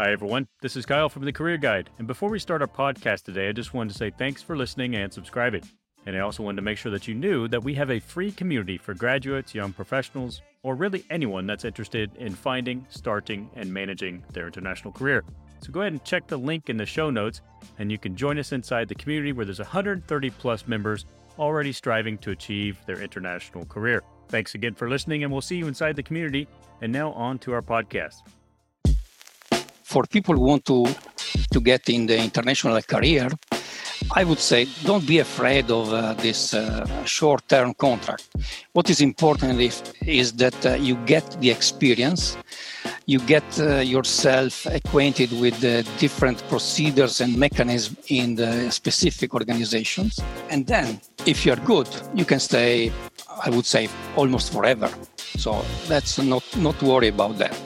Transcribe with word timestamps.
Hi, 0.00 0.12
everyone. 0.12 0.48
This 0.62 0.76
is 0.76 0.86
Kyle 0.86 1.10
from 1.10 1.26
the 1.26 1.32
Career 1.32 1.58
Guide. 1.58 1.90
And 1.98 2.06
before 2.06 2.30
we 2.30 2.38
start 2.38 2.62
our 2.62 2.66
podcast 2.66 3.24
today, 3.24 3.50
I 3.50 3.52
just 3.52 3.74
wanted 3.74 3.92
to 3.92 3.98
say 3.98 4.08
thanks 4.08 4.40
for 4.40 4.56
listening 4.56 4.96
and 4.96 5.12
subscribing. 5.12 5.62
And 6.06 6.16
I 6.16 6.20
also 6.20 6.42
wanted 6.42 6.56
to 6.56 6.62
make 6.62 6.78
sure 6.78 6.90
that 6.92 7.06
you 7.06 7.14
knew 7.14 7.48
that 7.48 7.62
we 7.62 7.74
have 7.74 7.90
a 7.90 8.00
free 8.00 8.32
community 8.32 8.78
for 8.78 8.94
graduates, 8.94 9.54
young 9.54 9.74
professionals, 9.74 10.40
or 10.62 10.74
really 10.74 11.04
anyone 11.10 11.46
that's 11.46 11.66
interested 11.66 12.16
in 12.16 12.32
finding, 12.32 12.86
starting, 12.88 13.50
and 13.56 13.70
managing 13.70 14.24
their 14.32 14.46
international 14.46 14.90
career. 14.90 15.22
So 15.60 15.70
go 15.70 15.82
ahead 15.82 15.92
and 15.92 16.02
check 16.02 16.26
the 16.26 16.38
link 16.38 16.70
in 16.70 16.78
the 16.78 16.86
show 16.86 17.10
notes, 17.10 17.42
and 17.78 17.92
you 17.92 17.98
can 17.98 18.16
join 18.16 18.38
us 18.38 18.52
inside 18.52 18.88
the 18.88 18.94
community 18.94 19.32
where 19.32 19.44
there's 19.44 19.58
130 19.58 20.30
plus 20.30 20.66
members 20.66 21.04
already 21.38 21.72
striving 21.72 22.16
to 22.16 22.30
achieve 22.30 22.78
their 22.86 23.02
international 23.02 23.66
career. 23.66 24.02
Thanks 24.28 24.54
again 24.54 24.72
for 24.72 24.88
listening, 24.88 25.24
and 25.24 25.30
we'll 25.30 25.42
see 25.42 25.56
you 25.56 25.68
inside 25.68 25.94
the 25.94 26.02
community. 26.02 26.48
And 26.80 26.90
now 26.90 27.12
on 27.12 27.38
to 27.40 27.52
our 27.52 27.60
podcast. 27.60 28.22
For 29.90 30.04
people 30.06 30.36
who 30.36 30.44
want 30.52 30.64
to 30.66 30.86
to 31.50 31.60
get 31.60 31.88
in 31.88 32.06
the 32.06 32.16
international 32.16 32.80
career, 32.82 33.28
I 34.14 34.22
would 34.22 34.38
say 34.38 34.68
don't 34.84 35.04
be 35.04 35.18
afraid 35.18 35.68
of 35.70 35.92
uh, 35.92 36.14
this 36.14 36.54
uh, 36.54 36.86
short 37.04 37.48
term 37.48 37.74
contract. 37.74 38.28
What 38.72 38.88
is 38.88 39.00
important 39.00 39.60
is, 39.60 39.82
is 40.06 40.32
that 40.34 40.64
uh, 40.64 40.74
you 40.74 40.94
get 41.06 41.24
the 41.40 41.50
experience, 41.50 42.36
you 43.06 43.18
get 43.18 43.44
uh, 43.58 43.80
yourself 43.80 44.64
acquainted 44.66 45.32
with 45.40 45.60
the 45.60 45.84
different 45.98 46.38
procedures 46.48 47.20
and 47.20 47.36
mechanisms 47.36 47.98
in 48.06 48.36
the 48.36 48.70
specific 48.70 49.34
organizations. 49.34 50.20
And 50.50 50.68
then, 50.68 51.00
if 51.26 51.44
you're 51.44 51.62
good, 51.66 51.88
you 52.14 52.24
can 52.24 52.38
stay, 52.38 52.92
I 53.44 53.50
would 53.50 53.66
say, 53.66 53.88
almost 54.16 54.52
forever. 54.52 54.88
So 55.36 55.64
let's 55.88 56.18
not, 56.18 56.44
not 56.56 56.80
worry 56.82 57.08
about 57.08 57.38
that. 57.38 57.58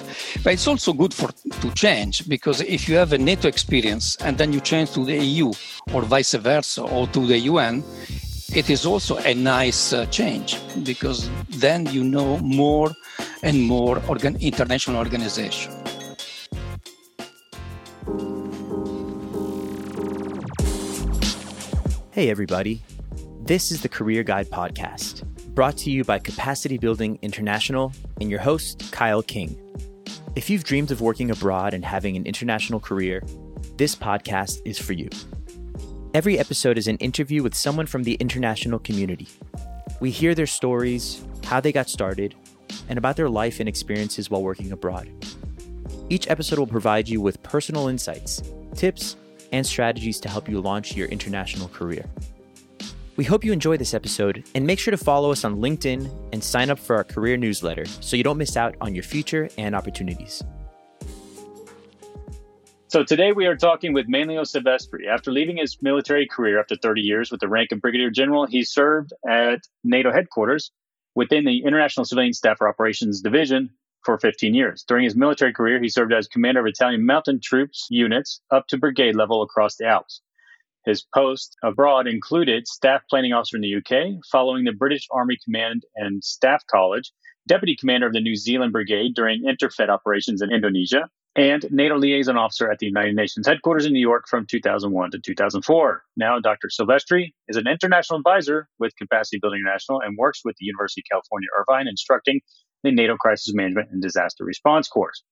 But 0.43 0.55
it's 0.55 0.67
also 0.67 0.93
good 0.93 1.15
for 1.15 1.31
to 1.61 1.71
change 1.75 2.29
because 2.29 2.61
if 2.61 2.89
you 2.89 2.97
have 2.97 3.13
a 3.13 3.19
NATO 3.19 3.49
experience 3.49 4.17
and 4.17 4.37
then 4.39 4.53
you 4.53 4.61
change 4.61 4.93
to 4.93 5.05
the 5.05 5.17
EU 5.17 5.53
or 5.93 6.03
vice 6.03 6.35
versa 6.35 6.83
or 6.83 7.07
to 7.09 7.27
the 7.27 7.39
UN, 7.39 7.83
it 8.55 8.71
is 8.71 8.87
also 8.87 9.17
a 9.19 9.35
nice 9.35 9.93
uh, 9.93 10.07
change 10.07 10.59
because 10.85 11.29
then 11.49 11.87
you 11.87 12.05
know 12.05 12.39
more 12.39 12.93
and 13.43 13.61
more 13.63 14.01
organ- 14.09 14.37
international 14.41 14.97
organization. 14.97 15.73
Hey, 22.13 22.31
everybody. 22.31 22.81
This 23.41 23.73
is 23.73 23.83
the 23.83 23.89
Career 23.89 24.23
Guide 24.23 24.49
Podcast, 24.49 25.25
brought 25.55 25.77
to 25.77 25.89
you 25.89 26.03
by 26.03 26.19
Capacity 26.19 26.79
Building 26.79 27.17
International 27.23 27.93
and 28.21 28.29
your 28.29 28.41
host, 28.41 28.91
Kyle 28.91 29.23
King. 29.23 29.57
If 30.35 30.51
you've 30.51 30.65
dreamed 30.65 30.91
of 30.91 31.01
working 31.01 31.31
abroad 31.31 31.75
and 31.75 31.85
having 31.85 32.17
an 32.17 32.27
international 32.27 32.81
career, 32.81 33.23
this 33.77 33.95
podcast 33.95 34.59
is 34.65 34.81
for 34.81 34.95
you. 34.95 35.09
Every 36.13 36.41
episode 36.41 36.77
is 36.77 36.89
an 36.89 36.97
interview 36.97 37.41
with 37.45 37.55
someone 37.55 37.87
from 37.87 38.03
the 38.03 38.15
international 38.15 38.81
community. 38.81 39.29
We 40.01 40.11
hear 40.11 40.35
their 40.35 40.47
stories, 40.47 41.25
how 41.45 41.61
they 41.61 41.71
got 41.71 41.89
started, 41.89 42.35
and 42.89 42.99
about 42.99 43.15
their 43.15 43.31
life 43.31 43.61
and 43.61 43.69
experiences 43.69 44.29
while 44.29 44.43
working 44.43 44.73
abroad. 44.73 45.09
Each 46.11 46.29
episode 46.29 46.59
will 46.59 46.67
provide 46.67 47.09
you 47.09 47.21
with 47.21 47.41
personal 47.45 47.87
insights, 47.87 48.43
tips, 48.75 49.15
and 49.53 49.65
strategies 49.65 50.19
to 50.19 50.29
help 50.29 50.49
you 50.49 50.61
launch 50.61 50.97
your 50.97 51.07
international 51.07 51.69
career. 51.69 52.07
We 53.17 53.23
hope 53.23 53.45
you 53.45 53.53
enjoy 53.53 53.77
this 53.77 53.95
episode 53.95 54.43
and 54.57 54.67
make 54.67 54.81
sure 54.81 54.91
to 54.91 54.97
follow 54.97 55.31
us 55.31 55.45
on 55.45 55.59
LinkedIn 55.61 56.11
and 56.33 56.43
sign 56.43 56.69
up 56.69 56.81
for 56.81 56.97
our 56.97 57.05
career 57.05 57.37
newsletter 57.37 57.85
so 57.87 58.17
you 58.17 58.25
don't 58.25 58.39
miss 58.39 58.57
out 58.57 58.75
on 58.81 58.93
your 58.93 59.05
future 59.05 59.49
and 59.57 59.77
opportunities. 59.77 60.43
So 62.89 63.05
today 63.05 63.31
we 63.33 63.47
are 63.47 63.57
talking 63.57 63.93
with 63.93 64.09
Manlio 64.09 64.43
Silvestri. 64.43 65.07
After 65.09 65.31
leaving 65.31 65.59
his 65.59 65.79
military 65.81 66.27
career 66.27 66.59
after 66.59 66.77
30 66.77 67.03
years 67.03 67.31
with 67.31 67.41
the 67.41 67.49
rank 67.49 67.71
of 67.71 67.81
brigadier 67.81 68.11
general, 68.11 68.47
he 68.47 68.65
served 68.65 69.13
at 69.29 69.61
NATO 69.85 70.13
headquarters 70.13 70.73
within 71.15 71.45
the 71.45 71.65
International 71.65 72.05
Civilian 72.05 72.33
Staff 72.33 72.63
Operations 72.63 73.21
Division 73.21 73.71
for 74.05 74.19
15 74.19 74.55
years. 74.55 74.85
During 74.87 75.05
his 75.05 75.15
military 75.15 75.53
career, 75.53 75.81
he 75.81 75.89
served 75.89 76.13
as 76.13 76.27
commander 76.27 76.61
of 76.61 76.67
Italian 76.67 77.07
mountain 77.07 77.41
troops 77.41 77.87
units 77.91 78.41
up 78.51 78.67
to 78.69 78.77
brigade 78.77 79.15
level 79.15 79.43
across 79.43 79.77
the 79.77 79.87
Alps. 79.87 80.21
His 80.85 81.07
post 81.15 81.57
abroad 81.63 82.07
included 82.07 82.69
staff 82.69 83.03
planning 83.09 83.33
officer 83.33 83.57
in 83.57 83.63
the 83.63 83.77
UK, 83.77 84.23
following 84.31 84.65
the 84.65 84.73
British 84.73 85.07
Army 85.11 85.39
Command 85.45 85.85
and 85.97 86.23
Staff 86.23 86.63
College, 86.71 87.11
deputy 87.47 87.77
commander 87.79 88.07
of 88.07 88.13
the 88.13 88.21
New 88.21 88.37
Zealand 88.37 88.73
Brigade 88.73 89.15
during 89.15 89.45
INTERFET 89.45 89.89
operations 89.89 90.43
in 90.43 90.53
Indonesia, 90.53 91.09
and 91.37 91.67
NATO 91.71 91.97
liaison 91.97 92.37
officer 92.37 92.71
at 92.71 92.79
the 92.79 92.87
United 92.87 93.17
Nations 93.17 93.47
headquarters 93.47 93.87
in 93.87 93.93
New 93.93 94.01
York 94.01 94.27
from 94.29 94.47
2001 94.47 95.11
to 95.13 95.19
2004. 95.19 96.03
Now, 96.17 96.39
Dr. 96.39 96.69
Silvestri 96.69 97.33
is 97.49 97.57
an 97.57 97.67
international 97.67 98.19
advisor 98.19 98.69
with 98.79 98.95
Capacity 98.97 99.39
Building 99.41 99.61
International 99.61 100.01
and 100.01 100.17
works 100.17 100.43
with 100.45 100.57
the 100.59 100.67
University 100.67 101.01
of 101.01 101.11
California, 101.11 101.49
Irvine, 101.59 101.89
instructing 101.89 102.41
the 102.85 102.93
NATO 102.93 103.17
Crisis 103.17 103.53
Management 103.55 103.89
and 103.91 104.01
Disaster 104.01 104.45
Response 104.45 104.89
course. 104.89 105.23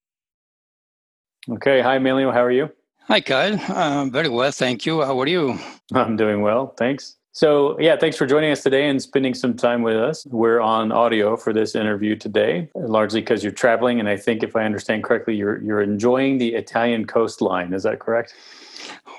Okay, 1.51 1.81
hi, 1.81 1.99
Manlio. 1.99 2.33
How 2.33 2.43
are 2.43 2.51
you? 2.51 2.71
Hi, 3.09 3.21
Kyle. 3.21 3.59
Uh, 3.69 4.05
very 4.07 4.29
well, 4.29 4.53
thank 4.53 4.87
you. 4.87 5.03
How 5.03 5.21
are 5.21 5.27
you? 5.27 5.59
I'm 5.93 6.17
doing 6.17 6.41
well, 6.41 6.69
thanks. 6.79 7.17
So, 7.33 7.77
yeah, 7.81 7.97
thanks 7.97 8.17
for 8.17 8.27
joining 8.27 8.53
us 8.53 8.63
today 8.63 8.89
and 8.89 9.03
spending 9.03 9.35
some 9.35 9.55
time 9.55 9.83
with 9.83 9.97
us. 9.97 10.25
We're 10.27 10.61
on 10.61 10.93
audio 10.93 11.37
for 11.37 11.53
this 11.53 11.75
interview 11.75 12.15
today, 12.15 12.69
largely 12.77 13.21
because 13.21 13.43
you're 13.43 13.51
traveling, 13.51 13.99
and 13.99 14.09
I 14.09 14.17
think, 14.17 14.45
if 14.45 14.55
I 14.55 14.65
understand 14.65 15.03
correctly, 15.03 15.35
you're 15.35 15.61
you're 15.63 15.83
enjoying 15.83 16.39
the 16.39 16.55
Italian 16.55 17.07
coastline. 17.07 17.73
Is 17.73 17.83
that 17.83 17.99
correct? 17.99 18.35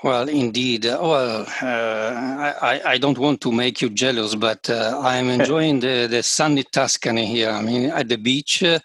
Well, 0.04 0.28
indeed. 0.28 0.84
Uh, 0.84 0.98
well, 1.00 1.46
uh, 1.62 2.52
I, 2.60 2.80
I 2.84 2.98
don't 2.98 3.16
want 3.16 3.40
to 3.40 3.50
make 3.50 3.80
you 3.80 3.88
jealous, 3.88 4.34
but 4.34 4.68
uh, 4.68 5.00
I'm 5.02 5.30
enjoying 5.40 5.80
the, 5.80 6.06
the 6.06 6.22
sunny 6.22 6.62
Tuscany 6.62 7.24
here. 7.24 7.48
I 7.48 7.62
mean, 7.62 7.88
at 7.88 8.10
the 8.10 8.18
beach, 8.18 8.62
uh, 8.62 8.80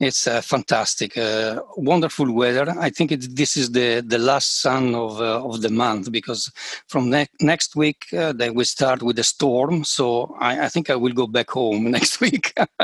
it's 0.00 0.26
uh, 0.26 0.40
fantastic, 0.40 1.16
uh, 1.16 1.60
wonderful 1.76 2.32
weather. 2.32 2.74
I 2.80 2.90
think 2.90 3.12
it, 3.12 3.36
this 3.36 3.56
is 3.56 3.70
the, 3.70 4.00
the 4.04 4.18
last 4.18 4.60
sun 4.60 4.96
of 4.96 5.20
of 5.20 5.62
the 5.62 5.70
month 5.70 6.10
because 6.10 6.50
from 6.88 7.10
ne- 7.10 7.28
next 7.40 7.76
week 7.76 8.06
they 8.10 8.50
will 8.50 8.64
start 8.64 9.02
with 9.02 9.20
a 9.20 9.24
storm. 9.24 9.84
So 9.84 10.34
I, 10.40 10.64
I 10.64 10.68
think 10.68 10.90
I 10.90 10.96
will 10.96 11.12
go 11.12 11.28
back 11.28 11.50
home 11.50 11.90
next 11.92 12.20
week. 12.20 12.52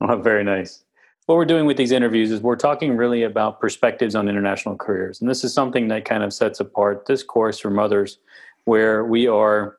oh, 0.00 0.16
very 0.16 0.44
nice 0.44 0.82
what 1.30 1.36
we're 1.36 1.44
doing 1.44 1.64
with 1.64 1.76
these 1.76 1.92
interviews 1.92 2.32
is 2.32 2.40
we're 2.40 2.56
talking 2.56 2.96
really 2.96 3.22
about 3.22 3.60
perspectives 3.60 4.16
on 4.16 4.28
international 4.28 4.74
careers. 4.74 5.20
And 5.20 5.30
this 5.30 5.44
is 5.44 5.54
something 5.54 5.86
that 5.86 6.04
kind 6.04 6.24
of 6.24 6.32
sets 6.32 6.58
apart 6.58 7.06
this 7.06 7.22
course 7.22 7.60
from 7.60 7.78
others, 7.78 8.18
where 8.64 9.04
we 9.04 9.28
are 9.28 9.78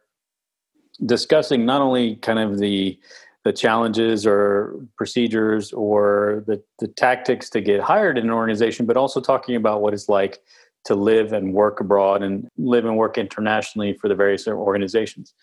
discussing 1.06 1.66
not 1.66 1.82
only 1.82 2.16
kind 2.16 2.40
of 2.40 2.58
the 2.58 2.98
the 3.44 3.52
challenges 3.52 4.26
or 4.26 4.80
procedures 4.96 5.74
or 5.74 6.46
the, 6.48 6.64
the 6.80 6.88
tactics 6.88 7.50
to 7.50 7.60
get 7.60 7.82
hired 7.82 8.18
in 8.18 8.26
an 8.26 8.32
organization, 8.32 8.86
but 8.86 8.96
also 8.96 9.20
talking 9.20 9.58
about 9.58 9.82
what 9.82 9.94
it's 9.94 10.08
like 10.08 10.42
to 10.86 10.96
live 10.96 11.34
and 11.34 11.54
work 11.54 11.82
abroad 11.82 12.24
and 12.24 12.48
live 12.58 12.86
and 12.86 12.96
work 12.96 13.18
internationally 13.18 13.92
for 13.92 14.08
the 14.08 14.16
various 14.16 14.48
organizations. 14.48 15.34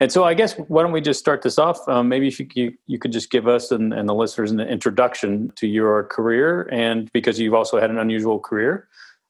And 0.00 0.10
so, 0.10 0.24
I 0.24 0.34
guess 0.34 0.54
why 0.54 0.82
don't 0.82 0.92
we 0.92 1.00
just 1.00 1.20
start 1.20 1.42
this 1.42 1.58
off? 1.58 1.78
Um, 1.88 2.08
maybe 2.08 2.26
if 2.26 2.40
you, 2.40 2.48
you, 2.54 2.72
you 2.86 2.98
could 2.98 3.12
just 3.12 3.30
give 3.30 3.46
us 3.46 3.70
and, 3.70 3.92
and 3.92 4.08
the 4.08 4.14
listeners 4.14 4.50
an 4.50 4.60
introduction 4.60 5.52
to 5.56 5.66
your 5.66 6.04
career, 6.04 6.68
and 6.72 7.10
because 7.12 7.38
you've 7.38 7.54
also 7.54 7.80
had 7.80 7.90
an 7.90 7.98
unusual 7.98 8.40
career, 8.40 8.88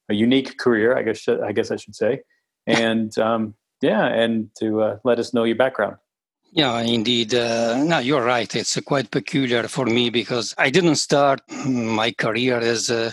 a 0.08 0.14
unique 0.14 0.58
career, 0.58 0.97
I 0.97 1.02
guess 1.02 1.28
I 1.28 1.52
guess 1.52 1.70
I 1.70 1.76
should 1.76 1.94
say, 1.94 2.22
and 2.66 3.16
um, 3.19 3.54
yeah, 3.82 4.06
and 4.06 4.48
to 4.58 4.82
uh, 4.82 4.98
let 5.04 5.19
us 5.19 5.34
know 5.34 5.44
your 5.44 5.56
background. 5.56 5.97
Yeah, 6.54 6.81
indeed. 6.82 7.34
Uh, 7.34 7.82
no, 7.82 7.98
you're 7.98 8.25
right. 8.25 8.54
It's 8.54 8.76
uh, 8.76 8.81
quite 8.81 9.10
peculiar 9.10 9.66
for 9.66 9.86
me 9.86 10.08
because 10.08 10.54
I 10.56 10.70
didn't 10.70 10.96
start 10.96 11.41
my 11.66 12.12
career 12.12 12.58
as 12.58 12.93
uh, 12.93 13.11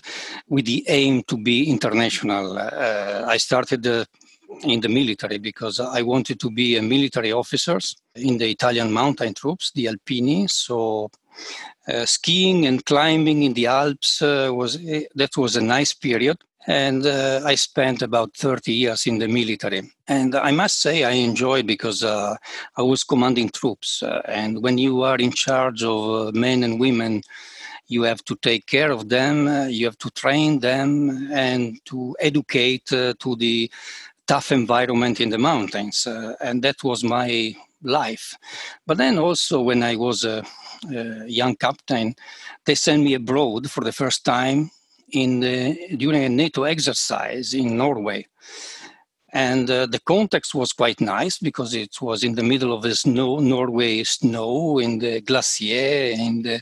with 0.48 0.66
the 0.68 0.86
aim 0.88 1.24
to 1.24 1.38
be 1.38 1.68
international. 1.68 2.60
Uh, 2.60 3.26
I 3.28 3.38
started 3.38 3.88
uh, 3.88 4.06
in 4.64 4.82
the 4.82 4.90
military 4.90 5.38
because 5.38 5.80
I 5.80 6.02
wanted 6.02 6.40
to 6.40 6.52
be 6.52 6.78
a 6.78 6.82
military 6.82 7.32
officer 7.32 7.80
in 8.16 8.38
the 8.38 8.50
Italian 8.50 8.92
mountain 8.92 9.34
troops, 9.34 9.72
the 9.72 9.86
Alpini. 9.86 10.50
So 10.50 11.10
uh, 11.88 12.06
skiing 12.06 12.66
and 12.66 12.86
climbing 12.86 13.44
in 13.44 13.54
the 13.54 13.68
Alps 13.68 14.22
uh, 14.22 14.52
was 14.54 14.78
uh, 14.78 15.02
that 15.16 15.36
was 15.38 15.56
a 15.56 15.62
nice 15.62 15.94
period. 15.94 16.38
And 16.68 17.08
uh, 17.08 17.42
I 17.44 17.56
spent 17.56 18.04
about 18.04 18.36
30 18.36 18.72
years 18.72 19.08
in 19.08 19.18
the 19.18 19.28
military. 19.28 19.82
And 20.08 20.36
I 20.36 20.52
must 20.52 20.80
say, 20.80 21.04
I 21.04 21.14
enjoyed 21.14 21.66
because 21.66 22.04
uh, 22.04 22.36
I 22.78 22.84
was 22.84 23.04
commanding 23.04 23.50
troops. 23.50 24.04
Uh, 24.04 24.22
and 24.26 24.62
when 24.62 24.78
you 24.78 25.02
are 25.02 25.18
in 25.18 25.32
charge 25.32 25.84
of 25.84 26.36
men 26.36 26.64
and 26.64 26.80
women, 26.80 27.24
you 27.88 28.04
have 28.04 28.24
to 28.26 28.36
take 28.36 28.68
care 28.68 28.92
of 28.92 29.10
them, 29.10 29.48
you 29.70 29.86
have 29.86 29.98
to 29.98 30.12
train 30.12 30.60
them, 30.60 31.30
and 31.34 31.78
to 31.86 32.16
educate 32.20 32.86
to 32.86 33.36
the 33.38 33.70
tough 34.28 34.52
environment 34.52 35.20
in 35.20 35.30
the 35.30 35.38
mountains, 35.38 36.08
uh, 36.08 36.36
and 36.42 36.64
that 36.64 36.84
was 36.84 37.04
my 37.04 37.56
life. 37.84 38.36
But 38.86 38.98
then 38.98 39.18
also, 39.18 39.62
when 39.62 39.84
I 39.84 39.96
was 39.96 40.24
a, 40.24 40.44
a, 40.94 41.28
young 41.28 41.56
captain, 41.56 42.16
they 42.66 42.76
sent 42.76 43.04
me 43.04 43.14
abroad 43.16 43.70
for 43.70 43.84
the 43.84 43.92
first 43.92 44.24
time 44.24 44.72
in 45.12 45.40
the, 45.40 45.96
during 45.98 46.24
a 46.24 46.30
NATO 46.30 46.64
exercise 46.64 47.54
in 47.54 47.78
Norway. 47.78 48.28
And 49.34 49.70
uh, 49.72 49.86
the 49.86 50.00
context 50.00 50.54
was 50.54 50.74
quite 50.74 51.00
nice 51.00 51.38
because 51.38 51.74
it 51.74 52.02
was 52.02 52.24
in 52.24 52.36
the 52.36 52.44
middle 52.44 52.74
of 52.74 52.82
the 52.82 52.96
snow, 52.96 53.40
Norway 53.40 54.04
snow, 54.04 54.80
in 54.80 55.00
the 55.00 55.22
glacier, 55.22 56.12
in 56.12 56.42
the 56.42 56.62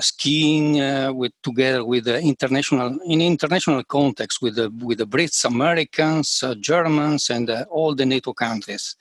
skiing 0.00 0.80
uh, 0.80 1.12
with 1.12 1.32
together 1.42 1.84
with 1.84 2.04
the 2.04 2.20
international 2.20 2.98
in 3.04 3.20
international 3.20 3.82
context 3.84 4.42
with 4.42 4.56
the 4.56 4.70
with 4.82 4.98
the 4.98 5.06
Brits, 5.06 5.44
Americans, 5.44 6.42
uh, 6.42 6.54
Germans, 6.54 7.30
and 7.30 7.50
uh, 7.50 7.64
all 7.70 7.94
the 7.94 8.06
NATO 8.06 8.32
countries. 8.32 8.96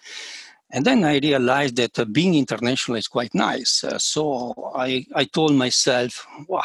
And 0.70 0.86
then 0.86 1.04
I 1.04 1.20
realized 1.20 1.78
that 1.78 1.98
uh, 1.98 2.06
being 2.06 2.36
international 2.36 2.98
is 2.98 3.08
quite 3.08 3.34
nice. 3.34 3.84
Uh, 3.84 3.98
so 3.98 4.54
I, 4.76 5.06
I 5.16 5.24
told 5.24 5.54
myself, 5.54 6.28
wow, 6.48 6.62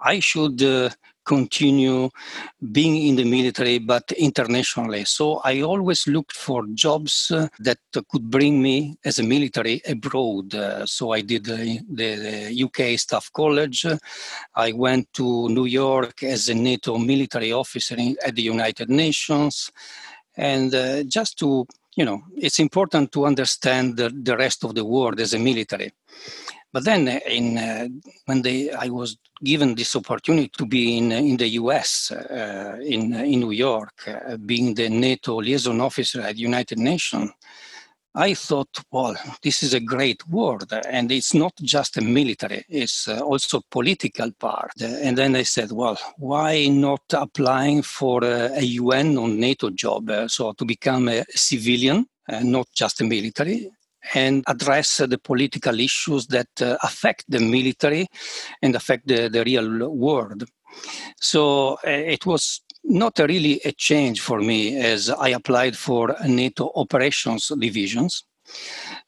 I 0.00 0.18
should 0.18 0.60
uh, 0.62 0.90
continue 1.24 2.10
being 2.70 2.96
in 3.08 3.16
the 3.16 3.24
military, 3.24 3.78
but 3.78 4.10
internationally. 4.12 5.04
So 5.04 5.40
I 5.44 5.62
always 5.62 6.06
looked 6.06 6.36
for 6.36 6.66
jobs 6.74 7.30
uh, 7.30 7.48
that 7.60 7.78
could 7.92 8.30
bring 8.30 8.62
me 8.62 8.96
as 9.04 9.18
a 9.18 9.22
military 9.22 9.82
abroad. 9.88 10.54
Uh, 10.54 10.86
so 10.86 11.12
I 11.12 11.20
did 11.20 11.44
the, 11.44 11.80
the, 11.90 12.62
UK 12.62 12.98
Staff 12.98 13.30
College. 13.32 13.86
I 14.54 14.72
went 14.72 15.12
to 15.14 15.48
New 15.48 15.66
York 15.66 16.22
as 16.22 16.48
a 16.48 16.54
NATO 16.54 16.98
military 16.98 17.52
officer 17.52 17.96
in, 17.96 18.16
at 18.24 18.34
the 18.34 18.42
United 18.42 18.90
Nations. 18.90 19.70
And 20.36 20.74
uh, 20.74 21.02
just 21.04 21.38
to 21.40 21.66
you 21.94 22.04
know, 22.04 22.22
it's 22.36 22.58
important 22.58 23.12
to 23.12 23.26
understand 23.26 23.96
the, 23.96 24.08
the 24.08 24.36
rest 24.36 24.64
of 24.64 24.74
the 24.74 24.84
world 24.84 25.20
as 25.20 25.34
a 25.34 25.38
military. 25.38 25.92
But 26.72 26.84
then, 26.84 27.06
uh, 27.06 27.20
in 27.26 27.58
uh, 27.58 27.88
when 28.24 28.42
they, 28.42 28.70
I 28.70 28.88
was 28.88 29.18
given 29.44 29.74
this 29.74 29.94
opportunity 29.94 30.50
to 30.56 30.64
be 30.64 30.96
in 30.96 31.12
in 31.12 31.36
the 31.36 31.48
U.S. 31.60 32.10
Uh, 32.10 32.78
in 32.80 33.12
in 33.14 33.40
New 33.40 33.50
York, 33.50 34.08
uh, 34.08 34.36
being 34.38 34.74
the 34.74 34.88
NATO 34.88 35.40
liaison 35.40 35.80
officer 35.80 36.22
at 36.22 36.36
the 36.36 36.40
United 36.40 36.78
Nations, 36.78 37.30
I 38.14 38.34
thought, 38.34 38.68
well, 38.90 39.16
this 39.42 39.62
is 39.62 39.74
a 39.74 39.80
great 39.80 40.26
word, 40.28 40.64
and 40.86 41.12
it's 41.12 41.34
not 41.34 41.54
just 41.62 41.98
a 41.98 42.02
military; 42.02 42.64
it's 42.68 43.06
uh, 43.06 43.20
also 43.20 43.60
political 43.70 44.30
part. 44.32 44.72
And 44.80 45.16
then 45.16 45.36
I 45.36 45.44
said, 45.44 45.72
well, 45.72 45.98
why 46.16 46.68
not 46.68 47.02
applying 47.12 47.82
for 47.82 48.24
a, 48.24 48.62
UN 48.62 49.18
or 49.18 49.28
NATO 49.28 49.68
job, 49.70 50.08
uh, 50.08 50.28
so 50.28 50.52
to 50.52 50.64
become 50.64 51.08
a 51.08 51.24
civilian, 51.34 52.06
uh, 52.28 52.40
not 52.40 52.68
just 52.74 53.00
a 53.02 53.04
military, 53.04 53.70
and 54.14 54.44
address 54.46 54.98
the 54.98 55.18
political 55.18 55.78
issues 55.80 56.26
that 56.28 56.48
uh, 56.60 56.76
affect 56.82 57.24
the 57.28 57.38
military 57.38 58.06
and 58.62 58.74
affect 58.74 59.06
the, 59.06 59.28
the 59.28 59.44
real 59.44 59.90
world. 59.90 60.44
So 61.20 61.74
uh, 61.86 61.90
it 61.90 62.26
was 62.26 62.62
not 62.84 63.18
really 63.18 63.60
a 63.64 63.72
change 63.72 64.20
for 64.20 64.40
me 64.40 64.76
as 64.76 65.10
I 65.10 65.28
applied 65.28 65.76
for 65.76 66.16
NATO 66.26 66.72
operations 66.74 67.52
divisions. 67.58 68.24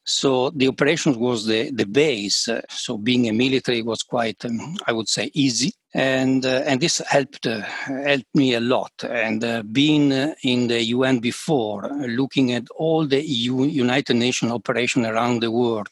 So 0.07 0.51
the 0.51 0.69
operations 0.69 1.17
was 1.17 1.47
the, 1.47 1.71
the 1.71 1.87
base. 1.87 2.47
Uh, 2.47 2.61
so 2.69 2.99
being 2.99 3.27
a 3.29 3.33
military 3.33 3.83
was 3.83 4.03
quite, 4.03 4.45
um, 4.45 4.77
I 4.87 4.93
would 4.93 5.09
say, 5.09 5.31
easy. 5.33 5.73
And, 5.95 6.45
uh, 6.45 6.63
and 6.67 6.81
this 6.81 6.99
helped, 7.09 7.47
uh, 7.47 7.61
helped 7.63 8.35
me 8.35 8.55
a 8.55 8.61
lot. 8.61 8.93
And 9.03 9.43
uh, 9.43 9.63
being 9.63 10.13
uh, 10.13 10.35
in 10.43 10.67
the 10.67 10.83
UN 10.85 11.21
before, 11.21 11.89
looking 12.07 12.53
at 12.53 12.65
all 12.77 13.07
the 13.07 13.25
EU, 13.25 13.65
United 13.65 14.17
Nations 14.17 14.53
operation 14.53 15.07
around 15.07 15.41
the 15.41 15.51
world, 15.51 15.89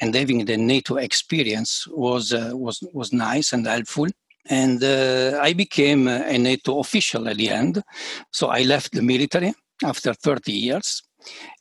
and 0.00 0.14
having 0.14 0.44
the 0.44 0.56
NATO 0.56 0.96
experience 0.96 1.88
was, 1.88 2.32
uh, 2.32 2.52
was, 2.52 2.84
was 2.92 3.12
nice 3.12 3.52
and 3.52 3.66
helpful. 3.66 4.06
And 4.48 4.82
uh, 4.82 5.40
I 5.42 5.54
became 5.54 6.06
a 6.06 6.38
NATO 6.38 6.78
official 6.78 7.28
at 7.28 7.36
the 7.36 7.50
end. 7.50 7.82
So 8.30 8.48
I 8.48 8.62
left 8.62 8.92
the 8.92 9.02
military 9.02 9.52
after 9.84 10.14
30 10.14 10.52
years 10.52 11.02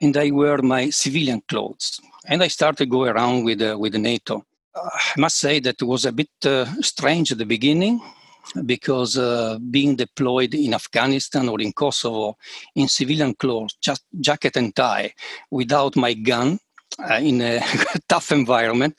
and 0.01 0.15
I 0.17 0.31
wear 0.31 0.61
my 0.61 0.89
civilian 0.89 1.41
clothes. 1.47 1.99
And 2.25 2.43
I 2.43 2.47
started 2.47 2.89
go 2.89 3.03
around 3.03 3.45
with, 3.45 3.61
uh, 3.61 3.77
with 3.79 3.95
NATO. 3.95 4.45
Uh, 4.75 4.89
I 4.93 5.19
must 5.19 5.37
say 5.37 5.59
that 5.59 5.81
it 5.81 5.85
was 5.85 6.05
a 6.05 6.11
bit 6.11 6.29
uh, 6.45 6.65
strange 6.81 7.31
at 7.31 7.37
the 7.37 7.45
beginning 7.45 8.01
because 8.65 9.17
uh, 9.17 9.57
being 9.71 9.95
deployed 9.95 10.53
in 10.53 10.73
Afghanistan 10.73 11.49
or 11.49 11.59
in 11.59 11.73
Kosovo 11.73 12.37
in 12.75 12.87
civilian 12.87 13.33
clothes, 13.33 13.77
just 13.81 14.03
jacket 14.19 14.55
and 14.57 14.75
tie, 14.75 15.13
without 15.51 15.95
my 15.95 16.13
gun, 16.13 16.59
uh, 16.99 17.19
in 17.21 17.41
a 17.41 17.61
tough 18.09 18.31
environment. 18.31 18.95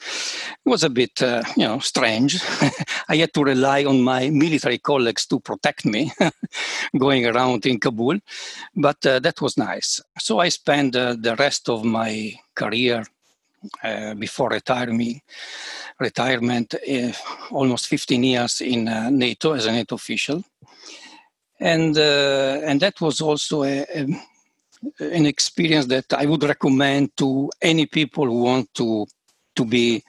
It 0.65 0.69
was 0.69 0.85
a 0.85 0.91
bit 0.91 1.23
uh, 1.23 1.43
you 1.57 1.67
know 1.67 1.79
strange. 1.81 2.41
I 3.09 3.17
had 3.17 3.33
to 3.35 3.45
rely 3.45 3.85
on 3.85 4.03
my 4.03 4.31
military 4.31 4.79
colleagues 4.79 5.27
to 5.27 5.41
protect 5.41 5.85
me 5.85 6.13
going 6.99 7.27
around 7.27 7.67
in 7.67 7.81
kabul 7.81 8.19
but 8.77 9.05
uh, 9.07 9.19
that 9.21 9.41
was 9.41 9.57
nice. 9.57 10.01
So 10.19 10.39
i 10.39 10.49
spent 10.49 10.97
uh, 10.97 11.17
the 11.19 11.37
rest 11.37 11.69
of 11.69 11.85
my 11.85 12.33
career 12.55 13.05
uh, 13.83 14.15
before 14.15 14.51
retirement 14.51 15.23
retirement 15.99 16.75
uh, 16.75 17.13
almost 17.51 17.89
15 17.89 18.23
years 18.23 18.61
in 18.61 18.85
nato 19.19 19.53
as 19.53 19.67
a 19.67 19.73
nato 19.73 19.97
official. 19.97 20.45
And 21.61 21.99
and 21.99 22.81
that 22.81 23.01
was 23.01 23.21
also 23.21 23.65
a, 23.65 23.85
a 23.93 24.07
an 25.01 25.27
experience 25.27 25.87
that 25.87 26.13
I 26.13 26.27
would 26.27 26.43
recommend 26.43 27.17
to 27.19 27.51
any 27.61 27.87
people 27.87 28.27
who 28.27 28.43
want 28.43 28.73
to 28.75 29.07
to 29.57 29.65
be 29.65 30.03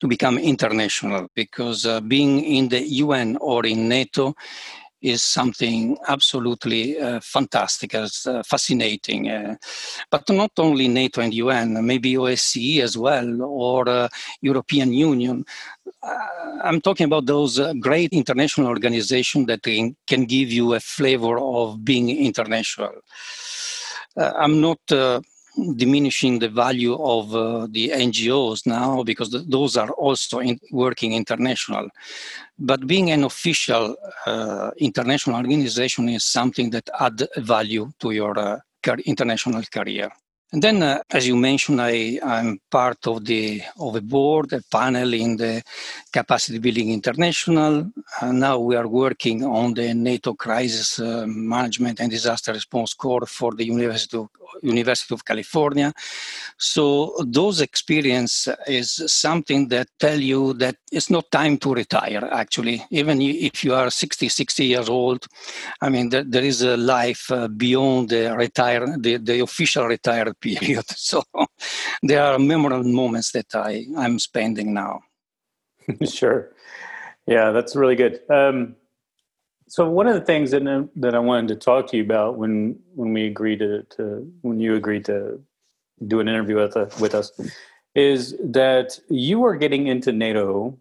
to 0.00 0.08
become 0.08 0.36
international 0.36 1.28
because 1.34 1.86
uh, 1.86 2.00
being 2.00 2.42
in 2.42 2.68
the 2.68 2.82
UN 3.04 3.36
or 3.40 3.64
in 3.64 3.88
NATO 3.88 4.34
is 5.02 5.22
something 5.22 5.96
absolutely 6.08 6.98
uh, 6.98 7.20
fantastic, 7.20 7.94
as 7.94 8.26
uh, 8.26 8.42
fascinating. 8.42 9.30
Uh, 9.30 9.56
but 10.10 10.28
not 10.30 10.50
only 10.58 10.88
NATO 10.88 11.20
and 11.20 11.34
UN, 11.34 11.86
maybe 11.86 12.14
OSCE 12.14 12.80
as 12.80 12.96
well, 12.96 13.42
or 13.42 13.88
uh, 13.88 14.08
European 14.40 14.92
Union. 14.92 15.44
Uh, 16.02 16.16
I'm 16.62 16.80
talking 16.80 17.04
about 17.04 17.26
those 17.26 17.60
great 17.80 18.12
international 18.12 18.68
organizations 18.68 19.46
that 19.46 19.62
can 19.62 20.24
give 20.24 20.50
you 20.50 20.74
a 20.74 20.80
flavor 20.80 21.38
of 21.38 21.84
being 21.84 22.08
international. 22.10 22.92
Uh, 24.16 24.32
I'm 24.36 24.60
not 24.60 24.80
uh, 24.90 25.20
diminishing 25.76 26.38
the 26.38 26.48
value 26.48 26.94
of 26.94 27.34
uh, 27.34 27.66
the 27.70 27.90
NGOs 27.90 28.66
now 28.66 29.02
because 29.02 29.30
th- 29.30 29.44
those 29.48 29.76
are 29.76 29.90
also 29.90 30.38
in 30.40 30.58
working 30.70 31.12
international. 31.12 31.88
But 32.58 32.86
being 32.86 33.10
an 33.10 33.24
official 33.24 33.96
uh, 34.26 34.70
international 34.78 35.36
organization 35.36 36.08
is 36.08 36.24
something 36.24 36.70
that 36.70 36.88
add 36.98 37.26
value 37.36 37.92
to 38.00 38.10
your 38.10 38.38
uh, 38.38 38.60
car- 38.82 38.98
international 39.04 39.62
career. 39.64 40.10
And 40.52 40.62
then, 40.62 40.80
uh, 40.80 41.02
as 41.10 41.26
you 41.26 41.34
mentioned, 41.34 41.82
I, 41.82 42.20
am 42.22 42.60
part 42.70 43.04
of 43.08 43.24
the 43.24 43.62
of 43.80 43.96
a 43.96 44.00
board, 44.00 44.52
a 44.52 44.62
panel 44.70 45.12
in 45.12 45.36
the 45.36 45.60
Capacity 46.12 46.58
Building 46.60 46.92
International. 46.92 47.90
Uh, 48.20 48.30
now 48.30 48.60
we 48.60 48.76
are 48.76 48.86
working 48.86 49.44
on 49.44 49.74
the 49.74 49.92
NATO 49.92 50.34
Crisis 50.34 51.00
uh, 51.00 51.24
Management 51.26 51.98
and 51.98 52.12
Disaster 52.12 52.52
Response 52.52 52.94
Core 52.94 53.26
for 53.26 53.54
the 53.54 53.66
University 53.66 54.16
of, 54.18 54.28
University 54.62 55.14
of 55.14 55.24
California. 55.24 55.92
So 56.58 57.16
those 57.26 57.60
experience 57.60 58.48
is 58.68 59.02
something 59.06 59.66
that 59.68 59.88
tell 59.98 60.18
you 60.18 60.52
that 60.54 60.76
it's 60.92 61.10
not 61.10 61.30
time 61.32 61.58
to 61.58 61.74
retire. 61.74 62.28
Actually, 62.30 62.84
even 62.90 63.20
if 63.20 63.64
you 63.64 63.74
are 63.74 63.90
60, 63.90 64.28
60 64.28 64.64
years 64.64 64.88
old, 64.88 65.26
I 65.80 65.88
mean 65.88 66.10
there, 66.10 66.24
there 66.24 66.44
is 66.44 66.62
a 66.62 66.76
life 66.76 67.30
uh, 67.32 67.48
beyond 67.48 68.10
the 68.10 68.36
retire 68.36 68.96
the, 68.96 69.16
the 69.16 69.40
official 69.40 69.86
retire 69.86 70.32
period. 70.40 70.84
So 70.96 71.22
there 72.02 72.22
are 72.22 72.38
memorable 72.38 72.84
moments 72.84 73.32
that 73.32 73.54
I 73.54 73.86
I'm 73.96 74.18
spending 74.18 74.74
now. 74.74 75.00
sure. 76.04 76.52
Yeah, 77.26 77.50
that's 77.50 77.76
really 77.76 77.96
good. 77.96 78.20
Um, 78.30 78.76
so 79.68 79.88
one 79.88 80.06
of 80.06 80.14
the 80.14 80.20
things 80.20 80.50
that 80.52 80.88
that 80.96 81.14
I 81.14 81.18
wanted 81.18 81.48
to 81.48 81.56
talk 81.56 81.88
to 81.88 81.96
you 81.96 82.04
about 82.04 82.38
when 82.38 82.78
when 82.94 83.12
we 83.12 83.26
agreed 83.26 83.58
to, 83.60 83.82
to 83.96 84.30
when 84.42 84.60
you 84.60 84.76
agreed 84.76 85.04
to 85.06 85.40
do 86.06 86.20
an 86.20 86.28
interview 86.28 86.56
with 86.56 86.76
us, 86.76 87.00
with 87.00 87.14
us 87.14 87.32
is 87.94 88.36
that 88.42 88.98
you 89.08 89.44
are 89.44 89.56
getting 89.56 89.86
into 89.86 90.12
NATO 90.12 90.78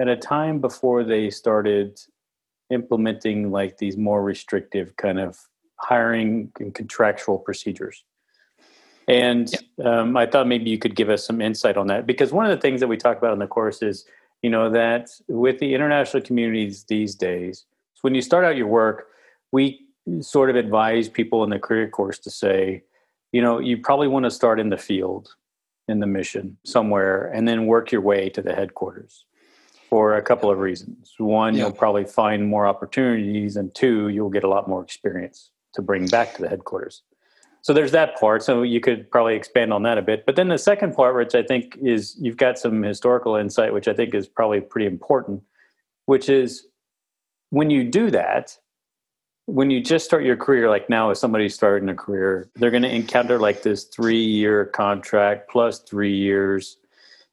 at 0.00 0.08
a 0.08 0.16
time 0.16 0.60
before 0.60 1.04
they 1.04 1.30
started 1.30 2.00
implementing 2.70 3.50
like 3.50 3.76
these 3.76 3.96
more 3.96 4.22
restrictive 4.22 4.96
kind 4.96 5.18
of 5.20 5.38
hiring 5.76 6.50
and 6.58 6.74
contractual 6.74 7.38
procedures. 7.38 8.04
And 9.10 9.52
um, 9.84 10.16
I 10.16 10.26
thought 10.26 10.46
maybe 10.46 10.70
you 10.70 10.78
could 10.78 10.94
give 10.94 11.10
us 11.10 11.26
some 11.26 11.40
insight 11.40 11.76
on 11.76 11.88
that 11.88 12.06
because 12.06 12.32
one 12.32 12.46
of 12.46 12.56
the 12.56 12.60
things 12.60 12.78
that 12.80 12.86
we 12.86 12.96
talk 12.96 13.18
about 13.18 13.32
in 13.32 13.40
the 13.40 13.46
course 13.46 13.82
is, 13.82 14.04
you 14.40 14.50
know, 14.50 14.70
that 14.70 15.10
with 15.26 15.58
the 15.58 15.74
international 15.74 16.22
communities 16.22 16.84
these 16.84 17.16
days, 17.16 17.66
so 17.94 18.00
when 18.02 18.14
you 18.14 18.22
start 18.22 18.44
out 18.44 18.56
your 18.56 18.68
work, 18.68 19.08
we 19.50 19.84
sort 20.20 20.48
of 20.48 20.56
advise 20.56 21.08
people 21.08 21.42
in 21.44 21.50
the 21.50 21.58
career 21.58 21.88
course 21.88 22.18
to 22.20 22.30
say, 22.30 22.84
you 23.32 23.42
know, 23.42 23.58
you 23.58 23.78
probably 23.78 24.06
want 24.08 24.24
to 24.26 24.30
start 24.30 24.60
in 24.60 24.70
the 24.70 24.78
field, 24.78 25.34
in 25.88 25.98
the 25.98 26.06
mission 26.06 26.56
somewhere, 26.64 27.26
and 27.34 27.48
then 27.48 27.66
work 27.66 27.90
your 27.90 28.00
way 28.00 28.30
to 28.30 28.40
the 28.40 28.54
headquarters. 28.54 29.24
for 29.90 30.14
a 30.14 30.22
couple 30.22 30.48
of 30.48 30.58
reasons. 30.58 31.14
One, 31.18 31.54
yeah. 31.54 31.64
you'll 31.64 31.72
probably 31.72 32.04
find 32.04 32.46
more 32.46 32.66
opportunities, 32.66 33.56
and 33.56 33.74
two, 33.74 34.08
you'll 34.08 34.30
get 34.30 34.44
a 34.44 34.48
lot 34.48 34.68
more 34.68 34.82
experience 34.82 35.50
to 35.74 35.82
bring 35.82 36.06
back 36.06 36.34
to 36.36 36.42
the 36.42 36.48
headquarters. 36.48 37.02
So 37.62 37.72
there's 37.72 37.92
that 37.92 38.18
part. 38.18 38.42
So 38.42 38.62
you 38.62 38.80
could 38.80 39.10
probably 39.10 39.34
expand 39.34 39.72
on 39.72 39.82
that 39.82 39.98
a 39.98 40.02
bit. 40.02 40.24
But 40.24 40.36
then 40.36 40.48
the 40.48 40.58
second 40.58 40.94
part, 40.94 41.14
which 41.14 41.34
I 41.34 41.42
think 41.42 41.76
is 41.82 42.16
you've 42.18 42.36
got 42.36 42.58
some 42.58 42.82
historical 42.82 43.36
insight, 43.36 43.72
which 43.72 43.88
I 43.88 43.92
think 43.92 44.14
is 44.14 44.26
probably 44.26 44.60
pretty 44.60 44.86
important, 44.86 45.42
which 46.06 46.28
is 46.28 46.66
when 47.50 47.70
you 47.70 47.84
do 47.84 48.10
that, 48.10 48.56
when 49.46 49.70
you 49.70 49.80
just 49.80 50.04
start 50.04 50.24
your 50.24 50.36
career, 50.36 50.70
like 50.70 50.88
now, 50.88 51.10
if 51.10 51.18
somebody's 51.18 51.54
starting 51.54 51.88
a 51.88 51.94
career, 51.94 52.48
they're 52.54 52.70
going 52.70 52.84
to 52.84 52.94
encounter 52.94 53.38
like 53.38 53.62
this 53.62 53.84
three 53.84 54.22
year 54.22 54.66
contract 54.66 55.50
plus 55.50 55.80
three 55.80 56.14
years. 56.14 56.78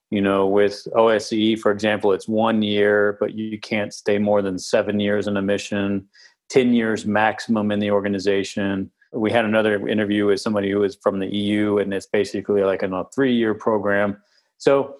You 0.09 0.21
know, 0.21 0.47
with 0.47 0.87
OSCE, 0.95 1.59
for 1.59 1.71
example, 1.71 2.13
it's 2.13 2.29
one 2.29 2.61
year, 2.61 3.17
but 3.19 3.33
you 3.33 3.59
can't 3.59 3.93
stay 3.93 4.17
more 4.17 4.41
than 4.41 4.57
seven 4.57 5.01
years 5.01 5.27
in 5.27 5.35
a 5.35 5.41
mission, 5.41 6.07
10 6.49 6.73
years 6.73 7.05
maximum 7.05 7.71
in 7.71 7.79
the 7.79 7.91
organization. 7.91 8.89
We 9.13 9.31
had 9.31 9.45
another 9.45 9.87
interview 9.87 10.25
with 10.25 10.41
somebody 10.41 10.71
who 10.71 10.79
was 10.79 10.95
from 10.95 11.19
the 11.19 11.27
EU, 11.27 11.77
and 11.77 11.93
it's 11.93 12.07
basically 12.07 12.63
like 12.63 12.83
a 12.83 13.05
three 13.13 13.35
year 13.35 13.53
program. 13.53 14.17
So 14.57 14.97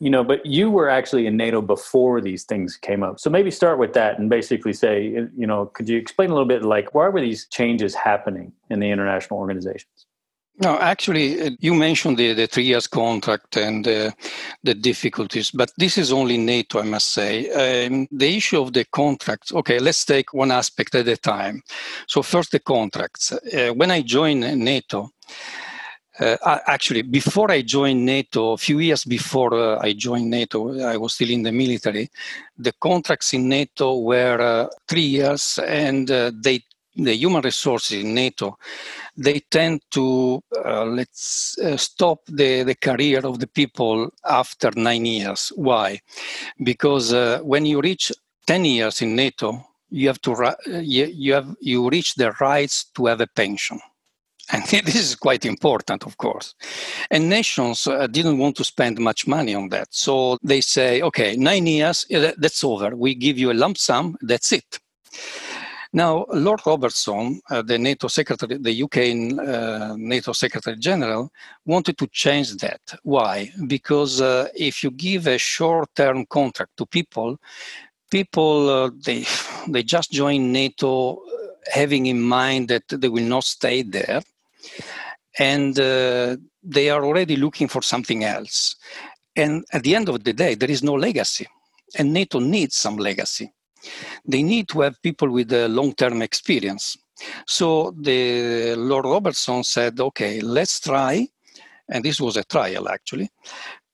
you 0.00 0.10
know 0.10 0.22
but 0.22 0.44
you 0.46 0.70
were 0.70 0.88
actually 0.88 1.26
in 1.26 1.36
nato 1.36 1.60
before 1.60 2.20
these 2.20 2.44
things 2.44 2.76
came 2.76 3.02
up 3.02 3.18
so 3.18 3.28
maybe 3.28 3.50
start 3.50 3.78
with 3.78 3.92
that 3.92 4.18
and 4.18 4.30
basically 4.30 4.72
say 4.72 5.08
you 5.36 5.46
know 5.46 5.66
could 5.66 5.88
you 5.88 5.98
explain 5.98 6.30
a 6.30 6.32
little 6.32 6.48
bit 6.48 6.62
like 6.62 6.94
why 6.94 7.08
were 7.08 7.20
these 7.20 7.46
changes 7.48 7.94
happening 7.94 8.52
in 8.70 8.80
the 8.80 8.90
international 8.90 9.38
organizations 9.38 10.06
no, 10.60 10.78
actually, 10.78 11.40
uh, 11.40 11.50
you 11.60 11.74
mentioned 11.74 12.18
the, 12.18 12.32
the 12.32 12.46
three 12.46 12.64
years 12.64 12.86
contract 12.86 13.56
and 13.56 13.86
uh, 13.86 14.10
the 14.62 14.74
difficulties, 14.74 15.50
but 15.50 15.70
this 15.78 15.96
is 15.96 16.12
only 16.12 16.36
NATO, 16.36 16.80
I 16.80 16.84
must 16.84 17.10
say. 17.10 17.86
Um, 17.86 18.08
the 18.10 18.36
issue 18.36 18.60
of 18.60 18.72
the 18.72 18.84
contracts, 18.84 19.52
okay, 19.52 19.78
let's 19.78 20.04
take 20.04 20.34
one 20.34 20.50
aspect 20.50 20.94
at 20.94 21.06
a 21.08 21.16
time. 21.16 21.62
So, 22.08 22.22
first, 22.22 22.52
the 22.52 22.60
contracts. 22.60 23.32
Uh, 23.32 23.72
when 23.74 23.90
I 23.90 24.02
joined 24.02 24.40
NATO, 24.58 25.10
uh, 26.20 26.58
actually, 26.66 27.02
before 27.02 27.50
I 27.50 27.62
joined 27.62 28.04
NATO, 28.04 28.52
a 28.52 28.56
few 28.56 28.80
years 28.80 29.04
before 29.04 29.54
uh, 29.54 29.78
I 29.80 29.92
joined 29.92 30.28
NATO, 30.30 30.80
I 30.80 30.96
was 30.96 31.14
still 31.14 31.30
in 31.30 31.44
the 31.44 31.52
military. 31.52 32.10
The 32.56 32.72
contracts 32.80 33.32
in 33.34 33.48
NATO 33.48 33.98
were 33.98 34.40
uh, 34.40 34.66
three 34.88 35.02
years, 35.02 35.60
and 35.64 36.10
uh, 36.10 36.32
they 36.34 36.62
the 36.98 37.14
human 37.14 37.42
resources 37.42 38.02
in 38.02 38.14
NATO 38.14 38.58
they 39.16 39.40
tend 39.40 39.80
to 39.90 40.40
uh, 40.64 40.84
let's 40.84 41.58
uh, 41.58 41.76
stop 41.76 42.20
the, 42.26 42.62
the 42.62 42.74
career 42.74 43.20
of 43.26 43.40
the 43.40 43.48
people 43.48 44.10
after 44.24 44.70
nine 44.76 45.04
years. 45.04 45.52
Why? 45.56 46.00
Because 46.62 47.12
when 47.42 47.66
you 47.66 47.80
reach 47.80 48.12
10 48.46 48.64
years 48.64 49.02
in 49.02 49.16
NATO, 49.16 49.66
you 49.90 50.06
have 50.06 50.20
to 50.20 50.54
you, 50.66 51.06
you 51.06 51.34
have 51.34 51.56
you 51.60 51.88
reach 51.88 52.14
the 52.14 52.30
rights 52.40 52.84
to 52.94 53.06
have 53.06 53.20
a 53.20 53.26
pension 53.26 53.80
and 54.50 54.64
this 54.84 54.94
is 54.94 55.16
quite 55.16 55.44
important, 55.44 56.04
of 56.04 56.16
course. 56.16 56.54
And 57.10 57.28
nations 57.28 57.86
uh, 57.86 58.06
didn't 58.06 58.38
want 58.38 58.56
to 58.56 58.64
spend 58.64 58.98
much 58.98 59.26
money 59.26 59.54
on 59.54 59.68
that. 59.70 59.88
So 59.90 60.38
they 60.42 60.60
say, 60.60 61.02
okay, 61.02 61.36
nine 61.36 61.66
years, 61.66 62.06
that's 62.10 62.64
over. 62.64 62.96
We 62.96 63.14
give 63.14 63.38
you 63.38 63.50
a 63.50 63.54
lump 63.54 63.78
sum, 63.78 64.16
that's 64.22 64.52
it. 64.52 64.78
Now, 65.92 66.26
Lord 66.32 66.60
Robertson, 66.66 67.40
uh, 67.48 67.62
the 67.62 67.78
NATO 67.78 68.08
secretary, 68.08 68.58
the 68.58 68.82
UK 68.82 68.96
uh, 69.38 69.96
NATO 69.96 70.32
secretary 70.32 70.76
general, 70.76 71.32
wanted 71.64 71.96
to 71.98 72.06
change 72.08 72.56
that. 72.56 72.80
Why? 73.02 73.50
Because 73.66 74.20
uh, 74.20 74.48
if 74.54 74.82
you 74.84 74.90
give 74.90 75.26
a 75.26 75.38
short-term 75.38 76.26
contract 76.26 76.76
to 76.76 76.86
people, 76.86 77.38
people 78.10 78.68
uh, 78.68 78.90
they 79.04 79.24
they 79.68 79.82
just 79.82 80.10
join 80.10 80.52
NATO 80.52 81.16
uh, 81.16 81.18
having 81.72 82.06
in 82.06 82.20
mind 82.20 82.68
that 82.68 82.84
they 82.88 83.08
will 83.08 83.24
not 83.24 83.44
stay 83.44 83.82
there 83.82 84.22
and 85.38 85.78
uh, 85.78 86.36
they 86.62 86.90
are 86.90 87.04
already 87.04 87.36
looking 87.36 87.68
for 87.68 87.80
something 87.80 88.24
else. 88.24 88.76
And 89.36 89.64
at 89.72 89.84
the 89.84 89.94
end 89.94 90.08
of 90.08 90.24
the 90.24 90.32
day, 90.32 90.54
there 90.54 90.70
is 90.70 90.82
no 90.82 90.94
legacy, 90.94 91.46
and 91.96 92.12
NATO 92.12 92.40
needs 92.40 92.76
some 92.76 92.96
legacy. 92.96 93.52
They 94.24 94.42
need 94.42 94.68
to 94.68 94.80
have 94.80 95.02
people 95.02 95.30
with 95.30 95.52
a 95.52 95.68
long-term 95.68 96.22
experience. 96.22 96.96
So 97.46 97.94
the 98.00 98.74
Lord 98.76 99.04
Robertson 99.04 99.64
said, 99.64 100.00
"Okay, 100.00 100.40
let's 100.40 100.80
try," 100.80 101.28
and 101.88 102.04
this 102.04 102.20
was 102.20 102.36
a 102.36 102.44
trial 102.44 102.88
actually, 102.88 103.30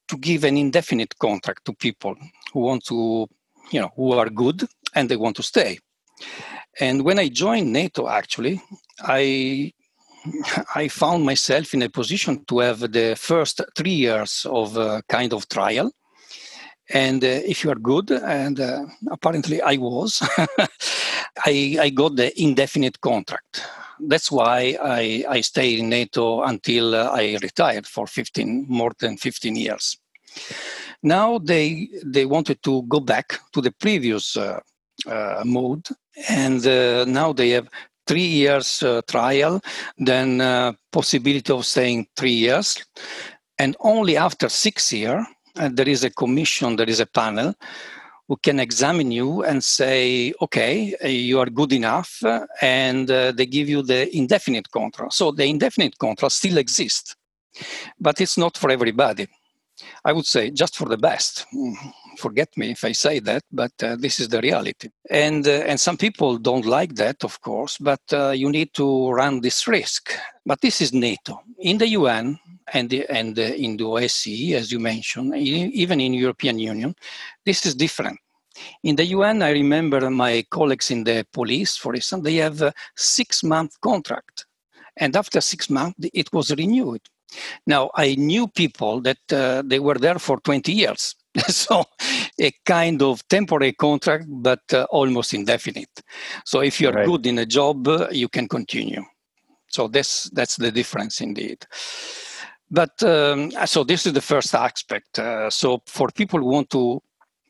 to 0.09 0.17
give 0.19 0.45
an 0.45 0.57
indefinite 0.57 1.19
contract 1.19 1.65
to 1.65 1.73
people 1.73 2.15
who 2.53 2.61
want 2.61 2.85
to, 2.87 3.27
you 3.71 3.81
know, 3.81 3.91
who 3.97 4.13
are 4.13 4.29
good 4.29 4.67
and 4.95 5.09
they 5.09 5.17
want 5.17 5.37
to 5.37 5.43
stay. 5.43 5.79
And 6.81 7.03
when 7.03 7.19
I 7.19 7.29
joined 7.29 7.73
NATO, 7.73 8.09
actually, 8.09 8.61
I 9.01 9.73
I 10.75 10.89
found 10.89 11.25
myself 11.25 11.75
in 11.75 11.83
a 11.83 11.91
position 11.91 12.45
to 12.47 12.59
have 12.61 12.81
the 12.93 13.15
first 13.17 13.61
three 13.77 13.93
years 13.93 14.47
of 14.49 14.77
a 14.77 15.03
kind 15.09 15.33
of 15.33 15.49
trial. 15.49 15.91
And 16.91 17.25
uh, 17.25 17.29
if 17.29 17.65
you 17.65 17.71
are 17.71 17.77
good, 17.77 18.11
and 18.11 18.61
uh, 18.61 18.87
apparently 19.11 19.63
I 19.63 19.77
was, 19.77 20.23
I, 21.47 21.79
I 21.81 21.91
got 21.91 22.17
the 22.17 22.33
indefinite 22.41 23.01
contract. 23.01 23.63
That's 24.01 24.31
why 24.31 24.77
I, 24.83 25.25
I 25.29 25.41
stayed 25.41 25.79
in 25.79 25.89
NATO 25.89 26.43
until 26.43 26.95
uh, 26.95 27.11
I 27.11 27.39
retired 27.41 27.87
for 27.87 28.07
15, 28.07 28.67
more 28.69 28.93
than 28.99 29.17
15 29.17 29.57
years. 29.57 29.97
Now 31.03 31.39
they, 31.39 31.89
they 32.05 32.27
wanted 32.27 32.63
to 32.65 32.83
go 32.83 33.01
back 33.01 33.39
to 33.53 33.61
the 33.61 33.71
previous 33.73 34.37
uh, 34.37 34.61
uh, 35.07 35.43
mode, 35.45 35.87
and 36.29 36.67
uh, 36.67 37.05
now 37.07 37.33
they 37.33 37.51
have 37.51 37.69
three 38.07 38.27
years 38.27 38.85
trial, 39.09 39.63
then 39.97 40.77
possibility 40.93 41.53
of 41.53 41.65
staying 41.65 42.07
three 42.17 42.33
years, 42.33 42.85
and 43.59 43.77
only 43.81 44.17
after 44.17 44.49
six 44.49 44.93
years, 44.93 45.25
uh, 45.57 45.71
there 45.73 45.89
is 45.89 46.05
a 46.05 46.11
commission, 46.11 46.77
there 46.77 46.89
is 46.89 47.01
a 47.01 47.07
panel 47.07 47.55
who 48.29 48.37
can 48.37 48.59
examine 48.59 49.11
you 49.11 49.43
and 49.45 49.63
say, 49.63 50.33
okay, 50.41 50.95
uh, 51.05 51.09
you 51.09 51.39
are 51.39 51.47
good 51.47 51.73
enough, 51.73 52.23
and 52.63 53.11
uh, 53.11 53.33
they 53.33 53.47
give 53.47 53.69
you 53.69 53.83
the 53.83 54.15
indefinite 54.17 54.71
contract. 54.71 55.13
So 55.13 55.31
the 55.31 55.45
indefinite 55.45 55.99
contract 55.99 56.33
still 56.33 56.57
exists, 56.59 57.15
but 58.01 58.21
it's 58.21 58.39
not 58.39 58.57
for 58.57 58.71
everybody. 58.71 59.29
I 60.05 60.13
would 60.13 60.27
say 60.27 60.51
just 60.51 60.77
for 60.77 60.89
the 60.89 60.97
best. 60.97 61.47
Mm, 61.55 61.75
forget 62.19 62.57
me 62.57 62.71
if 62.71 62.85
I 62.85 62.93
say 62.93 63.19
that, 63.21 63.43
but 63.53 63.73
uh, 63.83 63.97
this 63.97 64.21
is 64.21 64.29
the 64.29 64.41
reality. 64.41 64.89
And 65.11 65.47
uh, 65.47 65.65
and 65.67 65.79
some 65.79 65.97
people 65.97 66.39
don't 66.39 66.67
like 66.67 66.95
that, 66.97 67.25
of 67.25 67.41
course, 67.41 67.79
but 67.79 68.01
uh, 68.13 68.31
you 68.31 68.51
need 68.51 68.73
to 68.75 69.11
run 69.11 69.41
this 69.41 69.67
risk. 69.67 70.13
But 70.47 70.61
this 70.61 70.81
is 70.81 70.93
NATO 70.93 71.41
in 71.59 71.79
the 71.79 71.89
UN 71.89 72.39
and 72.73 72.91
the, 72.91 73.07
and 73.09 73.39
in 73.39 73.77
the 73.77 73.85
OSCE, 73.85 74.53
as 74.55 74.73
you 74.73 74.79
mentioned, 74.79 75.35
even 75.37 76.01
in 76.01 76.15
European 76.15 76.59
Union, 76.59 76.95
this 77.45 77.67
is 77.67 77.75
different. 77.75 78.19
In 78.83 78.97
the 78.97 79.07
UN, 79.07 79.43
I 79.43 79.51
remember 79.51 80.11
my 80.11 80.45
colleagues 80.51 80.91
in 80.91 81.05
the 81.05 81.27
police, 81.33 81.77
for 81.77 81.95
instance, 81.95 82.23
they 82.25 82.37
have 82.37 82.63
a 82.63 82.73
six-month 82.97 83.81
contract, 83.81 84.47
and 84.97 85.17
after 85.17 85.41
six 85.41 85.69
months, 85.69 85.99
it 86.13 86.33
was 86.33 86.51
renewed 86.53 87.01
now, 87.67 87.91
I 87.95 88.15
knew 88.15 88.49
people 88.49 89.01
that 89.03 89.33
uh, 89.33 89.63
they 89.65 89.79
were 89.79 89.95
there 89.95 90.19
for 90.19 90.39
20 90.41 90.73
years. 90.73 91.15
so, 91.49 91.85
a 92.41 92.53
kind 92.65 93.03
of 93.03 93.27
temporary 93.29 93.73
contract, 93.73 94.27
but 94.29 94.63
uh, 94.73 94.87
almost 94.91 95.35
indefinite. 95.35 96.03
So, 96.45 96.61
if 96.61 96.81
you're 96.81 96.93
right. 96.93 97.07
good 97.07 97.27
in 97.27 97.39
a 97.39 97.47
job, 97.47 97.89
uh, 97.89 98.09
you 98.11 98.29
can 98.29 98.49
continue. 98.49 99.03
So, 99.69 99.89
this, 99.89 100.31
that's 100.33 100.57
the 100.57 100.71
difference 100.71 101.21
indeed. 101.21 101.67
But 102.71 103.03
um, 103.03 103.51
so, 103.67 103.85
this 103.85 104.07
is 104.07 104.13
the 104.13 104.21
first 104.21 104.55
aspect. 104.55 105.19
Uh, 105.19 105.51
so, 105.51 105.83
for 105.87 106.09
people 106.09 106.41
who 106.41 106.47
want 106.47 106.71
to 106.71 107.03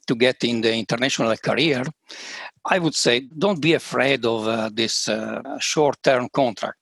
to 0.07 0.15
get 0.15 0.45
in 0.45 0.61
the 0.61 0.75
international 0.75 1.35
career, 1.37 1.83
I 2.65 2.79
would 2.79 2.95
say 2.95 3.21
don't 3.39 3.61
be 3.61 3.75
afraid 3.75 4.25
of 4.25 4.47
uh, 4.47 4.71
this 4.73 5.09
uh, 5.09 5.59
short 5.59 6.03
term 6.03 6.29
contract. 6.31 6.79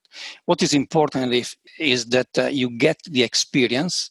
What 0.47 0.62
is 0.62 0.75
important 0.75 1.33
is, 1.33 1.57
is 1.78 2.07
that 2.07 2.28
uh, 2.38 2.47
you 2.47 2.71
get 2.71 2.99
the 3.04 3.23
experience, 3.23 4.11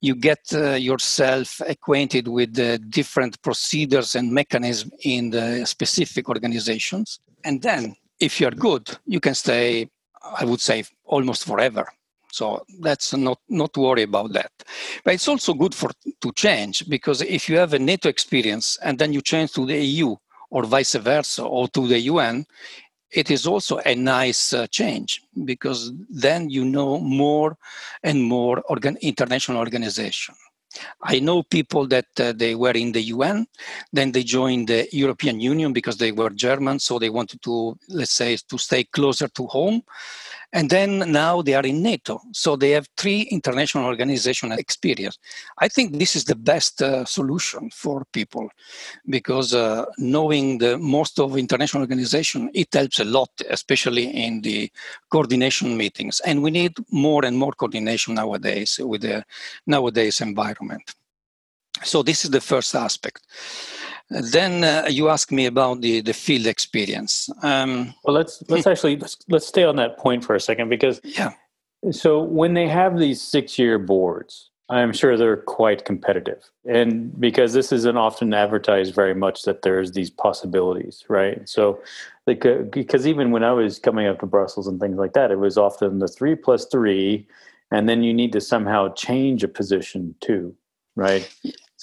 you 0.00 0.14
get 0.14 0.40
uh, 0.52 0.72
yourself 0.72 1.60
acquainted 1.66 2.28
with 2.28 2.54
the 2.54 2.78
different 2.78 3.40
procedures 3.42 4.14
and 4.14 4.32
mechanisms 4.32 4.92
in 5.02 5.30
the 5.30 5.64
specific 5.66 6.28
organizations. 6.28 7.20
And 7.44 7.62
then, 7.62 7.96
if 8.20 8.40
you're 8.40 8.50
good, 8.50 8.96
you 9.06 9.20
can 9.20 9.34
stay, 9.34 9.88
I 10.38 10.44
would 10.44 10.60
say, 10.60 10.84
almost 11.04 11.44
forever. 11.44 11.86
So 12.34 12.64
that's 12.80 13.14
not 13.14 13.38
not 13.48 13.76
worry 13.76 14.02
about 14.02 14.32
that. 14.32 14.50
But 15.04 15.14
it's 15.14 15.28
also 15.28 15.54
good 15.54 15.72
for 15.72 15.90
to 16.20 16.32
change 16.32 16.88
because 16.88 17.22
if 17.22 17.48
you 17.48 17.58
have 17.58 17.74
a 17.74 17.78
NATO 17.78 18.08
experience 18.08 18.76
and 18.82 18.98
then 18.98 19.12
you 19.12 19.22
change 19.22 19.52
to 19.52 19.64
the 19.64 19.78
EU 19.78 20.16
or 20.50 20.64
vice 20.64 20.96
versa 20.96 21.44
or 21.44 21.68
to 21.68 21.86
the 21.86 22.00
UN, 22.00 22.44
it 23.14 23.30
is 23.30 23.46
also 23.46 23.78
a 23.86 23.94
nice 23.94 24.52
uh, 24.52 24.66
change 24.66 25.22
because 25.44 25.92
then 26.10 26.50
you 26.50 26.64
know 26.64 26.98
more 26.98 27.56
and 28.02 28.22
more 28.22 28.60
organ- 28.68 28.98
international 29.00 29.58
organization. 29.58 30.34
I 31.02 31.20
know 31.20 31.44
people 31.44 31.86
that 31.88 32.06
uh, 32.18 32.32
they 32.32 32.56
were 32.56 32.72
in 32.72 32.90
the 32.92 33.02
UN, 33.02 33.46
then 33.92 34.10
they 34.10 34.24
joined 34.24 34.68
the 34.68 34.88
European 34.90 35.38
Union 35.38 35.72
because 35.72 35.98
they 35.98 36.10
were 36.10 36.30
German, 36.30 36.80
so 36.80 36.98
they 36.98 37.10
wanted 37.10 37.42
to, 37.42 37.78
let's 37.88 38.12
say, 38.12 38.36
to 38.48 38.58
stay 38.58 38.82
closer 38.82 39.28
to 39.28 39.46
home. 39.46 39.82
And 40.54 40.70
then 40.70 41.10
now 41.10 41.42
they 41.42 41.54
are 41.54 41.66
in 41.66 41.82
NATO. 41.82 42.20
So 42.32 42.54
they 42.54 42.70
have 42.70 42.88
three 42.96 43.22
international 43.22 43.86
organization 43.86 44.52
experience. 44.52 45.18
I 45.58 45.66
think 45.66 45.98
this 45.98 46.14
is 46.14 46.24
the 46.24 46.36
best 46.36 46.80
uh, 46.80 47.04
solution 47.04 47.70
for 47.70 48.04
people 48.12 48.48
because 49.08 49.52
uh, 49.52 49.84
knowing 49.98 50.58
the 50.58 50.78
most 50.78 51.18
of 51.18 51.36
international 51.36 51.82
organization, 51.82 52.50
it 52.54 52.72
helps 52.72 53.00
a 53.00 53.04
lot, 53.04 53.30
especially 53.50 54.04
in 54.04 54.42
the 54.42 54.70
coordination 55.10 55.76
meetings. 55.76 56.20
And 56.20 56.40
we 56.40 56.52
need 56.52 56.74
more 56.88 57.24
and 57.24 57.36
more 57.36 57.52
coordination 57.52 58.14
nowadays 58.14 58.78
with 58.80 59.02
the 59.02 59.24
nowadays 59.66 60.20
environment. 60.20 60.94
So 61.82 62.04
this 62.04 62.24
is 62.24 62.30
the 62.30 62.40
first 62.40 62.76
aspect. 62.76 63.26
Then 64.10 64.64
uh, 64.64 64.86
you 64.88 65.08
ask 65.08 65.32
me 65.32 65.46
about 65.46 65.80
the, 65.80 66.00
the 66.00 66.12
field 66.12 66.46
experience. 66.46 67.28
Um, 67.42 67.94
well, 68.04 68.14
let's 68.14 68.42
let's 68.48 68.66
actually 68.66 68.96
let's, 68.96 69.16
let's 69.28 69.46
stay 69.46 69.64
on 69.64 69.76
that 69.76 69.98
point 69.98 70.24
for 70.24 70.34
a 70.34 70.40
second 70.40 70.68
because 70.68 71.00
yeah. 71.02 71.32
So 71.90 72.22
when 72.22 72.54
they 72.54 72.68
have 72.68 72.98
these 72.98 73.20
six 73.20 73.58
year 73.58 73.78
boards, 73.78 74.50
I'm 74.68 74.92
sure 74.92 75.16
they're 75.16 75.36
quite 75.36 75.84
competitive, 75.84 76.50
and 76.64 77.18
because 77.20 77.52
this 77.52 77.72
isn't 77.72 77.96
often 77.96 78.32
advertised 78.32 78.94
very 78.94 79.14
much 79.14 79.42
that 79.42 79.62
there's 79.62 79.92
these 79.92 80.10
possibilities, 80.10 81.04
right? 81.08 81.46
So, 81.48 81.80
like, 82.26 82.46
uh, 82.46 82.62
because 82.70 83.06
even 83.06 83.30
when 83.30 83.44
I 83.44 83.52
was 83.52 83.78
coming 83.78 84.06
up 84.06 84.20
to 84.20 84.26
Brussels 84.26 84.66
and 84.66 84.80
things 84.80 84.96
like 84.96 85.12
that, 85.14 85.30
it 85.30 85.38
was 85.38 85.58
often 85.58 85.98
the 85.98 86.08
three 86.08 86.34
plus 86.34 86.66
three, 86.66 87.26
and 87.70 87.88
then 87.88 88.02
you 88.02 88.14
need 88.14 88.32
to 88.32 88.40
somehow 88.40 88.92
change 88.94 89.44
a 89.44 89.48
position 89.48 90.14
too, 90.20 90.54
right? 90.96 91.30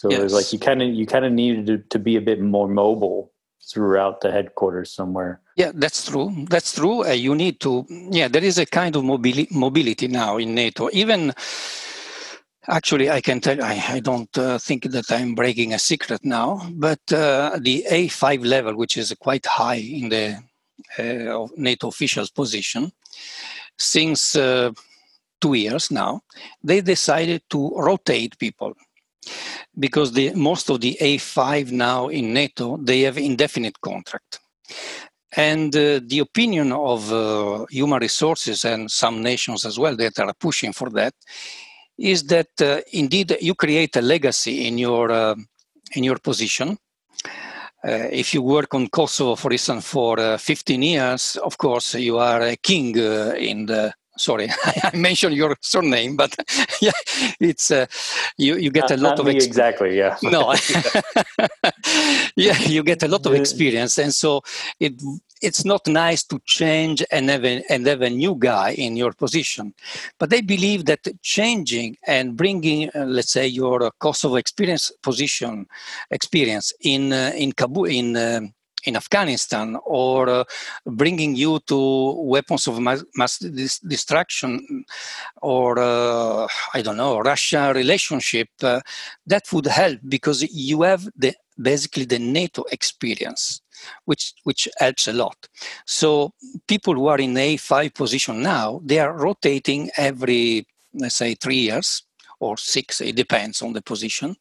So 0.01 0.09
yes. 0.09 0.19
it 0.19 0.23
was 0.23 0.33
like 0.33 0.51
you 0.51 0.57
kind 0.57 0.81
of 0.81 0.89
you 0.89 1.05
kind 1.05 1.25
of 1.25 1.31
needed 1.31 1.67
to, 1.67 1.77
to 1.77 1.99
be 1.99 2.15
a 2.15 2.21
bit 2.21 2.41
more 2.41 2.67
mobile 2.67 3.31
throughout 3.71 4.21
the 4.21 4.31
headquarters 4.31 4.91
somewhere. 4.91 5.39
Yeah, 5.55 5.71
that's 5.75 6.09
true. 6.09 6.47
That's 6.49 6.73
true. 6.73 7.05
Uh, 7.05 7.11
you 7.11 7.35
need 7.35 7.59
to. 7.59 7.85
Yeah, 8.09 8.27
there 8.27 8.43
is 8.43 8.57
a 8.57 8.65
kind 8.65 8.95
of 8.95 9.03
mobili- 9.03 9.51
mobility 9.51 10.07
now 10.07 10.37
in 10.37 10.55
NATO. 10.55 10.89
Even 10.91 11.35
actually, 12.67 13.11
I 13.11 13.21
can 13.21 13.41
tell. 13.41 13.63
I, 13.63 13.79
I 13.89 13.99
don't 13.99 14.35
uh, 14.39 14.57
think 14.57 14.85
that 14.85 15.11
I'm 15.11 15.35
breaking 15.35 15.71
a 15.71 15.77
secret 15.77 16.25
now, 16.25 16.67
but 16.73 17.01
uh, 17.13 17.59
the 17.61 17.85
A5 17.91 18.43
level, 18.43 18.75
which 18.75 18.97
is 18.97 19.13
quite 19.19 19.45
high 19.45 19.75
in 19.99 20.09
the 20.09 20.43
uh, 20.97 21.47
NATO 21.57 21.89
officials 21.89 22.31
position, 22.31 22.91
since 23.77 24.35
uh, 24.35 24.71
two 25.39 25.53
years 25.53 25.91
now, 25.91 26.21
they 26.63 26.81
decided 26.81 27.43
to 27.51 27.69
rotate 27.75 28.39
people 28.39 28.73
because 29.77 30.11
the, 30.13 30.33
most 30.33 30.69
of 30.69 30.81
the 30.81 30.97
A5 30.99 31.71
now 31.71 32.07
in 32.07 32.33
NATO, 32.33 32.77
they 32.77 33.01
have 33.01 33.17
indefinite 33.17 33.79
contract. 33.81 34.39
And 35.35 35.73
uh, 35.75 36.01
the 36.05 36.19
opinion 36.19 36.73
of 36.73 37.11
uh, 37.11 37.65
human 37.69 37.99
resources 37.99 38.65
and 38.65 38.91
some 38.91 39.23
nations 39.23 39.65
as 39.65 39.79
well 39.79 39.95
that 39.95 40.19
are 40.19 40.33
pushing 40.33 40.73
for 40.73 40.89
that 40.89 41.13
is 41.97 42.23
that 42.23 42.49
uh, 42.61 42.81
indeed 42.91 43.37
you 43.39 43.55
create 43.55 43.95
a 43.95 44.01
legacy 44.01 44.67
in 44.67 44.77
your 44.77 45.11
uh, 45.11 45.35
in 45.95 46.03
your 46.03 46.17
position. 46.17 46.77
Uh, 47.83 48.07
if 48.11 48.33
you 48.33 48.41
work 48.41 48.73
on 48.73 48.87
Kosovo, 48.89 49.35
for 49.35 49.51
instance, 49.51 49.87
for 49.87 50.19
uh, 50.19 50.37
15 50.37 50.81
years, 50.81 51.35
of 51.37 51.57
course 51.57 51.95
you 51.95 52.19
are 52.19 52.41
a 52.41 52.55
king 52.55 52.95
in 52.95 53.65
the 53.65 53.91
sorry, 54.17 54.49
I 54.65 54.95
mentioned 54.95 55.35
your 55.35 55.55
surname, 55.61 56.15
but 56.15 56.35
yeah, 56.81 56.91
it's 57.39 57.71
uh, 57.71 57.85
you. 58.37 58.57
You 58.57 58.71
get 58.71 58.91
a 58.91 58.97
lot 58.97 59.19
of 59.19 59.27
experience. 59.27 59.45
exactly. 59.47 59.97
Yeah. 59.97 60.17
No. 60.31 60.53
yeah, 62.35 62.57
you 62.59 62.83
get 62.83 63.03
a 63.03 63.07
lot 63.07 63.25
of 63.25 63.33
experience, 63.33 63.97
and 63.97 64.13
so 64.13 64.41
it 64.79 65.01
it's 65.41 65.65
not 65.65 65.87
nice 65.87 66.23
to 66.23 66.39
change 66.45 67.03
and 67.11 67.29
have 67.29 67.43
a, 67.43 67.63
and 67.69 67.85
have 67.87 68.01
a 68.01 68.09
new 68.09 68.35
guy 68.35 68.71
in 68.71 68.95
your 68.95 69.11
position. 69.11 69.73
But 70.19 70.29
they 70.29 70.41
believe 70.41 70.85
that 70.85 71.07
changing 71.23 71.97
and 72.05 72.37
bringing, 72.37 72.89
uh, 72.95 73.05
let's 73.05 73.31
say, 73.31 73.47
your 73.47 73.91
Kosovo 73.99 74.35
experience 74.35 74.91
position 75.01 75.65
experience 76.11 76.73
in 76.81 77.11
uh, 77.11 77.31
in 77.35 77.51
Kabul 77.53 77.85
in 77.85 78.15
uh, 78.15 78.41
in 78.85 78.95
Afghanistan 78.95 79.77
or 79.85 80.29
uh, 80.29 80.43
bringing 80.85 81.35
you 81.35 81.59
to 81.67 82.11
weapons 82.21 82.67
of 82.67 82.79
mass, 82.79 83.03
mass 83.15 83.39
dis- 83.39 83.79
destruction 83.79 84.85
or 85.41 85.79
uh, 85.79 86.47
I 86.73 86.81
don't 86.81 86.97
know 86.97 87.19
Russia 87.19 87.73
relationship 87.75 88.49
uh, 88.63 88.81
that 89.27 89.43
would 89.53 89.67
help 89.67 89.99
because 90.07 90.41
you 90.53 90.83
have 90.83 91.07
the 91.15 91.33
basically 91.61 92.05
the 92.05 92.19
NATO 92.19 92.63
experience 92.71 93.61
which 94.05 94.33
which 94.43 94.67
helps 94.77 95.07
a 95.07 95.13
lot. 95.13 95.37
So 95.85 96.33
people 96.67 96.95
who 96.95 97.07
are 97.07 97.19
in 97.19 97.33
A5 97.33 97.93
position 97.93 98.41
now 98.41 98.81
they 98.83 98.99
are 98.99 99.13
rotating 99.13 99.89
every 99.97 100.65
let's 100.93 101.15
say 101.15 101.35
3 101.35 101.55
years 101.55 102.03
or 102.41 102.57
six, 102.57 103.01
it 103.01 103.15
depends 103.15 103.61
on 103.61 103.73
the 103.73 103.81
position. 103.81 104.35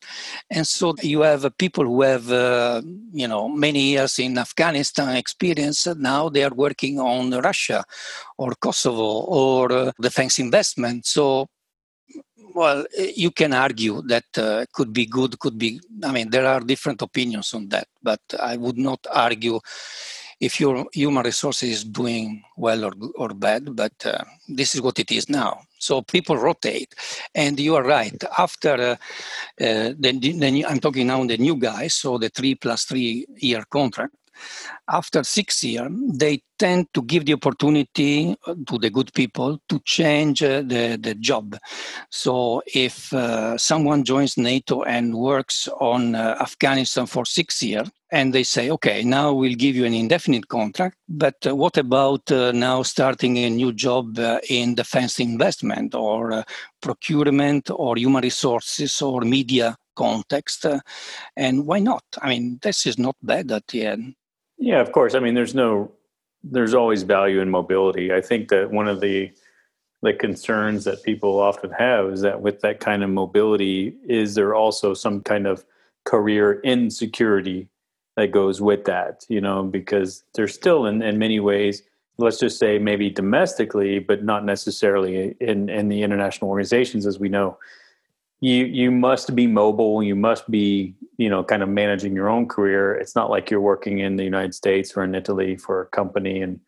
And 0.51 0.67
so 0.67 0.95
you 1.03 1.21
have 1.21 1.47
people 1.59 1.85
who 1.85 2.03
have, 2.03 2.31
uh, 2.33 2.83
you 3.13 3.29
know, 3.29 3.49
many 3.49 3.81
years 3.93 4.19
in 4.19 4.39
Afghanistan 4.39 5.17
experience. 5.17 5.87
Now 5.87 6.29
they 6.29 6.43
are 6.43 6.55
working 6.55 6.99
on 6.99 7.31
Russia 7.31 7.85
or 8.39 8.55
Kosovo 8.55 9.11
or 9.29 9.73
uh, 9.73 9.93
defense 10.01 10.39
investment. 10.39 11.07
So 11.07 11.47
well, 12.55 12.85
you 12.97 13.31
can 13.31 13.53
argue 13.53 14.03
that 14.03 14.25
uh, 14.37 14.65
could 14.73 14.93
be 14.93 15.07
good, 15.07 15.39
could 15.39 15.59
be. 15.59 15.81
I 16.03 16.11
mean, 16.13 16.31
there 16.31 16.47
are 16.47 16.61
different 16.61 17.03
opinions 17.03 17.55
on 17.55 17.69
that, 17.69 17.87
but 18.03 18.21
I 18.41 18.57
would 18.57 18.79
not 18.79 19.07
argue 19.13 19.61
if 20.41 20.59
your 20.59 20.87
human 20.93 21.25
resources 21.25 21.71
is 21.71 21.85
doing 21.85 22.43
well 22.57 22.85
or, 22.87 22.93
or 23.17 23.29
bad, 23.29 23.77
but 23.77 23.93
uh, 24.05 24.25
this 24.49 24.75
is 24.75 24.81
what 24.81 24.99
it 24.99 25.13
is 25.13 25.29
now. 25.29 25.61
So 25.81 26.03
people 26.03 26.37
rotate, 26.37 26.95
and 27.35 27.59
you 27.59 27.75
are 27.77 27.83
right. 27.83 28.23
After 28.39 28.75
uh, 28.75 28.97
uh, 29.65 29.95
the, 29.99 30.19
the, 30.21 30.67
I'm 30.67 30.79
talking 30.79 31.07
now 31.07 31.21
on 31.21 31.27
the 31.27 31.39
new 31.39 31.57
guys, 31.57 31.95
so 31.95 32.19
the 32.19 32.29
three 32.29 32.55
plus 32.55 32.85
three 32.85 33.27
year 33.39 33.65
contract. 33.71 34.15
After 34.89 35.25
six 35.25 35.63
years, 35.63 35.91
they 36.13 36.43
tend 36.59 36.87
to 36.93 37.03
give 37.03 37.25
the 37.25 37.33
opportunity 37.33 38.37
to 38.67 38.79
the 38.79 38.91
good 38.91 39.13
people 39.15 39.59
to 39.69 39.81
change 39.85 40.43
uh, 40.43 40.63
the, 40.63 40.99
the 41.01 41.15
job. 41.15 41.57
So 42.11 42.63
if 42.67 43.13
uh, 43.13 43.57
someone 43.57 44.05
joins 44.05 44.37
NATO 44.37 44.83
and 44.83 45.15
works 45.15 45.69
on 45.81 46.15
uh, 46.15 46.37
Afghanistan 46.41 47.07
for 47.07 47.25
six 47.25 47.63
years, 47.63 47.89
and 48.13 48.35
they 48.35 48.43
say, 48.43 48.71
okay, 48.71 49.05
now 49.05 49.33
we'll 49.33 49.55
give 49.55 49.77
you 49.77 49.85
an 49.85 49.95
indefinite 49.95 50.49
contract, 50.49 50.97
but 51.09 51.37
uh, 51.47 51.55
what 51.55 51.77
about 51.77 52.31
uh, 52.33 52.51
now 52.53 52.83
starting 52.83 53.39
a 53.39 53.49
new 53.49 53.73
job 53.73 54.19
uh, 54.19 54.41
in 54.49 54.75
defense 54.75 55.21
investment 55.21 55.95
or 55.95 56.45
procurement 56.83 57.71
or 57.71 57.97
human 57.97 58.23
resources 58.23 59.01
or 59.01 59.21
media 59.23 59.77
context? 59.95 60.67
and 61.37 61.67
why 61.67 61.79
not? 61.79 62.03
I 62.21 62.29
mean, 62.31 62.59
this 62.63 62.87
is 62.87 62.99
not 62.99 63.17
bad 63.23 63.51
at 63.53 63.67
the 63.69 63.87
end. 63.87 64.15
Yeah, 64.61 64.81
of 64.81 64.93
course. 64.93 65.15
I 65.15 65.21
mean, 65.21 65.35
there's 65.35 65.55
no, 65.55 65.91
there's 66.45 66.75
always 66.75 67.03
value 67.03 67.41
in 67.41 67.51
mobility. 67.51 68.13
I 68.13 68.21
think 68.21 68.49
that 68.51 68.71
one 68.71 68.87
of 68.87 69.01
the 69.01 69.33
the 70.03 70.13
concerns 70.15 70.85
that 70.85 71.03
people 71.03 71.39
often 71.39 71.71
have 71.73 72.07
is 72.11 72.23
that 72.23 72.41
with 72.41 72.61
that 72.61 72.81
kind 72.81 73.05
of 73.05 73.11
mobility, 73.11 73.95
is 74.09 74.35
there 74.35 74.55
also 74.55 74.95
some 74.95 75.21
kind 75.21 75.47
of 75.47 75.63
career 76.05 76.59
insecurity 76.63 77.69
that 78.17 78.31
goes 78.31 78.63
with 78.63 78.87
that? 78.87 79.27
You 79.29 79.43
know, 79.43 79.63
because 79.63 80.25
there's 80.35 80.55
still 80.55 80.87
in, 80.87 81.03
in 81.03 81.19
many 81.19 81.39
ways, 81.39 81.83
let's 82.17 82.39
just 82.39 82.59
say 82.59 82.79
maybe 82.79 83.11
domestically, 83.11 83.99
but 83.99 84.25
not 84.25 84.45
necessarily 84.45 85.35
in 85.41 85.69
in 85.71 85.89
the 85.89 86.03
international 86.03 86.51
organizations, 86.51 87.07
as 87.07 87.19
we 87.19 87.29
know, 87.29 87.59
you 88.41 88.65
you 88.65 88.91
must 88.91 89.35
be 89.35 89.47
mobile. 89.47 90.03
You 90.03 90.17
must 90.17 90.51
be 90.51 90.95
you 91.19 91.29
know 91.29 91.45
kind 91.45 91.63
of 91.63 91.69
managing 91.69 92.15
your 92.15 92.29
own 92.29 92.49
career. 92.49 92.95
It's 92.95 93.15
not 93.15 93.31
like 93.31 93.51
you're 93.51 93.61
working 93.61 93.99
in 93.99 94.17
the 94.17 94.25
united 94.25 94.55
states 94.55 94.97
or 94.97 95.05
in 95.05 95.15
italy 95.15 95.57
for 95.57 95.83
a 95.83 95.87
company 95.87 96.41
and 96.41 96.61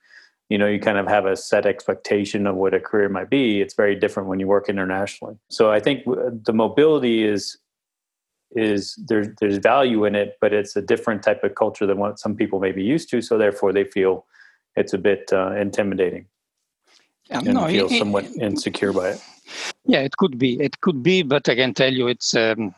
you 0.50 0.58
know 0.58 0.66
you 0.66 0.78
kind 0.78 0.98
of 0.98 1.06
have 1.08 1.24
a 1.24 1.36
set 1.36 1.64
expectation 1.64 2.46
of 2.46 2.56
what 2.56 2.74
a 2.74 2.80
career 2.80 3.08
might 3.08 3.30
be. 3.30 3.60
It's 3.60 3.74
very 3.74 3.94
different 3.94 4.28
when 4.28 4.38
you 4.38 4.46
work 4.46 4.68
internationally. 4.68 5.36
So 5.48 5.72
i 5.72 5.80
think 5.80 6.04
the 6.04 6.52
mobility 6.52 7.24
is 7.24 7.58
is 8.54 8.94
there's 9.08 9.28
there's 9.40 9.56
value 9.56 10.04
in 10.04 10.14
it 10.14 10.36
but 10.42 10.52
it's 10.52 10.76
a 10.76 10.82
different 10.82 11.22
type 11.22 11.42
of 11.42 11.54
culture 11.54 11.86
than 11.86 11.96
what 11.96 12.18
some 12.18 12.36
people 12.36 12.60
may 12.60 12.72
be 12.72 12.84
used 12.84 13.08
to. 13.10 13.22
So 13.22 13.38
therefore 13.38 13.72
they 13.72 13.84
feel 13.84 14.26
it's 14.76 14.92
a 14.92 14.98
bit 14.98 15.30
uh, 15.32 15.52
intimidating 15.52 16.26
yeah, 17.30 17.38
and 17.38 17.54
no, 17.54 17.66
feel 17.66 17.86
it, 17.86 17.98
somewhat 17.98 18.24
it, 18.24 18.42
insecure 18.42 18.92
by 18.92 19.10
it 19.12 19.22
yeah, 19.84 20.00
it 20.00 20.16
could 20.16 20.38
be. 20.38 20.60
It 20.60 20.80
could 20.80 21.02
be, 21.02 21.22
but 21.22 21.48
I 21.48 21.54
can 21.54 21.74
tell 21.74 21.92
you, 21.92 22.08
it's 22.08 22.34
um, 22.34 22.74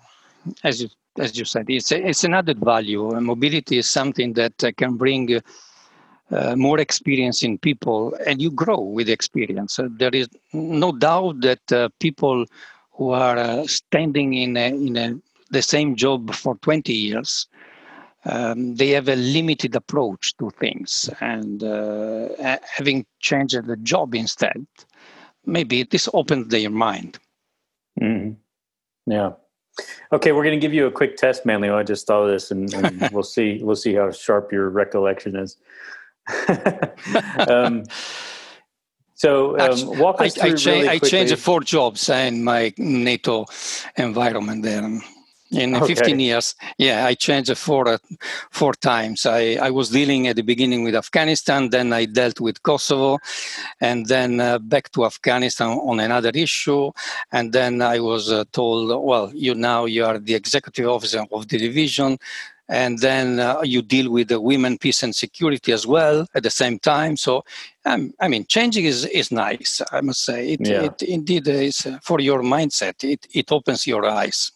as 0.63 0.83
you 0.83 0.89
as 1.19 1.39
you 1.39 1.45
said, 1.45 1.67
it's 1.69 1.93
a, 1.93 2.09
it's 2.09 2.25
an 2.25 2.35
added 2.35 2.59
value. 2.59 3.09
mobility 3.21 3.79
is 3.79 3.89
something 3.89 4.33
that 4.35 4.65
uh, 4.65 4.73
can 4.77 4.97
bring 4.97 5.41
uh, 6.31 6.57
more 6.57 6.81
experience 6.81 7.43
in 7.43 7.59
people, 7.59 8.15
and 8.27 8.41
you 8.41 8.51
grow 8.51 8.81
with 8.81 9.09
experience. 9.09 9.79
Uh, 9.79 9.89
there 9.97 10.15
is 10.15 10.29
no 10.53 10.91
doubt 10.93 11.41
that 11.43 11.73
uh, 11.73 11.89
people 12.01 12.47
who 12.93 13.11
are 13.11 13.37
uh, 13.39 13.67
standing 13.67 14.35
in 14.35 14.57
a, 14.57 14.69
in 14.69 14.97
a, 14.97 15.15
the 15.51 15.63
same 15.63 15.95
job 15.97 16.35
for 16.35 16.57
20 16.57 16.93
years. 16.93 17.47
Um, 18.25 18.75
they 18.77 18.89
have 18.91 19.09
a 19.09 19.17
limited 19.17 19.77
approach 19.77 20.35
to 20.39 20.51
things, 20.59 21.11
and 21.21 21.63
uh, 21.63 22.29
having 22.67 23.05
changed 23.21 23.67
the 23.67 23.77
job 23.77 24.15
instead, 24.15 24.67
maybe 25.47 25.83
this 25.83 26.09
opens 26.13 26.49
their 26.49 26.71
mind. 26.71 27.19
Mm-hmm. 28.01 28.33
Yeah. 29.11 29.33
Okay, 30.13 30.33
we're 30.33 30.45
going 30.45 30.59
to 30.59 30.61
give 30.61 30.73
you 30.73 30.87
a 30.87 30.91
quick 30.91 31.17
test, 31.17 31.45
Manlio. 31.45 31.75
I 31.75 31.83
just 31.83 32.07
thought 32.07 32.23
of 32.23 32.31
this, 32.31 32.51
and, 32.51 32.73
and 32.75 33.09
we'll 33.13 33.23
see. 33.23 33.61
We'll 33.63 33.77
see 33.77 33.95
how 33.95 34.11
sharp 34.11 34.53
your 34.53 34.71
recollection 34.71 35.37
is. 35.37 35.57
um, 37.49 37.85
so, 39.15 39.59
um, 39.59 39.99
walk 39.99 40.21
us 40.21 40.39
I, 40.39 40.41
through. 40.41 40.51
I, 40.51 40.55
cha- 40.55 40.71
really 40.71 40.89
I 40.89 40.99
changed 40.99 41.39
four 41.39 41.61
jobs 41.61 42.09
in 42.09 42.45
my 42.45 42.73
NATO 42.79 43.47
environment 43.97 44.63
there 44.63 45.01
in 45.51 45.75
okay. 45.83 45.95
15 45.95 46.21
years 46.21 46.55
yeah 46.79 47.07
i 47.07 47.15
changed 47.15 47.57
four 47.57 47.89
uh, 47.89 47.99
four 48.51 48.73
times 48.73 49.27
I, 49.27 49.57
I 49.61 49.71
was 49.71 49.91
dealing 49.91 50.27
at 50.29 50.37
the 50.37 50.43
beginning 50.43 50.85
with 50.85 50.95
afghanistan 50.95 51.71
then 51.71 51.93
i 51.93 52.05
dealt 52.05 52.41
with 52.41 52.63
kosovo 52.63 53.19
and 53.81 54.07
then 54.07 54.41
uh, 54.41 54.59
back 54.59 54.91
to 54.93 55.05
afghanistan 55.05 55.69
on 55.69 56.01
another 56.01 56.31
issue 56.35 56.91
and 57.33 57.53
then 57.53 57.83
i 57.83 57.99
was 58.01 58.33
uh, 58.33 58.45
told 58.53 59.05
well 59.05 59.31
you 59.35 59.55
now 59.55 59.85
you 59.85 60.05
are 60.05 60.19
the 60.19 60.35
executive 60.35 60.89
officer 60.89 61.25
of 61.33 61.49
the 61.49 61.59
division 61.59 62.19
and 62.69 63.01
then 63.01 63.41
uh, 63.41 63.61
you 63.63 63.83
deal 63.83 64.11
with 64.11 64.29
the 64.29 64.41
women 64.41 64.79
peace 64.79 65.03
and 65.03 65.15
security 65.15 65.71
as 65.71 65.87
well 65.87 66.27
at 66.35 66.43
the 66.43 66.51
same 66.51 66.79
time 66.79 67.17
so 67.17 67.45
um, 67.85 68.13
i 68.21 68.29
mean 68.29 68.47
changing 68.47 68.87
is, 68.87 69.05
is 69.07 69.31
nice 69.31 69.83
i 69.93 70.01
must 70.01 70.25
say 70.25 70.53
it, 70.53 70.67
yeah. 70.67 70.83
it 70.83 71.03
indeed 71.03 71.47
is 71.47 71.85
uh, 71.85 71.99
for 72.03 72.21
your 72.21 72.43
mindset 72.43 73.05
it, 73.05 73.27
it 73.35 73.53
opens 73.53 73.87
your 73.87 74.07
eyes 74.07 74.51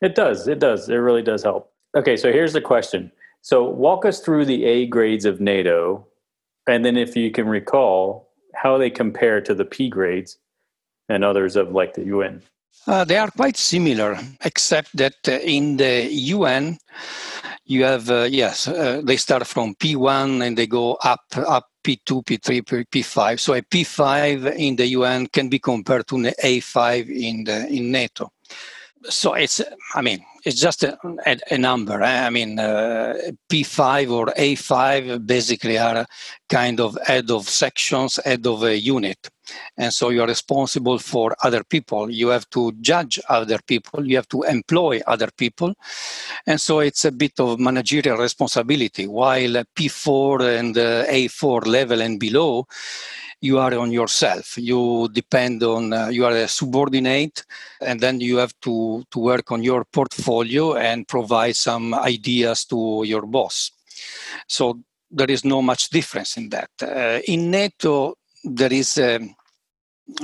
it 0.00 0.14
does. 0.14 0.48
It 0.48 0.58
does. 0.58 0.88
It 0.88 0.96
really 0.96 1.22
does 1.22 1.42
help. 1.42 1.72
Okay, 1.96 2.16
so 2.16 2.32
here's 2.32 2.52
the 2.52 2.60
question. 2.60 3.10
So 3.42 3.64
walk 3.64 4.04
us 4.04 4.20
through 4.20 4.44
the 4.44 4.64
A 4.64 4.86
grades 4.86 5.24
of 5.24 5.40
NATO, 5.40 6.06
and 6.68 6.84
then 6.84 6.96
if 6.96 7.16
you 7.16 7.30
can 7.30 7.48
recall 7.48 8.28
how 8.54 8.78
they 8.78 8.90
compare 8.90 9.40
to 9.40 9.54
the 9.54 9.64
P 9.64 9.88
grades 9.88 10.38
and 11.08 11.24
others 11.24 11.56
of 11.56 11.72
like 11.72 11.94
the 11.94 12.04
UN. 12.04 12.42
Uh, 12.86 13.04
they 13.04 13.16
are 13.16 13.30
quite 13.30 13.56
similar, 13.56 14.18
except 14.44 14.96
that 14.96 15.14
uh, 15.28 15.32
in 15.32 15.76
the 15.76 16.08
UN, 16.10 16.78
you 17.64 17.84
have 17.84 18.10
uh, 18.10 18.28
yes, 18.30 18.68
uh, 18.68 19.00
they 19.04 19.16
start 19.16 19.46
from 19.46 19.74
P1 19.74 20.46
and 20.46 20.56
they 20.56 20.66
go 20.66 20.94
up 21.04 21.20
up 21.36 21.66
P2, 21.84 22.24
P3, 22.24 22.86
P5. 22.86 23.40
So 23.40 23.54
a 23.54 23.62
P5 23.62 24.54
in 24.56 24.76
the 24.76 24.86
UN 24.88 25.26
can 25.26 25.48
be 25.48 25.58
compared 25.58 26.06
to 26.08 26.16
an 26.16 26.24
A5 26.42 27.08
in 27.08 27.44
the 27.44 27.66
in 27.68 27.90
NATO 27.90 28.30
so 29.08 29.34
it's 29.34 29.62
i 29.94 30.02
mean 30.02 30.24
it's 30.44 30.60
just 30.60 30.82
a, 30.82 30.96
a, 31.50 31.58
number 31.58 32.02
eh? 32.02 32.26
i 32.26 32.30
mean 32.30 32.58
uh, 32.58 33.14
p5 33.50 34.10
or 34.10 34.26
a5 34.26 35.26
basically 35.26 35.78
are 35.78 36.06
kind 36.48 36.80
of 36.80 36.98
head 37.06 37.30
of 37.30 37.48
sections 37.48 38.18
head 38.24 38.46
of 38.46 38.62
a 38.62 38.76
unit. 38.76 39.30
And 39.76 39.92
so 39.92 40.10
you 40.10 40.22
are 40.22 40.26
responsible 40.26 40.98
for 40.98 41.34
other 41.42 41.64
people. 41.64 42.10
You 42.10 42.28
have 42.28 42.48
to 42.50 42.72
judge 42.80 43.18
other 43.28 43.58
people. 43.66 44.06
You 44.06 44.16
have 44.16 44.28
to 44.28 44.42
employ 44.42 45.00
other 45.06 45.28
people. 45.36 45.74
And 46.46 46.60
so 46.60 46.80
it's 46.80 47.04
a 47.04 47.12
bit 47.12 47.38
of 47.38 47.58
managerial 47.58 48.18
responsibility. 48.18 49.06
While 49.06 49.64
p4 49.76 50.58
and 50.58 50.78
uh, 50.78 51.06
a4 51.06 51.66
level 51.66 52.00
and 52.00 52.20
below 52.20 52.66
you 53.40 53.58
are 53.58 53.74
on 53.78 53.90
yourself. 53.90 54.56
You 54.58 55.08
depend 55.12 55.62
on, 55.62 55.92
uh, 55.92 56.08
you 56.08 56.24
are 56.26 56.36
a 56.36 56.48
subordinate, 56.48 57.44
and 57.80 58.00
then 58.00 58.20
you 58.20 58.36
have 58.36 58.52
to, 58.62 59.02
to 59.10 59.18
work 59.18 59.50
on 59.50 59.62
your 59.62 59.84
portfolio 59.84 60.74
and 60.74 61.08
provide 61.08 61.56
some 61.56 61.94
ideas 61.94 62.64
to 62.66 63.02
your 63.06 63.22
boss. 63.26 63.72
So 64.46 64.80
there 65.10 65.30
is 65.30 65.44
no 65.44 65.62
much 65.62 65.88
difference 65.88 66.36
in 66.36 66.50
that. 66.50 66.70
Uh, 66.82 67.20
in 67.26 67.50
NATO, 67.50 68.14
there 68.44 68.72
is 68.72 68.98
um, 68.98 69.34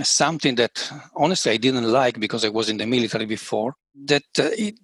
something 0.02 0.54
that 0.56 0.90
honestly 1.16 1.52
I 1.52 1.56
didn't 1.56 1.90
like 1.90 2.20
because 2.20 2.44
I 2.44 2.48
was 2.48 2.68
in 2.68 2.76
the 2.76 2.86
military 2.86 3.26
before. 3.26 3.74
That 3.94 4.24
uh, 4.38 4.50
it, 4.56 4.78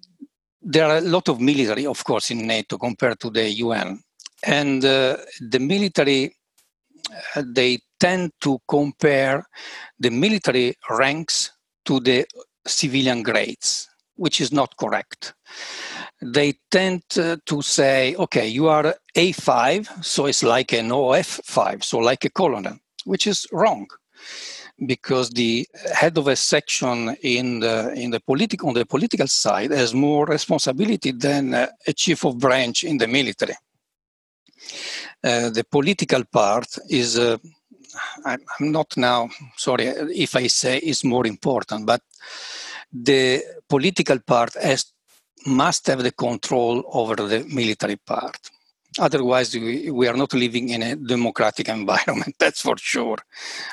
there 0.61 0.87
are 0.87 0.97
a 0.97 1.01
lot 1.01 1.29
of 1.29 1.39
military, 1.39 1.85
of 1.85 2.03
course, 2.03 2.31
in 2.31 2.47
NATO 2.47 2.77
compared 2.77 3.19
to 3.19 3.29
the 3.29 3.49
UN, 3.49 4.01
and 4.43 4.83
uh, 4.83 5.17
the 5.39 5.59
military 5.59 6.35
uh, 7.35 7.43
they 7.45 7.79
tend 8.03 8.31
to 8.41 8.59
compare 8.67 9.45
the 9.97 10.09
military 10.09 10.75
ranks 10.89 11.51
to 11.85 12.01
the 12.01 12.25
civilian 12.67 13.23
grades, 13.23 13.89
which 14.15 14.41
is 14.41 14.51
not 14.51 14.75
correct. 14.75 15.33
They 16.21 16.53
tend 16.69 17.03
to 17.09 17.61
say, 17.61 18.15
okay, 18.15 18.47
you 18.47 18.67
are 18.67 18.95
A5, 19.15 20.03
so 20.03 20.25
it's 20.25 20.43
like 20.43 20.73
an 20.73 20.89
OF5, 20.89 21.83
so 21.83 21.99
like 21.99 22.25
a 22.25 22.29
colonel, 22.29 22.77
which 23.05 23.25
is 23.25 23.47
wrong 23.53 23.87
because 24.85 25.29
the 25.29 25.65
head 25.93 26.17
of 26.17 26.27
a 26.27 26.35
section 26.35 27.15
in 27.21 27.59
the 27.59 27.93
in 27.93 28.09
the 28.09 28.19
political 28.19 28.69
on 28.69 28.73
the 28.73 28.85
political 28.85 29.27
side 29.27 29.71
has 29.71 29.93
more 29.93 30.25
responsibility 30.25 31.11
than 31.11 31.53
a 31.53 31.93
chief 31.93 32.25
of 32.25 32.39
branch 32.39 32.83
in 32.83 32.97
the 32.97 33.07
military. 33.07 33.53
Uh, 35.23 35.49
the 35.49 35.63
political 35.69 36.23
part 36.25 36.67
is 36.89 37.17
uh, 37.17 37.37
I'm 38.25 38.41
not 38.59 38.95
now 38.97 39.29
sorry 39.57 39.85
if 39.87 40.35
I 40.35 40.47
say 40.47 40.77
it's 40.77 41.03
more 41.03 41.27
important, 41.27 41.85
but 41.85 42.01
the 42.91 43.43
political 43.67 44.19
part 44.19 44.53
has 44.55 44.93
must 45.45 45.87
have 45.87 46.03
the 46.03 46.11
control 46.11 46.83
over 46.87 47.15
the 47.15 47.45
military 47.45 47.97
part. 47.97 48.37
Otherwise, 48.99 49.55
we, 49.55 49.89
we 49.89 50.07
are 50.07 50.15
not 50.15 50.33
living 50.33 50.69
in 50.69 50.83
a 50.83 50.95
democratic 50.95 51.67
environment, 51.79 52.35
that's 52.37 52.61
for 52.61 52.77
sure. 52.77 53.17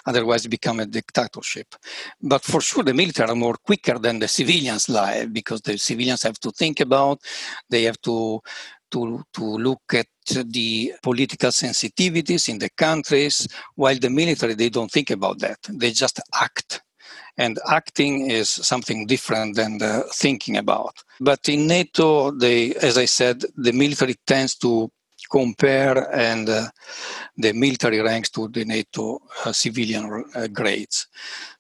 Otherwise, 0.07 0.47
become 0.47 0.81
a 0.81 0.87
dictatorship. 0.87 1.75
But 2.23 2.43
for 2.43 2.61
sure, 2.63 2.83
the 2.83 2.95
military 2.95 3.29
are 3.29 3.35
more 3.35 3.57
quicker 3.57 3.99
than 3.99 4.19
the 4.19 4.29
civilians 4.29 4.89
live 4.89 5.33
because 5.33 5.61
the 5.61 5.77
civilians 5.77 6.23
have 6.23 6.41
to 6.41 6.51
think 6.51 6.81
about, 6.81 7.21
they 7.69 7.83
have 7.83 8.01
to 8.03 8.41
to, 8.91 9.23
to 9.35 9.45
look 9.45 9.83
at 9.95 10.07
the 10.27 10.93
political 11.03 11.51
sensitivities 11.51 12.49
in 12.49 12.59
the 12.59 12.71
countries, 12.71 13.49
while 13.75 13.99
the 13.99 14.11
military, 14.11 14.55
they 14.55 14.69
don't 14.69 14.91
think 14.91 15.11
about 15.11 15.39
that. 15.41 15.59
They 15.69 15.91
just 15.91 16.21
act. 16.35 16.83
And 17.37 17.59
acting 17.69 18.31
is 18.31 18.51
something 18.51 19.07
different 19.07 19.57
than 19.57 19.79
the 19.79 20.05
thinking 20.13 20.57
about. 20.57 20.95
But 21.21 21.49
in 21.49 21.67
NATO, 21.67 22.31
they, 22.31 22.75
as 22.75 22.99
I 22.99 23.07
said, 23.07 23.45
the 23.57 23.73
military 23.73 24.17
tends 24.27 24.57
to 24.57 24.91
compare 25.31 26.13
and 26.15 26.49
uh, 26.49 26.69
the 27.37 27.53
military 27.53 28.01
ranks 28.01 28.31
to 28.31 28.49
the 28.49 28.65
NATO 28.65 29.21
uh, 29.45 29.53
civilian 29.53 30.25
uh, 30.35 30.49
grades. 30.49 31.07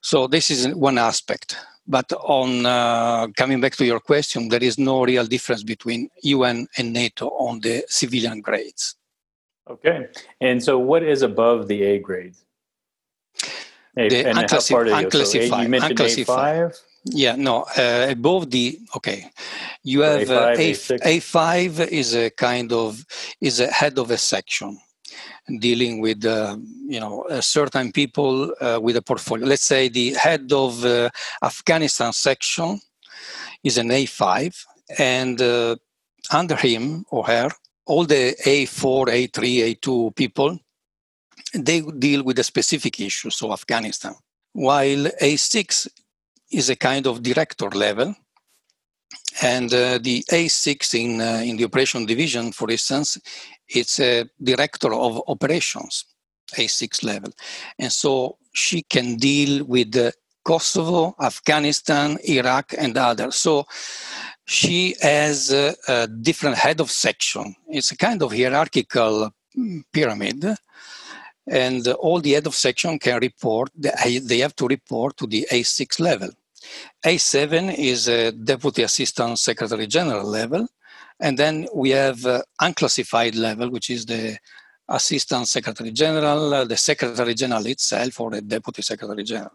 So 0.00 0.26
this 0.26 0.50
is 0.50 0.74
one 0.74 0.98
aspect. 0.98 1.56
But 1.90 2.12
on 2.12 2.66
uh, 2.66 3.26
coming 3.36 3.60
back 3.60 3.74
to 3.76 3.84
your 3.84 3.98
question, 3.98 4.48
there 4.48 4.62
is 4.62 4.78
no 4.78 5.04
real 5.04 5.26
difference 5.26 5.64
between 5.64 6.08
UN 6.22 6.68
and 6.78 6.92
NATO 6.92 7.30
on 7.30 7.60
the 7.60 7.82
civilian 7.88 8.40
grades. 8.40 8.94
Okay. 9.68 10.06
And 10.40 10.62
so 10.62 10.78
what 10.78 11.02
is 11.02 11.22
above 11.22 11.66
the 11.66 11.82
A 11.82 11.98
grades? 11.98 12.44
A, 13.96 14.08
the 14.08 14.28
and 14.28 14.38
unclassi- 14.38 14.90
how 14.90 14.98
unclassified. 14.98 15.48
So 15.48 15.56
A, 15.56 15.62
you 15.62 15.68
mentioned 15.68 15.98
unclassified. 15.98 16.70
A5? 16.70 16.80
Yeah, 17.06 17.34
no, 17.34 17.64
uh, 17.76 18.06
above 18.08 18.50
the, 18.52 18.78
okay. 18.94 19.28
You 19.82 20.02
have 20.02 20.28
A5, 20.28 20.90
uh, 20.92 20.94
A, 21.04 21.18
A5 21.18 21.88
is 21.88 22.14
a 22.14 22.30
kind 22.30 22.72
of, 22.72 23.04
is 23.40 23.58
a 23.58 23.66
head 23.66 23.98
of 23.98 24.12
a 24.12 24.18
section 24.18 24.78
dealing 25.58 26.00
with 26.00 26.24
uh, 26.24 26.56
you 26.86 27.00
know 27.00 27.24
certain 27.40 27.92
people 27.92 28.54
uh, 28.60 28.78
with 28.80 28.96
a 28.96 29.02
portfolio. 29.02 29.46
Let's 29.46 29.64
say 29.64 29.88
the 29.88 30.14
head 30.14 30.52
of 30.52 30.84
uh, 30.84 31.10
Afghanistan 31.42 32.12
section 32.12 32.80
is 33.64 33.78
an 33.78 33.88
A5, 33.88 34.64
and 34.98 35.40
uh, 35.40 35.76
under 36.32 36.56
him 36.56 37.04
or 37.10 37.26
her, 37.26 37.50
all 37.86 38.04
the 38.04 38.34
A4, 38.44 39.06
A3, 39.08 39.76
A2 39.76 40.16
people 40.16 40.58
they 41.54 41.80
deal 41.80 42.22
with 42.22 42.38
a 42.38 42.44
specific 42.44 43.00
issue, 43.00 43.30
so 43.30 43.52
Afghanistan. 43.52 44.14
While 44.52 45.06
A6 45.20 45.88
is 46.52 46.70
a 46.70 46.76
kind 46.76 47.06
of 47.06 47.22
director 47.22 47.68
level, 47.70 48.14
and 49.42 49.72
uh, 49.72 49.98
the 49.98 50.24
A6 50.30 50.94
in, 50.94 51.20
uh, 51.20 51.42
in 51.44 51.56
the 51.56 51.64
operation 51.64 52.04
division, 52.06 52.52
for 52.52 52.70
instance, 52.70 53.18
it's 53.74 54.00
a 54.00 54.28
director 54.42 54.92
of 54.92 55.22
operations, 55.28 56.04
A6 56.54 57.04
level. 57.04 57.32
And 57.78 57.92
so 57.92 58.36
she 58.52 58.82
can 58.82 59.16
deal 59.16 59.64
with 59.64 59.96
uh, 59.96 60.10
Kosovo, 60.44 61.14
Afghanistan, 61.20 62.18
Iraq, 62.24 62.74
and 62.76 62.96
others. 62.96 63.36
So 63.36 63.66
she 64.46 64.96
has 65.00 65.52
a, 65.52 65.74
a 65.86 66.06
different 66.06 66.56
head 66.56 66.80
of 66.80 66.90
section. 66.90 67.54
It's 67.68 67.92
a 67.92 67.96
kind 67.96 68.22
of 68.22 68.32
hierarchical 68.32 69.30
mm, 69.56 69.82
pyramid 69.92 70.44
and 71.46 71.88
all 71.88 72.20
the 72.20 72.32
head 72.32 72.46
of 72.46 72.54
section 72.54 72.98
can 72.98 73.18
report 73.18 73.70
they 73.74 74.38
have 74.38 74.54
to 74.54 74.66
report 74.68 75.16
to 75.16 75.26
the 75.26 75.46
a6 75.50 75.98
level 75.98 76.30
A7 77.04 77.74
is 77.74 78.08
a 78.08 78.32
Deputy 78.32 78.82
Assistant 78.82 79.38
Secretary 79.38 79.86
General 79.86 80.26
level. 80.26 80.66
And 81.20 81.38
then 81.38 81.66
we 81.74 81.90
have 81.90 82.24
uh, 82.24 82.42
unclassified 82.60 83.34
level, 83.34 83.70
which 83.70 83.90
is 83.90 84.06
the 84.06 84.38
Assistant 84.88 85.46
Secretary 85.46 85.92
General, 85.92 86.54
uh, 86.54 86.64
the 86.64 86.76
Secretary 86.76 87.34
General 87.34 87.66
itself, 87.66 88.20
or 88.20 88.30
the 88.30 88.40
Deputy 88.40 88.82
Secretary 88.82 89.22
General, 89.22 89.52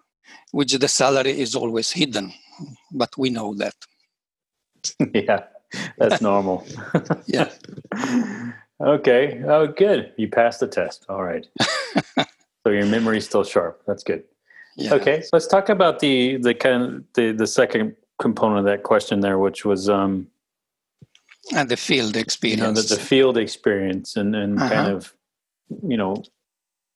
which 0.51 0.73
the 0.73 0.88
salary 0.88 1.39
is 1.39 1.56
always 1.56 1.91
hidden, 1.91 2.32
but 2.91 3.10
we 3.17 3.30
know 3.30 3.54
that. 3.56 3.75
yeah, 5.13 5.43
that's 5.97 6.21
normal. 6.21 6.65
yeah. 7.25 7.49
okay. 8.80 9.41
Oh, 9.45 9.67
good. 9.67 10.13
You 10.17 10.30
passed 10.30 10.60
the 10.60 10.67
test. 10.67 11.06
All 11.10 11.23
right. 11.23 11.45
so 12.63 12.69
your 12.69 12.86
memory's 12.86 13.25
still 13.25 13.43
sharp. 13.43 13.82
That's 13.88 14.04
good. 14.04 14.23
Yeah. 14.78 14.93
Okay, 14.93 15.21
so 15.21 15.30
let's 15.34 15.47
talk 15.47 15.69
about 15.69 15.99
the 15.99 16.38
the 16.38 16.54
kind 16.54 16.84
of 16.84 17.04
the 17.13 17.32
the 17.32 17.47
second 17.47 17.95
component 18.19 18.60
of 18.60 18.65
that 18.65 18.84
question 18.84 19.21
there, 19.21 19.39
which 19.39 19.63
was 19.63 19.89
um, 19.89 20.28
and 21.53 21.69
the 21.69 21.77
field 21.77 22.15
experience. 22.15 22.62
You 22.62 22.67
know, 22.67 22.73
the, 22.73 22.95
the 22.95 23.01
field 23.01 23.38
experience 23.38 24.15
and 24.15 24.36
and 24.36 24.60
uh-huh. 24.60 24.69
kind 24.73 24.91
of 24.91 25.13
you 25.88 25.97
know, 25.97 26.23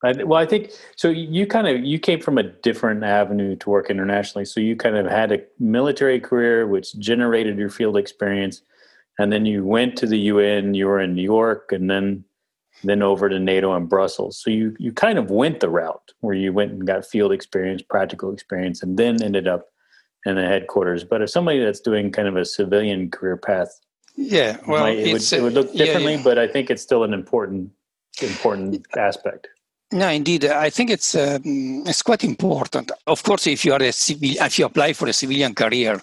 I, 0.04 0.14
well, 0.24 0.40
I 0.40 0.46
think 0.46 0.72
so. 0.96 1.10
You 1.10 1.46
kind 1.46 1.68
of 1.68 1.84
you 1.84 2.00
came 2.00 2.22
from 2.22 2.38
a 2.38 2.44
different 2.44 3.04
avenue 3.04 3.56
to 3.58 3.70
work 3.70 3.90
internationally, 3.90 4.46
so 4.46 4.60
you 4.60 4.76
kind 4.76 4.96
of 4.96 5.08
had 5.08 5.32
a 5.32 5.44
military 5.60 6.20
career 6.20 6.68
which 6.68 6.98
generated 7.00 7.58
your 7.58 7.70
field 7.70 7.98
experience, 7.98 8.62
and 9.18 9.32
then 9.32 9.46
you 9.46 9.66
went 9.66 9.98
to 9.98 10.08
the 10.08 10.18
UN. 10.18 10.74
You 10.74 10.88
were 10.88 11.02
in 11.02 11.16
New 11.16 11.24
York, 11.24 11.72
and 11.72 11.90
then 11.90 12.24
then 12.84 13.02
over 13.02 13.28
to 13.28 13.40
NATO 13.40 13.74
and 13.74 13.90
Brussels. 13.90 14.42
So 14.42 14.50
you 14.50 14.76
you 14.80 14.94
kind 14.94 15.18
of 15.18 15.32
went 15.32 15.60
the 15.60 15.70
route 15.70 16.14
where 16.22 16.36
you 16.36 16.54
went 16.54 16.72
and 16.72 16.88
got 16.88 17.06
field 17.06 17.34
experience, 17.34 17.82
practical 17.82 18.32
experience, 18.32 18.82
and 18.82 18.98
then 18.98 19.22
ended 19.22 19.48
up 19.48 19.68
in 20.26 20.36
the 20.36 20.46
headquarters. 20.46 21.04
But 21.04 21.22
if 21.22 21.30
somebody 21.30 21.60
that's 21.60 21.82
doing 21.82 22.12
kind 22.12 22.28
of 22.28 22.38
a 22.38 22.46
civilian 22.46 23.12
career 23.12 23.36
path, 23.36 23.82
yeah, 24.20 24.58
well, 24.68 24.84
might, 24.84 24.98
it, 24.98 25.14
would, 25.14 25.34
it 25.34 25.42
would 25.42 25.54
look 25.54 25.72
differently, 25.74 26.12
yeah, 26.12 26.18
yeah. 26.18 26.24
but 26.24 26.38
I 26.38 26.48
think 26.48 26.70
it's 26.70 26.82
still 26.82 27.04
an 27.04 27.14
important 27.14 27.72
important 28.22 28.86
aspect. 28.98 29.48
No, 29.92 30.10
indeed, 30.10 30.46
I 30.46 30.70
think 30.70 30.92
it's 30.92 31.16
um, 31.16 31.42
it's 31.88 32.04
quite 32.04 32.24
important. 32.24 32.92
Of 33.08 33.24
course, 33.24 33.48
if 33.48 33.64
you 33.64 33.74
are 33.74 33.82
a 33.82 33.92
civil, 33.94 34.30
if 34.30 34.60
you 34.60 34.66
apply 34.66 34.94
for 34.94 35.08
a 35.08 35.14
civilian 35.14 35.56
career 35.56 36.00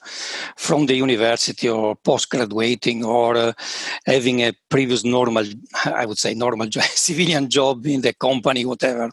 from 0.57 0.87
the 0.87 0.95
university 0.95 1.69
or 1.69 1.95
post 1.95 2.31
graduating 2.31 3.05
or 3.05 3.37
uh, 3.37 3.53
having 4.07 4.41
a 4.41 4.55
previous 4.71 5.05
normal, 5.05 5.45
I 5.85 6.07
would 6.07 6.19
say 6.19 6.35
normal 6.35 6.67
job, 6.75 6.85
civilian 6.85 7.51
job 7.51 7.87
in 7.87 8.01
the 8.01 8.15
company, 8.15 8.65
whatever. 8.65 9.11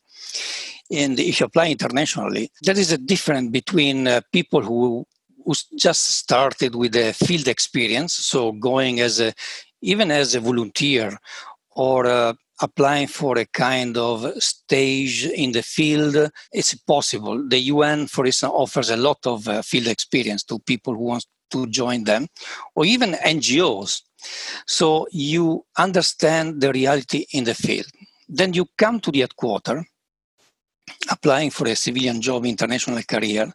And 0.89 1.19
if 1.19 1.39
you 1.39 1.45
apply 1.45 1.69
internationally, 1.69 2.49
there 2.61 2.77
is 2.77 2.91
a 2.91 2.97
difference 2.97 3.51
between 3.51 4.07
uh, 4.07 4.21
people 4.31 4.61
who 4.61 5.05
just 5.77 6.17
started 6.17 6.75
with 6.75 6.95
a 6.95 7.13
field 7.13 7.47
experience, 7.47 8.13
so 8.13 8.51
going 8.51 8.99
as 8.99 9.19
a 9.19 9.33
even 9.81 10.11
as 10.11 10.33
a 10.33 10.39
volunteer 10.39 11.17
or 11.75 12.05
uh, 12.05 12.33
applying 12.61 13.07
for 13.07 13.37
a 13.37 13.45
kind 13.45 13.97
of 13.97 14.31
stage 14.41 15.25
in 15.25 15.51
the 15.51 15.61
field, 15.61 16.31
it's 16.51 16.73
possible. 16.75 17.45
The 17.47 17.59
UN, 17.59 18.07
for 18.07 18.25
instance, 18.25 18.53
offers 18.55 18.89
a 18.89 18.97
lot 18.97 19.19
of 19.25 19.47
uh, 19.47 19.61
field 19.61 19.87
experience 19.87 20.43
to 20.43 20.59
people 20.59 20.93
who 20.93 21.03
want 21.03 21.25
to 21.51 21.67
join 21.67 22.05
them, 22.05 22.27
or 22.75 22.85
even 22.85 23.13
NGOs. 23.13 24.01
So 24.65 25.07
you 25.11 25.65
understand 25.77 26.61
the 26.61 26.71
reality 26.71 27.25
in 27.33 27.43
the 27.43 27.53
field. 27.53 27.87
Then 28.27 28.53
you 28.53 28.65
come 28.77 28.99
to 29.01 29.11
the 29.11 29.19
headquarters, 29.19 29.83
applying 31.11 31.51
for 31.51 31.67
a 31.67 31.75
civilian 31.75 32.21
job, 32.21 32.45
international 32.45 33.01
career, 33.03 33.53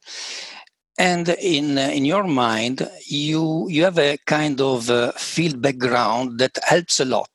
and 0.99 1.29
in 1.29 1.79
uh, 1.79 1.83
in 1.83 2.05
your 2.05 2.25
mind, 2.25 2.89
you 3.07 3.69
you 3.69 3.85
have 3.85 3.99
a 3.99 4.19
kind 4.27 4.61
of 4.61 4.91
uh, 4.91 5.13
field 5.13 5.63
background 5.63 6.39
that 6.41 6.59
helps 6.65 7.01
a 7.01 7.05
lot. 7.05 7.31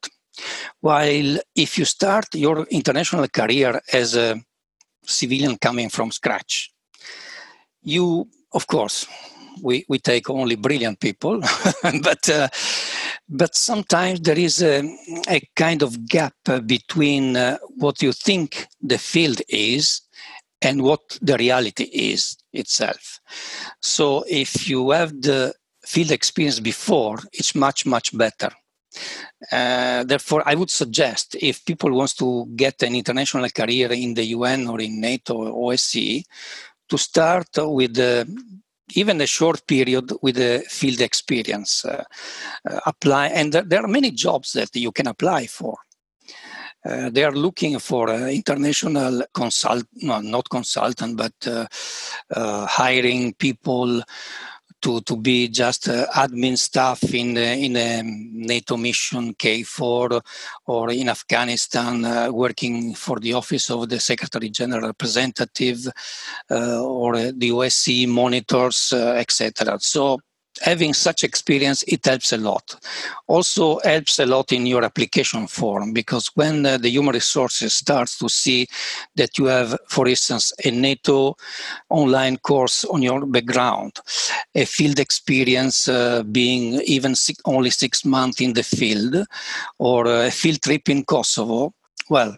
While 0.82 1.38
if 1.56 1.78
you 1.78 1.86
start 1.86 2.26
your 2.34 2.65
international 2.69 3.28
career 3.30 3.80
as 3.93 4.15
a 4.15 4.41
civilian 5.06 5.58
coming 5.58 5.89
from 5.89 6.12
scratch, 6.12 6.71
you, 7.82 8.28
of 8.54 8.67
course, 8.67 9.08
we, 9.62 9.86
we 9.88 9.99
take 9.99 10.30
only 10.30 10.56
brilliant 10.56 10.99
people, 10.99 11.39
but 12.02 12.30
uh, 12.30 12.49
but 13.30 13.56
sometimes 13.56 14.19
there 14.21 14.38
is 14.38 14.62
a, 14.62 14.84
a 15.30 15.41
kind 15.56 15.82
of 15.82 16.06
gap 16.08 16.34
between 16.65 17.38
uh, 17.38 17.58
what 17.78 18.02
you 18.02 18.12
think 18.12 18.67
the 18.82 18.97
field 18.97 19.41
is 19.47 20.02
and 20.63 20.82
what 20.82 21.02
the 21.21 21.38
reality 21.38 21.84
is 21.84 22.38
itself. 22.54 23.19
So 23.82 24.23
if 24.30 24.69
you 24.69 24.91
have 24.91 25.21
the 25.21 25.54
field 25.86 26.12
experience 26.12 26.60
before, 26.60 27.19
it's 27.34 27.56
much 27.56 27.86
much 27.86 28.17
better 28.17 28.52
uh, 29.52 30.04
therefore, 30.04 30.43
I 30.45 30.56
would 30.56 30.69
suggest 30.69 31.36
if 31.39 31.65
people 31.65 31.91
wants 31.91 32.13
to 32.15 32.45
get 32.56 32.82
an 32.84 32.95
international 32.95 33.49
career 33.49 33.91
in 33.91 34.13
the 34.13 34.26
UN 34.26 34.67
or 34.67 34.80
in 34.82 34.99
NATO 34.99 35.36
or 35.36 35.73
OSCE, 35.73 36.23
to 36.89 36.97
start 36.97 37.49
with 37.58 37.97
uh, 37.97 38.26
even 38.93 39.19
a 39.21 39.28
short 39.28 39.65
period 39.67 40.12
with 40.21 40.38
a 40.38 40.60
field 40.69 41.02
experience. 41.02 41.86
Uh, 41.86 42.04
uh 42.69 42.80
apply, 42.86 43.28
and 43.28 43.54
there 43.54 43.84
are 43.84 43.88
many 43.88 44.12
jobs 44.12 44.54
that 44.54 44.76
you 44.76 44.91
can 44.91 45.08
apply 45.08 45.47
for. 45.47 45.78
Uh, 46.86 47.10
they 47.10 47.24
are 47.24 47.32
looking 47.32 47.80
for 47.80 48.10
uh, 48.10 48.28
international 48.28 49.24
consult, 49.34 49.86
no, 50.02 50.19
not 50.19 50.50
consultant, 50.50 51.17
but 51.17 51.34
uh, 51.48 51.65
uh 52.36 52.65
hiring 52.65 53.34
people 53.36 54.02
to, 54.82 55.00
to 55.02 55.15
be 55.15 55.48
just 55.48 55.88
uh, 55.88 56.06
admin 56.13 56.58
staff 56.58 57.02
in 57.13 57.36
the, 57.36 57.56
in 57.56 57.78
a 57.78 58.02
NATO 58.04 58.76
mission 58.76 59.34
KFOR 59.34 60.22
or 60.65 60.91
in 60.91 61.08
Afghanistan 61.08 62.04
uh, 62.04 62.30
working 62.30 62.93
for 62.93 63.17
the 63.22 63.32
office 63.32 63.72
of 63.72 63.88
the 63.88 64.00
Secretary 64.02 64.50
General 64.50 64.88
representative 64.88 65.88
or 66.50 67.15
the 67.15 67.50
OSCE 67.50 68.10
monitors, 68.10 68.91
etc. 68.91 69.80
So 69.80 70.19
having 70.62 70.94
such 70.94 71.24
experience 71.24 71.84
it 71.84 72.06
helps 72.06 72.32
a 72.32 72.38
lot. 72.38 72.76
Also 73.28 73.80
helps 73.84 74.20
a 74.20 74.26
lot 74.26 74.52
in 74.52 74.66
your 74.66 74.84
application 74.84 75.48
form 75.48 75.94
because 75.94 76.30
when 76.36 76.66
uh, 76.66 76.78
the 76.78 76.89
human 76.89 77.13
resources 77.13 77.74
starts 77.74 78.18
to 78.18 78.30
see 78.30 78.68
that 79.16 79.38
you 79.38 79.46
have 79.46 79.78
for 79.88 80.08
instance 80.08 80.54
a 80.66 80.72
nato 80.72 81.36
online 81.89 82.38
course 82.38 82.86
on 82.86 83.02
your 83.02 83.26
background 83.26 84.00
a 84.56 84.66
field 84.66 85.00
experience 85.00 85.88
uh, 85.88 86.24
being 86.24 86.82
even 86.86 87.16
six, 87.16 87.39
only 87.46 87.70
six 87.70 88.06
months 88.06 88.42
in 88.42 88.54
the 88.54 88.63
field 88.63 89.26
or 89.80 90.06
a 90.08 90.32
field 90.32 90.62
trip 90.62 90.89
in 90.89 91.04
kosovo 91.04 91.74
well 92.10 92.38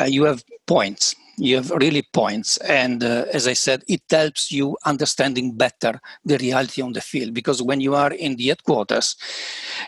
uh, 0.00 0.04
you 0.04 0.24
have 0.24 0.42
points 0.66 1.14
you 1.36 1.56
have 1.56 1.70
really 1.70 2.02
points. 2.12 2.56
And 2.58 3.02
uh, 3.02 3.26
as 3.32 3.46
i 3.46 3.52
said 3.52 3.82
it 3.88 4.02
helps 4.10 4.50
you 4.52 4.76
understanding 4.84 5.56
better 5.56 6.00
the 6.24 6.38
reality 6.38 6.82
on 6.82 6.92
the 6.92 7.00
field. 7.00 7.34
Because 7.34 7.62
when 7.62 7.80
you 7.80 7.94
are 7.94 8.12
in 8.12 8.36
the 8.36 8.48
headquarters 8.48 9.16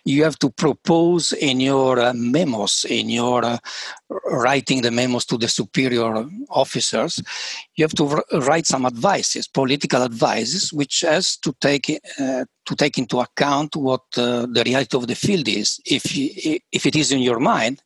you 0.04 0.24
have 0.24 0.38
to 0.38 0.50
propose 0.50 1.32
in 1.32 1.60
your 1.60 1.98
uh, 2.00 2.12
memos 2.14 2.84
in 2.88 3.10
your 3.10 3.44
uh, 3.44 3.58
writing 4.30 4.82
the 4.82 4.90
memos 4.90 5.24
to 5.26 5.36
the 5.36 5.48
superior 5.48 6.24
officers. 6.50 7.22
You 7.76 7.84
have 7.84 7.94
to 7.94 8.22
write 8.46 8.66
some 8.66 8.86
advices 8.86 9.48
political 9.48 10.02
advices 10.02 10.72
which 10.72 11.00
has 11.00 11.36
to 11.38 11.54
take 11.60 12.00
uh, 12.20 12.44
to 12.66 12.74
take 12.76 12.98
into 12.98 13.20
account 13.20 13.76
what 13.76 14.02
uh, 14.16 14.46
the 14.46 14.62
reality 14.64 14.96
of 14.96 15.06
the 15.06 15.14
field 15.14 15.48
is. 15.48 15.80
If 15.86 16.04
if 16.72 16.86
it 16.86 16.96
is 16.96 17.12
in 17.12 17.20
your 17.20 17.38
mind 17.38 17.82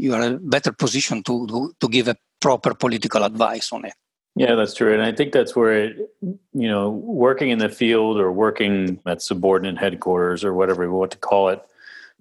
you 0.00 0.14
are 0.14 0.22
a 0.22 0.38
better 0.38 0.72
position 0.72 1.22
to, 1.24 1.46
to, 1.46 1.74
to 1.80 1.88
give 1.88 2.08
a 2.08 2.16
proper 2.40 2.74
political 2.74 3.22
advice 3.22 3.72
on 3.72 3.84
it. 3.84 3.94
Yeah, 4.36 4.54
that's 4.54 4.74
true. 4.74 4.92
And 4.92 5.02
I 5.02 5.12
think 5.12 5.32
that's 5.32 5.54
where 5.54 5.72
it, 5.72 5.96
you 6.22 6.68
know, 6.68 6.90
working 6.90 7.50
in 7.50 7.58
the 7.58 7.68
field 7.68 8.18
or 8.18 8.32
working 8.32 9.00
at 9.04 9.22
subordinate 9.22 9.78
headquarters 9.78 10.44
or 10.44 10.54
whatever 10.54 10.82
we 10.82 10.88
want 10.88 11.10
to 11.12 11.18
call 11.18 11.48
it, 11.48 11.62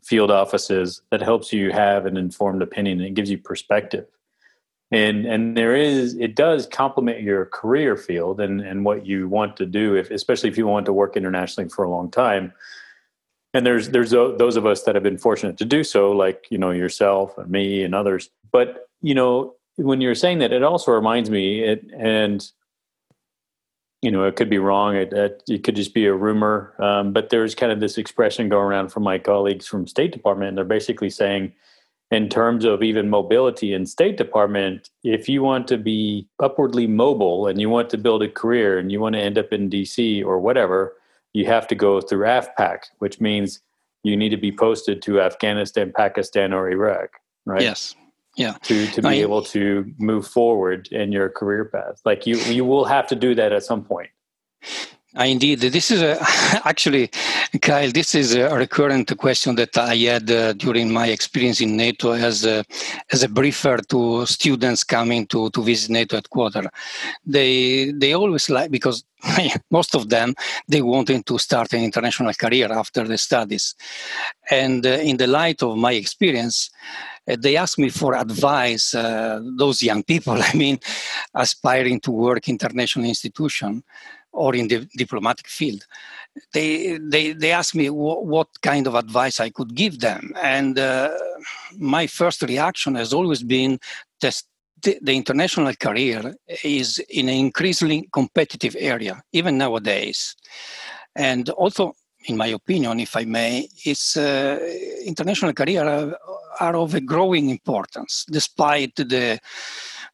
field 0.04 0.32
offices, 0.32 1.02
that 1.12 1.22
helps 1.22 1.54
you 1.54 1.72
have 1.72 2.06
an 2.06 2.18
informed 2.18 2.62
opinion. 2.62 3.02
It 3.02 3.14
gives 3.14 3.30
you 3.30 3.38
perspective. 3.38 4.06
And 4.92 5.28
and 5.28 5.56
there 5.56 5.76
is 5.76 6.16
it 6.16 6.36
does 6.36 6.66
complement 6.66 7.22
your 7.22 7.46
career 7.46 7.96
field 7.96 8.42
and, 8.42 8.60
and 8.60 8.84
what 8.84 9.06
you 9.06 9.28
want 9.28 9.56
to 9.58 9.68
do 9.68 9.96
if 9.96 10.10
especially 10.10 10.50
if 10.50 10.58
you 10.58 10.66
want 10.66 10.88
to 10.88 10.94
work 10.94 11.16
internationally 11.16 11.70
for 11.70 11.86
a 11.86 11.90
long 11.92 12.10
time 12.10 12.54
and 13.54 13.66
there's 13.66 13.90
there's 13.90 14.12
those 14.12 14.56
of 14.56 14.66
us 14.66 14.84
that 14.84 14.96
have 14.96 15.04
been 15.04 15.18
fortunate 15.18 15.58
to 15.58 15.66
do 15.66 15.84
so 15.84 16.12
like 16.12 16.46
you 16.50 16.58
know 16.58 16.72
yourself 16.72 17.38
and 17.38 17.50
me 17.50 17.84
and 17.84 17.96
others. 17.96 18.30
But 18.52 18.88
you 19.02 19.14
know 19.14 19.56
when 19.78 20.02
you're 20.02 20.16
saying 20.16 20.40
that 20.40 20.52
it 20.52 20.64
also 20.64 20.92
reminds 20.92 21.30
me 21.30 21.64
it 21.64 21.86
and 21.98 22.52
you 24.02 24.12
know 24.12 24.26
it 24.26 24.36
could 24.36 24.50
be 24.50 24.58
wrong 24.58 24.96
it, 24.96 25.14
it, 25.48 25.64
could 25.64 25.76
just 25.76 25.94
be 25.94 26.06
a 26.06 26.14
rumor 26.14 26.74
um, 26.80 27.14
but 27.14 27.30
there's 27.30 27.56
kind 27.56 27.72
of 27.72 27.80
this 27.80 27.98
expression 27.98 28.50
going 28.50 28.66
around 28.66 28.90
from 28.90 29.04
my 29.04 29.18
colleagues 29.18 29.66
from 29.68 29.88
state 29.88 30.12
department 30.12 30.50
and 30.50 30.58
they're 30.58 30.66
basically 30.66 31.10
saying 31.10 31.54
in 32.12 32.28
terms 32.28 32.66
of 32.66 32.82
even 32.82 33.10
mobility 33.10 33.74
in 33.74 33.86
State 33.86 34.18
Department, 34.18 34.90
if 35.04 35.30
you 35.30 35.44
want 35.44 35.68
to 35.68 35.78
be 35.78 36.28
upwardly 36.40 36.88
mobile 36.88 37.46
and 37.46 37.62
you 37.62 37.70
want 37.70 37.90
to 37.92 37.98
build 37.98 38.24
a 38.24 38.30
career 38.30 38.80
and 38.80 38.92
you 38.92 39.00
want 39.00 39.14
to 39.14 39.22
end 39.22 39.38
up 39.38 39.54
in 39.54 39.70
DC 39.70 40.26
or 40.26 40.40
whatever, 40.40 40.96
you 41.34 41.46
have 41.46 41.68
to 41.68 41.76
go 41.76 42.02
through 42.02 42.26
AfPak, 42.26 42.80
which 43.00 43.22
means 43.22 43.62
you 44.04 44.16
need 44.16 44.30
to 44.30 44.38
be 44.38 44.52
posted 44.52 45.02
to 45.04 45.22
Afghanistan, 45.22 45.92
Pakistan, 45.96 46.54
or 46.54 46.70
Iraq, 46.70 47.10
right? 47.46 47.62
Yes. 47.62 47.96
Yeah. 48.36 48.54
To 48.64 48.88
to 48.88 49.02
be 49.02 49.08
I, 49.08 49.14
able 49.16 49.42
to 49.44 49.92
move 49.98 50.26
forward 50.26 50.88
in 50.92 51.12
your 51.12 51.30
career 51.30 51.66
path. 51.66 52.00
Like 52.06 52.26
you 52.26 52.38
you 52.38 52.64
will 52.64 52.86
have 52.86 53.08
to 53.08 53.16
do 53.16 53.36
that 53.36 53.52
at 53.52 53.64
some 53.64 53.84
point. 53.84 54.10
Indeed, 55.16 55.62
this 55.62 55.90
is 55.90 56.04
a, 56.04 56.20
actually, 56.66 57.10
Kyle. 57.64 57.92
This 57.92 58.14
is 58.14 58.36
a 58.36 58.56
recurrent 58.56 59.18
question 59.18 59.56
that 59.56 59.76
I 59.76 59.96
had 59.96 60.30
uh, 60.30 60.54
during 60.54 60.94
my 60.94 61.08
experience 61.08 61.62
in 61.62 61.76
NATO 61.76 62.12
as 62.12 62.46
a, 62.46 62.64
as 63.12 63.24
a 63.24 63.28
briefer 63.28 63.78
to 63.90 64.28
students 64.28 64.84
coming 64.84 65.26
to, 65.28 65.50
to 65.50 65.64
visit 65.64 65.90
NATO 65.90 66.16
headquarters. 66.16 66.68
They 67.26 67.92
they 67.92 68.14
always 68.14 68.52
like 68.52 68.70
because 68.70 69.04
most 69.72 69.96
of 69.96 70.10
them 70.10 70.36
they 70.68 70.84
wanted 70.84 71.26
to 71.26 71.40
start 71.40 71.74
an 71.74 71.84
international 71.84 72.32
career 72.36 72.72
after 72.72 73.04
the 73.04 73.18
studies, 73.18 73.74
and 74.52 74.86
uh, 74.86 74.90
in 74.90 75.18
the 75.18 75.28
light 75.28 75.64
of 75.64 75.76
my 75.76 75.94
experience, 75.94 76.70
uh, 77.28 77.36
they 77.40 77.58
asked 77.58 77.80
me 77.80 77.90
for 77.90 78.14
advice. 78.14 78.94
Uh, 78.94 79.42
those 79.58 79.82
young 79.82 80.04
people, 80.04 80.38
I 80.40 80.54
mean, 80.54 80.78
aspiring 81.34 82.00
to 82.02 82.12
work 82.12 82.48
in 82.48 82.60
international 82.60 83.06
institution 83.06 83.84
or 84.32 84.56
in 84.56 84.68
the 84.68 84.88
diplomatic 84.98 85.48
field. 85.48 85.86
They, 86.54 86.98
they, 86.98 87.34
they 87.34 87.52
asked 87.52 87.76
me 87.76 87.90
what 87.90 88.48
kind 88.62 88.88
of 88.88 88.96
advice 88.96 89.40
I 89.40 89.50
could 89.50 89.76
give 89.76 90.00
them. 90.00 90.34
And 90.42 90.78
uh, 90.78 91.10
my 91.78 92.08
first 92.08 92.42
reaction 92.44 92.96
has 92.96 93.14
always 93.14 93.44
been 93.44 93.80
that 94.22 94.42
the, 94.82 94.98
the, 95.02 95.14
international 95.14 95.74
career 95.76 96.36
is 96.64 97.00
in 97.10 97.28
an 97.28 97.36
increasingly 97.36 98.08
competitive 98.14 98.76
area, 98.80 99.22
even 99.34 99.58
nowadays. 99.58 100.36
And 101.16 101.50
also, 101.50 101.96
in 102.26 102.38
my 102.38 102.48
opinion, 102.48 103.00
if 103.00 103.16
I 103.16 103.26
may, 103.26 103.68
it's 103.86 104.16
uh, 104.16 104.60
international 105.06 105.54
career 105.54 105.84
are, 105.84 106.18
are 106.60 106.76
of 106.76 106.94
a 106.94 107.02
growing 107.02 107.50
importance, 107.50 108.26
despite 108.30 108.96
the 108.96 109.40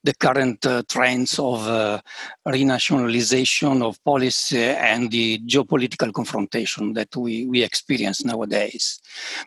the 0.06 0.13
current 0.13 0.65
uh, 0.65 0.84
trends 0.88 1.39
of 1.39 1.68
uh, 1.68 2.00
renationalization 2.48 3.82
of 3.84 4.02
policy 4.04 4.63
and 4.63 5.12
the 5.12 5.39
geopolitical 5.39 6.13
confrontation 6.13 6.94
that 6.94 7.15
we, 7.15 7.46
we 7.48 7.63
experience 7.63 8.24
nowadays. 8.24 9.00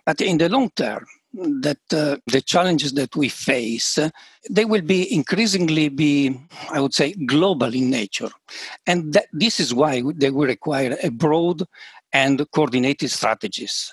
But 0.04 0.20
in 0.20 0.38
the 0.38 0.48
long 0.48 0.70
term, 0.70 1.06
that 1.34 1.78
uh, 1.92 2.16
the 2.26 2.40
challenges 2.40 2.94
that 2.94 3.14
we 3.14 3.28
face 3.28 3.98
uh, 3.98 4.08
they 4.48 4.64
will 4.64 4.80
be 4.80 5.12
increasingly 5.14 5.90
be 5.90 6.34
i 6.70 6.80
would 6.80 6.94
say 6.94 7.12
global 7.26 7.74
in 7.74 7.90
nature 7.90 8.30
and 8.86 9.12
that, 9.12 9.26
this 9.32 9.60
is 9.60 9.74
why 9.74 10.02
they 10.14 10.30
will 10.30 10.46
require 10.46 10.96
a 11.02 11.10
broad 11.10 11.62
and 12.14 12.50
coordinated 12.52 13.10
strategies 13.10 13.92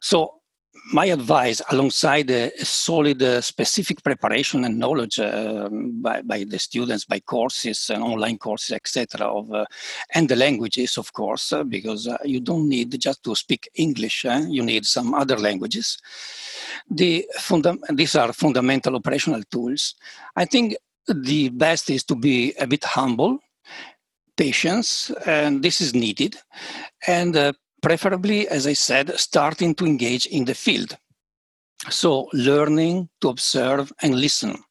so 0.00 0.34
my 0.92 1.06
advice, 1.06 1.62
alongside 1.70 2.30
a, 2.30 2.52
a 2.60 2.64
solid 2.64 3.22
uh, 3.22 3.40
specific 3.40 4.02
preparation 4.02 4.64
and 4.64 4.78
knowledge 4.78 5.18
uh, 5.18 5.68
by, 5.70 6.20
by, 6.22 6.44
the 6.44 6.58
students, 6.58 7.04
by 7.04 7.20
courses 7.20 7.90
and 7.90 8.02
online 8.02 8.36
courses, 8.38 8.72
etc., 8.72 9.26
of 9.26 9.52
uh, 9.52 9.64
and 10.14 10.28
the 10.28 10.36
languages, 10.36 10.98
of 10.98 11.12
course, 11.12 11.52
uh, 11.52 11.64
because 11.64 12.06
uh, 12.06 12.18
you 12.24 12.40
don't 12.40 12.68
need 12.68 13.00
just 13.00 13.22
to 13.24 13.34
speak 13.34 13.68
English. 13.74 14.24
Eh? 14.24 14.46
you 14.48 14.62
need 14.62 14.84
some 14.84 15.14
other 15.14 15.38
languages. 15.38 15.98
The 16.90 17.26
funda- 17.38 17.78
these 17.92 18.14
are 18.14 18.32
fundamental 18.32 18.96
operational 18.96 19.42
tools. 19.50 19.94
I 20.36 20.44
think 20.44 20.76
the 21.08 21.48
best 21.48 21.90
is 21.90 22.04
to 22.04 22.14
be 22.14 22.54
a 22.58 22.66
bit 22.66 22.84
humble 22.84 23.38
patience, 24.36 25.10
and 25.26 25.62
this 25.62 25.80
is 25.80 25.94
needed, 25.94 26.36
and 27.06 27.36
uh, 27.36 27.52
preferably, 27.84 28.48
as 28.48 28.66
I 28.66 28.72
said, 28.72 29.18
starting 29.18 29.74
to 29.74 29.84
engage 29.84 30.26
in 30.26 30.44
the 30.46 30.54
field. 30.54 30.96
So 31.90 32.28
learning 32.32 33.10
to 33.20 33.28
observe 33.28 33.92
and 34.02 34.14
listen. 34.14 34.62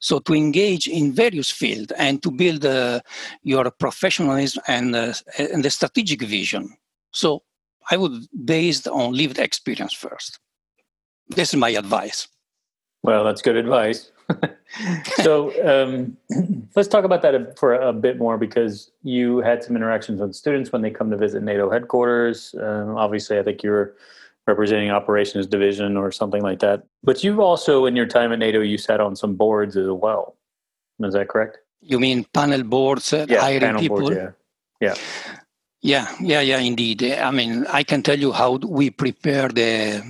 So 0.00 0.18
to 0.20 0.34
engage 0.34 0.86
in 0.88 1.12
various 1.12 1.50
fields 1.50 1.92
and 1.98 2.22
to 2.22 2.30
build 2.30 2.64
uh, 2.64 3.00
your 3.42 3.70
professionalism 3.70 4.62
and, 4.66 4.96
uh, 4.96 5.12
and 5.38 5.64
the 5.64 5.70
strategic 5.70 6.22
vision. 6.22 6.76
So 7.12 7.42
I 7.90 7.96
would 7.96 8.26
based 8.44 8.88
on 8.88 9.12
lived 9.12 9.38
experience 9.38 9.92
first. 9.92 10.38
This 11.28 11.52
is 11.52 11.60
my 11.60 11.70
advice. 11.70 12.28
Well, 13.02 13.24
that's 13.24 13.42
good 13.42 13.56
advice. 13.56 14.11
So 15.22 15.52
um, 15.68 16.16
let's 16.74 16.88
talk 16.88 17.04
about 17.04 17.22
that 17.22 17.58
for 17.58 17.74
a 17.74 17.92
bit 17.92 18.18
more 18.18 18.38
because 18.38 18.90
you 19.02 19.38
had 19.38 19.62
some 19.62 19.76
interactions 19.76 20.20
with 20.20 20.34
students 20.34 20.72
when 20.72 20.82
they 20.82 20.90
come 20.90 21.10
to 21.10 21.16
visit 21.16 21.42
NATO 21.42 21.70
headquarters. 21.70 22.54
Um, 22.60 22.96
obviously, 22.96 23.38
I 23.38 23.42
think 23.42 23.62
you're 23.62 23.94
representing 24.46 24.90
operations 24.90 25.46
division 25.46 25.96
or 25.96 26.10
something 26.10 26.42
like 26.42 26.60
that. 26.60 26.84
But 27.02 27.22
you've 27.22 27.40
also, 27.40 27.86
in 27.86 27.94
your 27.96 28.06
time 28.06 28.32
at 28.32 28.38
NATO, 28.38 28.60
you 28.60 28.78
sat 28.78 29.00
on 29.00 29.14
some 29.14 29.34
boards 29.34 29.76
as 29.76 29.88
well. 29.88 30.36
Is 31.00 31.14
that 31.14 31.28
correct? 31.28 31.58
You 31.80 31.98
mean 31.98 32.24
panel 32.32 32.62
boards, 32.62 33.12
uh, 33.12 33.26
yeah, 33.28 33.40
hiring 33.40 33.60
panel 33.60 33.80
people? 33.80 34.00
Boards, 34.00 34.16
yeah. 34.16 34.30
Yeah. 34.80 34.94
Yeah, 35.80 36.06
yeah, 36.20 36.40
yeah, 36.40 36.58
indeed. 36.58 37.02
I 37.02 37.30
mean, 37.32 37.66
I 37.66 37.82
can 37.82 38.02
tell 38.02 38.18
you 38.18 38.30
how 38.30 38.54
we 38.56 38.90
prepare 38.90 39.48
the 39.48 40.02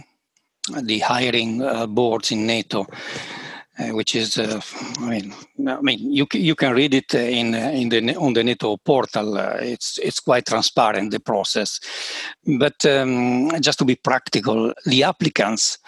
the 0.82 0.98
hiring 1.00 1.62
uh, 1.62 1.86
boards 1.86 2.30
in 2.30 2.46
NATO. 2.46 2.86
Uh, 3.78 3.88
which 3.94 4.14
is, 4.14 4.36
uh, 4.36 4.60
I 4.98 5.08
mean, 5.08 5.34
I 5.66 5.80
mean, 5.80 6.12
you 6.12 6.26
you 6.34 6.54
can 6.54 6.74
read 6.74 6.92
it 6.92 7.14
in 7.14 7.54
in 7.54 7.88
the 7.88 8.14
on 8.16 8.34
the 8.34 8.44
NATO 8.44 8.76
portal. 8.76 9.38
Uh, 9.38 9.56
it's 9.62 9.96
it's 9.96 10.20
quite 10.20 10.44
transparent 10.44 11.10
the 11.10 11.18
process, 11.18 11.80
but 12.58 12.84
um, 12.84 13.50
just 13.62 13.78
to 13.78 13.86
be 13.86 13.94
practical, 13.94 14.74
the 14.84 15.04
applicants, 15.04 15.78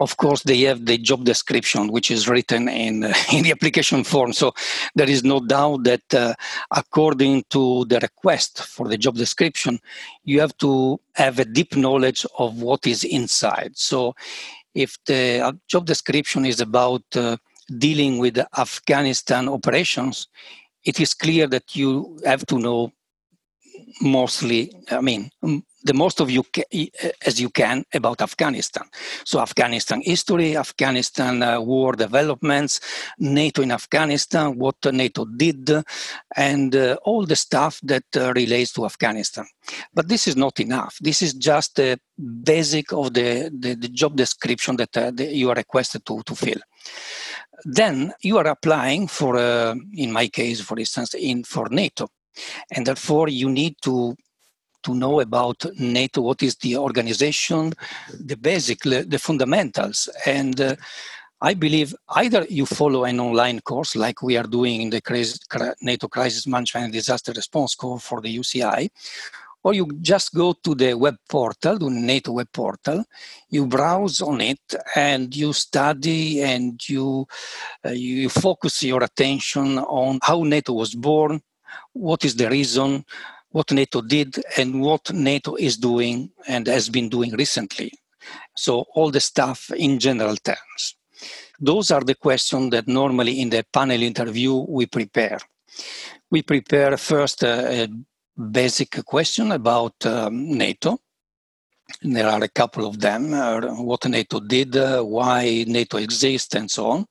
of 0.00 0.18
course, 0.18 0.42
they 0.42 0.60
have 0.64 0.84
the 0.84 0.98
job 0.98 1.24
description 1.24 1.88
which 1.88 2.10
is 2.10 2.28
written 2.28 2.68
in 2.68 3.04
in 3.32 3.42
the 3.42 3.52
application 3.52 4.04
form. 4.04 4.34
So 4.34 4.52
there 4.94 5.08
is 5.08 5.24
no 5.24 5.40
doubt 5.40 5.84
that 5.84 6.14
uh, 6.14 6.34
according 6.70 7.44
to 7.48 7.86
the 7.86 8.00
request 8.00 8.64
for 8.64 8.86
the 8.86 8.98
job 8.98 9.14
description, 9.14 9.78
you 10.24 10.40
have 10.40 10.54
to 10.58 11.00
have 11.14 11.38
a 11.38 11.46
deep 11.46 11.74
knowledge 11.74 12.26
of 12.38 12.60
what 12.60 12.86
is 12.86 13.02
inside. 13.02 13.72
So 13.76 14.14
if 14.74 14.96
the 15.06 15.40
uh, 15.40 15.52
job 15.68 15.86
description 15.86 16.44
is 16.46 16.60
about 16.60 17.02
uh, 17.14 17.36
dealing 17.78 18.18
with 18.18 18.38
Afghanistan 18.58 19.48
operations, 19.48 20.28
it 20.84 21.00
is 21.00 21.14
clear 21.14 21.46
that 21.46 21.76
you 21.76 22.18
have 22.24 22.46
to 22.46 22.58
know 22.58 22.92
mostly, 24.00 24.72
I 24.90 25.00
mean, 25.00 25.30
the 25.82 25.94
most 25.94 26.20
of 26.20 26.30
you 26.30 26.44
as 27.26 27.40
you 27.40 27.50
can 27.50 27.84
about 27.94 28.20
Afghanistan. 28.20 28.84
So 29.24 29.40
Afghanistan 29.40 30.02
history, 30.04 30.56
Afghanistan 30.56 31.42
uh, 31.42 31.60
war 31.60 31.92
developments, 31.92 32.80
NATO 33.18 33.62
in 33.62 33.72
Afghanistan, 33.72 34.58
what 34.58 34.76
NATO 34.92 35.24
did, 35.24 35.70
and 36.36 36.76
uh, 36.76 36.96
all 37.04 37.24
the 37.24 37.36
stuff 37.36 37.80
that 37.82 38.04
uh, 38.16 38.32
relates 38.34 38.72
to 38.72 38.84
Afghanistan. 38.84 39.46
But 39.94 40.08
this 40.08 40.28
is 40.28 40.36
not 40.36 40.60
enough. 40.60 40.98
This 41.00 41.22
is 41.22 41.34
just 41.34 41.76
the 41.76 41.98
basic 42.18 42.92
of 42.92 43.14
the, 43.14 43.50
the, 43.58 43.74
the 43.74 43.88
job 43.88 44.16
description 44.16 44.76
that 44.76 44.96
uh, 44.96 45.10
the, 45.12 45.34
you 45.34 45.48
are 45.48 45.54
requested 45.56 46.04
to, 46.06 46.22
to 46.24 46.34
fill. 46.34 46.60
Then 47.64 48.12
you 48.22 48.38
are 48.38 48.46
applying 48.46 49.06
for, 49.06 49.36
uh, 49.36 49.74
in 49.94 50.12
my 50.12 50.28
case, 50.28 50.60
for 50.60 50.78
instance, 50.78 51.14
in 51.14 51.44
for 51.44 51.68
NATO, 51.70 52.08
and 52.74 52.86
therefore 52.86 53.28
you 53.28 53.50
need 53.50 53.76
to 53.82 54.16
to 54.82 54.94
know 54.94 55.20
about 55.20 55.64
NATO, 55.78 56.22
what 56.22 56.42
is 56.42 56.56
the 56.56 56.76
organization, 56.76 57.72
the 58.18 58.36
basic, 58.36 58.80
the 58.80 59.20
fundamentals. 59.20 60.08
And 60.24 60.58
uh, 60.60 60.76
I 61.42 61.54
believe 61.54 61.94
either 62.10 62.46
you 62.48 62.66
follow 62.66 63.04
an 63.04 63.20
online 63.20 63.60
course 63.60 63.96
like 63.96 64.22
we 64.22 64.36
are 64.36 64.44
doing 64.46 64.82
in 64.82 64.90
the 64.90 65.74
NATO 65.82 66.08
Crisis 66.08 66.46
Management 66.46 66.84
and 66.84 66.92
Disaster 66.92 67.32
Response 67.32 67.74
Course 67.74 68.02
for 68.02 68.20
the 68.20 68.38
UCI, 68.38 68.88
or 69.62 69.74
you 69.74 69.86
just 70.00 70.34
go 70.34 70.54
to 70.64 70.74
the 70.74 70.94
web 70.94 71.16
portal, 71.28 71.78
the 71.78 71.90
NATO 71.90 72.32
web 72.32 72.48
portal, 72.52 73.04
you 73.50 73.66
browse 73.66 74.20
on 74.20 74.40
it 74.40 74.60
and 74.94 75.34
you 75.34 75.52
study 75.52 76.42
and 76.42 76.80
you, 76.88 77.26
uh, 77.84 77.90
you 77.90 78.28
focus 78.28 78.82
your 78.82 79.02
attention 79.02 79.78
on 79.78 80.18
how 80.22 80.42
NATO 80.42 80.72
was 80.72 80.94
born, 80.94 81.40
what 81.92 82.24
is 82.24 82.36
the 82.36 82.48
reason, 82.48 83.04
what 83.50 83.72
NATO 83.72 84.00
did 84.00 84.42
and 84.56 84.80
what 84.80 85.12
NATO 85.12 85.54
is 85.56 85.76
doing 85.76 86.30
and 86.48 86.66
has 86.66 86.88
been 86.88 87.08
doing 87.08 87.32
recently. 87.32 87.92
So, 88.56 88.84
all 88.94 89.10
the 89.10 89.20
stuff 89.20 89.70
in 89.76 89.98
general 89.98 90.36
terms. 90.36 90.96
Those 91.60 91.90
are 91.90 92.02
the 92.02 92.14
questions 92.14 92.70
that 92.70 92.88
normally 92.88 93.40
in 93.40 93.50
the 93.50 93.64
panel 93.72 94.02
interview 94.02 94.54
we 94.54 94.86
prepare. 94.86 95.38
We 96.30 96.42
prepare 96.42 96.96
first 96.96 97.42
a, 97.42 97.84
a 97.84 97.88
basic 98.40 99.04
question 99.04 99.52
about 99.52 99.94
um, 100.06 100.52
NATO, 100.56 100.98
There 102.02 102.28
are 102.28 102.42
a 102.42 102.48
couple 102.48 102.86
of 102.86 103.00
them. 103.00 103.34
Uh, 103.34 103.60
what 103.82 104.08
NATO 104.08 104.40
did, 104.40 104.76
uh, 104.76 105.02
why 105.02 105.64
NATO 105.66 105.98
exists, 105.98 106.54
and 106.54 106.70
so 106.70 106.86
on. 106.86 107.06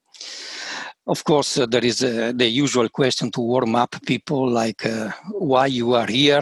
Of 1.10 1.24
course, 1.24 1.58
uh, 1.58 1.66
there 1.66 1.84
is 1.84 2.04
uh, 2.04 2.30
the 2.32 2.46
usual 2.46 2.88
question 2.88 3.32
to 3.32 3.40
warm 3.40 3.74
up 3.74 3.96
people, 4.06 4.48
like 4.48 4.86
uh, 4.86 5.10
why 5.32 5.66
you 5.66 5.94
are 5.94 6.06
here. 6.06 6.40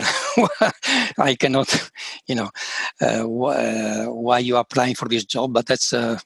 I 1.19 1.37
cannot, 1.37 1.91
you 2.27 2.35
know, 2.35 2.51
uh, 3.01 3.23
wh- 3.23 4.15
why 4.15 4.41
you 4.41 4.57
are 4.57 4.61
applying 4.61 4.95
for 4.95 5.09
this 5.09 5.25
job. 5.25 5.55
But 5.55 5.67
that's, 5.67 5.95
I 5.95 6.19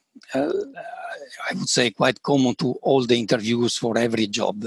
would 1.55 1.69
say, 1.69 1.93
quite 1.93 2.23
common 2.25 2.57
to 2.57 2.73
all 2.83 3.07
the 3.07 3.19
interviews 3.21 3.77
for 3.77 3.97
every 3.97 4.27
job. 4.27 4.67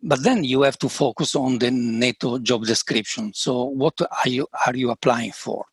But 0.00 0.22
then 0.22 0.44
you 0.44 0.62
have 0.62 0.78
to 0.78 0.88
focus 0.88 1.34
on 1.34 1.58
the 1.58 1.72
NATO 1.72 2.38
job 2.38 2.64
description. 2.64 3.32
So, 3.34 3.64
what 3.64 4.00
are 4.02 4.28
you 4.28 4.46
are 4.66 4.76
you 4.76 4.90
applying 4.90 5.32
for? 5.32 5.64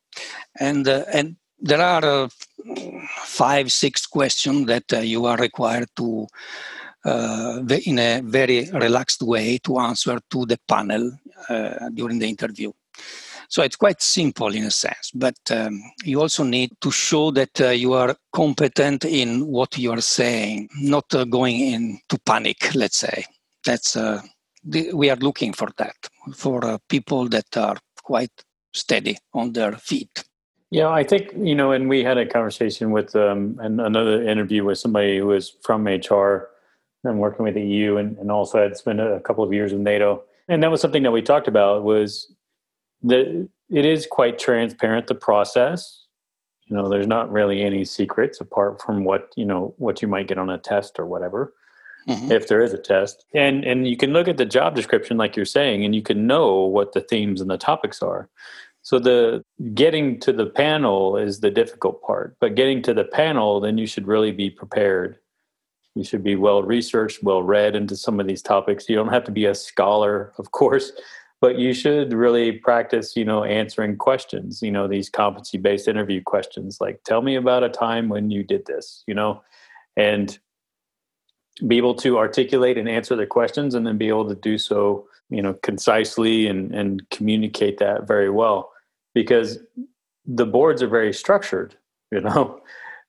And 0.60 0.88
and 0.88 1.36
there 1.60 1.82
are 1.82 2.30
five, 3.26 3.72
six 3.72 4.08
questions 4.08 4.66
that 4.68 4.92
you 5.06 5.26
are 5.28 5.38
required 5.38 5.90
to 5.98 6.26
uh, 6.26 6.28
in 7.06 8.00
a 8.00 8.22
very 8.24 8.70
relaxed 8.72 9.22
way 9.22 9.58
to 9.60 9.80
answer 9.80 10.20
to 10.30 10.46
the 10.46 10.60
panel 10.68 11.12
uh, 11.50 11.90
during 11.94 12.20
the 12.20 12.28
interview. 12.28 12.72
So 13.52 13.64
it's 13.64 13.76
quite 13.76 14.02
simple 14.02 14.56
in 14.56 14.64
a 14.64 14.72
sense, 14.72 15.12
but 15.14 15.36
um, 15.50 15.82
you 16.06 16.22
also 16.22 16.46
need 16.46 16.72
to 16.80 16.90
show 16.90 17.32
that 17.32 17.60
uh, 17.60 17.70
you 17.72 17.92
are 17.92 18.16
competent 18.32 19.04
in 19.04 19.46
what 19.46 19.78
you 19.78 19.92
are 19.92 20.00
saying, 20.00 20.70
not 20.80 21.14
uh, 21.14 21.26
going 21.26 21.60
into 21.60 22.18
panic, 22.26 22.74
let's 22.76 22.98
say. 22.98 23.26
That's 23.66 23.98
uh, 23.98 24.22
the, 24.64 24.94
we 24.94 25.10
are 25.10 25.18
looking 25.18 25.52
for 25.52 25.68
that 25.80 25.96
for 26.34 26.64
uh, 26.64 26.78
people 26.88 27.28
that 27.28 27.58
are 27.58 27.76
quite 28.04 28.32
steady 28.74 29.18
on 29.34 29.52
their 29.52 29.74
feet. 29.74 30.24
Yeah, 30.70 30.88
I 30.88 31.04
think 31.04 31.34
you 31.36 31.54
know, 31.54 31.74
and 31.74 31.90
we 31.90 32.06
had 32.06 32.18
a 32.18 32.26
conversation 32.26 32.92
with 32.92 33.14
um, 33.18 33.60
and 33.62 33.82
another 33.82 34.26
interview 34.26 34.64
with 34.64 34.78
somebody 34.78 35.18
who 35.18 35.28
was 35.28 35.58
from 35.62 35.86
HR 35.86 36.51
and 37.04 37.20
working 37.20 37.44
with 37.44 37.56
the 37.56 37.64
EU 37.64 37.98
and, 37.98 38.18
and 38.18 38.32
also 38.32 38.62
had 38.62 38.78
spent 38.78 39.00
a 39.00 39.20
couple 39.22 39.44
of 39.44 39.54
years 39.54 39.74
with 39.74 39.82
NATO. 39.82 40.24
And 40.48 40.62
that 40.64 40.72
was 40.72 40.82
something 40.82 41.04
that 41.04 41.12
we 41.12 41.22
talked 41.22 41.48
about 41.48 41.84
was 41.84 42.34
that 43.04 43.48
it 43.70 43.86
is 43.86 44.06
quite 44.06 44.38
transparent, 44.38 45.08
the 45.08 45.16
process. 45.16 46.06
You 46.66 46.76
know, 46.76 46.90
there's 46.90 47.08
not 47.08 47.32
really 47.32 47.64
any 47.64 47.86
secrets 47.86 48.40
apart 48.40 48.82
from 48.82 49.04
what, 49.04 49.34
you 49.36 49.46
know, 49.46 49.74
what 49.78 50.02
you 50.02 50.08
might 50.08 50.28
get 50.28 50.38
on 50.38 50.50
a 50.50 50.58
test 50.58 51.00
or 51.00 51.06
whatever. 51.06 51.54
Mm-hmm. 52.08 52.32
If 52.32 52.48
there 52.48 52.62
is 52.62 52.74
a 52.74 52.80
test. 52.80 53.26
And 53.36 53.64
and 53.64 53.88
you 53.88 53.96
can 53.96 54.12
look 54.12 54.28
at 54.28 54.38
the 54.38 54.46
job 54.46 54.76
description 54.76 55.18
like 55.18 55.36
you're 55.36 55.46
saying 55.46 55.86
and 55.86 55.94
you 55.94 56.02
can 56.02 56.26
know 56.26 56.62
what 56.62 56.94
the 56.94 57.02
themes 57.02 57.42
and 57.42 57.50
the 57.50 57.60
topics 57.60 58.02
are. 58.02 58.28
So 58.82 58.98
the 58.98 59.44
getting 59.76 60.20
to 60.22 60.34
the 60.34 60.48
panel 60.48 61.16
is 61.16 61.42
the 61.42 61.52
difficult 61.52 62.02
part. 62.02 62.36
But 62.40 62.56
getting 62.56 62.82
to 62.84 62.94
the 62.96 63.04
panel, 63.04 63.60
then 63.60 63.78
you 63.78 63.86
should 63.86 64.08
really 64.08 64.32
be 64.32 64.50
prepared 64.50 65.20
you 65.96 66.04
should 66.04 66.24
be 66.24 66.36
well 66.36 66.64
researched, 66.64 67.24
well 67.24 67.44
read 67.44 67.76
into 67.76 67.96
some 67.96 68.20
of 68.20 68.28
these 68.28 68.42
topics. 68.42 68.88
You 68.88 68.96
don't 68.96 69.10
have 69.10 69.26
to 69.26 69.32
be 69.32 69.46
a 69.46 69.56
scholar, 69.56 70.34
of 70.38 70.52
course, 70.52 70.92
but 71.42 71.58
you 71.58 71.74
should 71.74 72.14
really 72.14 72.54
practice, 72.54 73.18
you 73.18 73.26
know, 73.26 73.44
answering 73.44 73.98
questions, 73.98 74.62
you 74.62 74.72
know, 74.72 74.88
these 74.88 75.10
competency 75.10 75.58
based 75.58 75.88
interview 75.88 76.22
questions 76.24 76.80
like, 76.80 77.04
tell 77.04 77.22
me 77.22 77.36
about 77.36 77.64
a 77.64 77.70
time 77.70 78.10
when 78.10 78.30
you 78.30 78.44
did 78.44 78.66
this, 78.68 79.04
you 79.08 79.14
know, 79.14 79.42
and 79.98 80.40
be 81.68 81.78
able 81.78 81.96
to 81.96 82.18
articulate 82.18 82.78
and 82.78 82.88
answer 82.88 83.16
the 83.16 83.26
questions 83.26 83.76
and 83.76 83.86
then 83.86 83.98
be 83.98 84.08
able 84.08 84.28
to 84.28 84.36
do 84.36 84.58
so, 84.58 85.08
you 85.30 85.42
know, 85.42 85.54
concisely 85.56 86.48
and, 86.48 86.74
and 86.74 87.10
communicate 87.10 87.78
that 87.80 88.08
very 88.08 88.30
well 88.30 88.72
because 89.14 89.60
the 90.26 90.46
boards 90.46 90.82
are 90.82 90.88
very 90.88 91.12
structured, 91.12 91.76
you 92.12 92.22
know. 92.22 92.62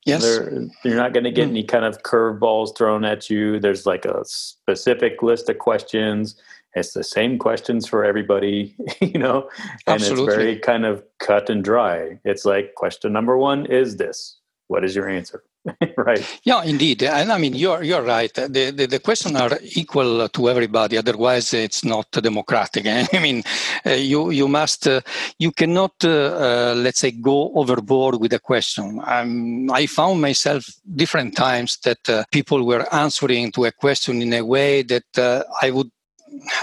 Yes. 0.04 0.22
They're, 0.22 0.68
you're 0.84 0.96
not 0.96 1.12
going 1.12 1.24
to 1.24 1.30
get 1.30 1.46
mm. 1.46 1.50
any 1.50 1.64
kind 1.64 1.84
of 1.84 2.02
curveballs 2.02 2.76
thrown 2.76 3.04
at 3.04 3.30
you. 3.30 3.60
There's 3.60 3.86
like 3.86 4.04
a 4.04 4.24
specific 4.24 5.22
list 5.22 5.48
of 5.48 5.58
questions. 5.58 6.36
It's 6.74 6.92
the 6.92 7.04
same 7.04 7.38
questions 7.38 7.86
for 7.86 8.04
everybody, 8.04 8.74
you 9.00 9.18
know, 9.18 9.48
and 9.86 9.94
Absolutely. 10.00 10.24
it's 10.24 10.34
very 10.34 10.58
kind 10.58 10.84
of 10.84 11.04
cut 11.18 11.50
and 11.50 11.62
dry. 11.62 12.18
It's 12.24 12.44
like 12.44 12.74
question 12.74 13.12
number 13.12 13.36
one 13.36 13.66
is 13.66 13.96
this. 13.96 14.38
What 14.72 14.84
is 14.84 14.96
your 14.96 15.06
answer? 15.06 15.44
right. 15.98 16.40
Yeah, 16.44 16.62
indeed. 16.64 17.02
And 17.02 17.30
I 17.30 17.36
mean, 17.36 17.54
you're 17.54 17.82
you're 17.82 18.02
right. 18.02 18.32
The, 18.32 18.72
the, 18.74 18.86
the 18.86 19.00
questions 19.00 19.36
are 19.36 19.58
equal 19.76 20.26
to 20.26 20.48
everybody. 20.48 20.96
Otherwise, 20.96 21.52
it's 21.52 21.84
not 21.84 22.10
democratic. 22.10 22.86
I 23.12 23.18
mean, 23.20 23.42
uh, 23.84 23.90
you 23.90 24.30
you 24.30 24.48
must 24.48 24.88
uh, 24.88 25.02
you 25.38 25.52
cannot 25.52 25.92
uh, 26.02 26.08
uh, 26.08 26.74
let's 26.74 27.00
say 27.00 27.10
go 27.10 27.52
overboard 27.54 28.18
with 28.18 28.32
a 28.32 28.38
question. 28.38 28.98
I 29.04 29.84
found 29.86 30.22
myself 30.22 30.64
different 30.96 31.36
times 31.36 31.78
that 31.84 32.08
uh, 32.08 32.24
people 32.32 32.64
were 32.64 32.86
answering 32.94 33.52
to 33.52 33.66
a 33.66 33.72
question 33.72 34.22
in 34.22 34.32
a 34.32 34.42
way 34.42 34.82
that 34.84 35.18
uh, 35.18 35.44
I 35.60 35.70
would 35.70 35.90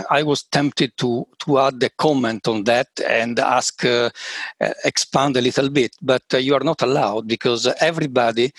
I 0.10 0.24
was 0.24 0.44
tempted 0.44 0.98
to 0.98 1.28
to 1.40 1.60
add 1.60 1.82
a 1.84 1.90
comment 1.90 2.48
on 2.48 2.64
that 2.66 2.88
and 3.08 3.40
ask 3.40 3.86
uh, 3.86 4.10
expand 4.84 5.38
a 5.38 5.42
little 5.42 5.70
bit, 5.70 5.96
but 6.02 6.24
uh, 6.34 6.38
you 6.38 6.54
are 6.56 6.64
not 6.64 6.82
allowed 6.82 7.28
because 7.28 7.68
everybody 7.80 8.52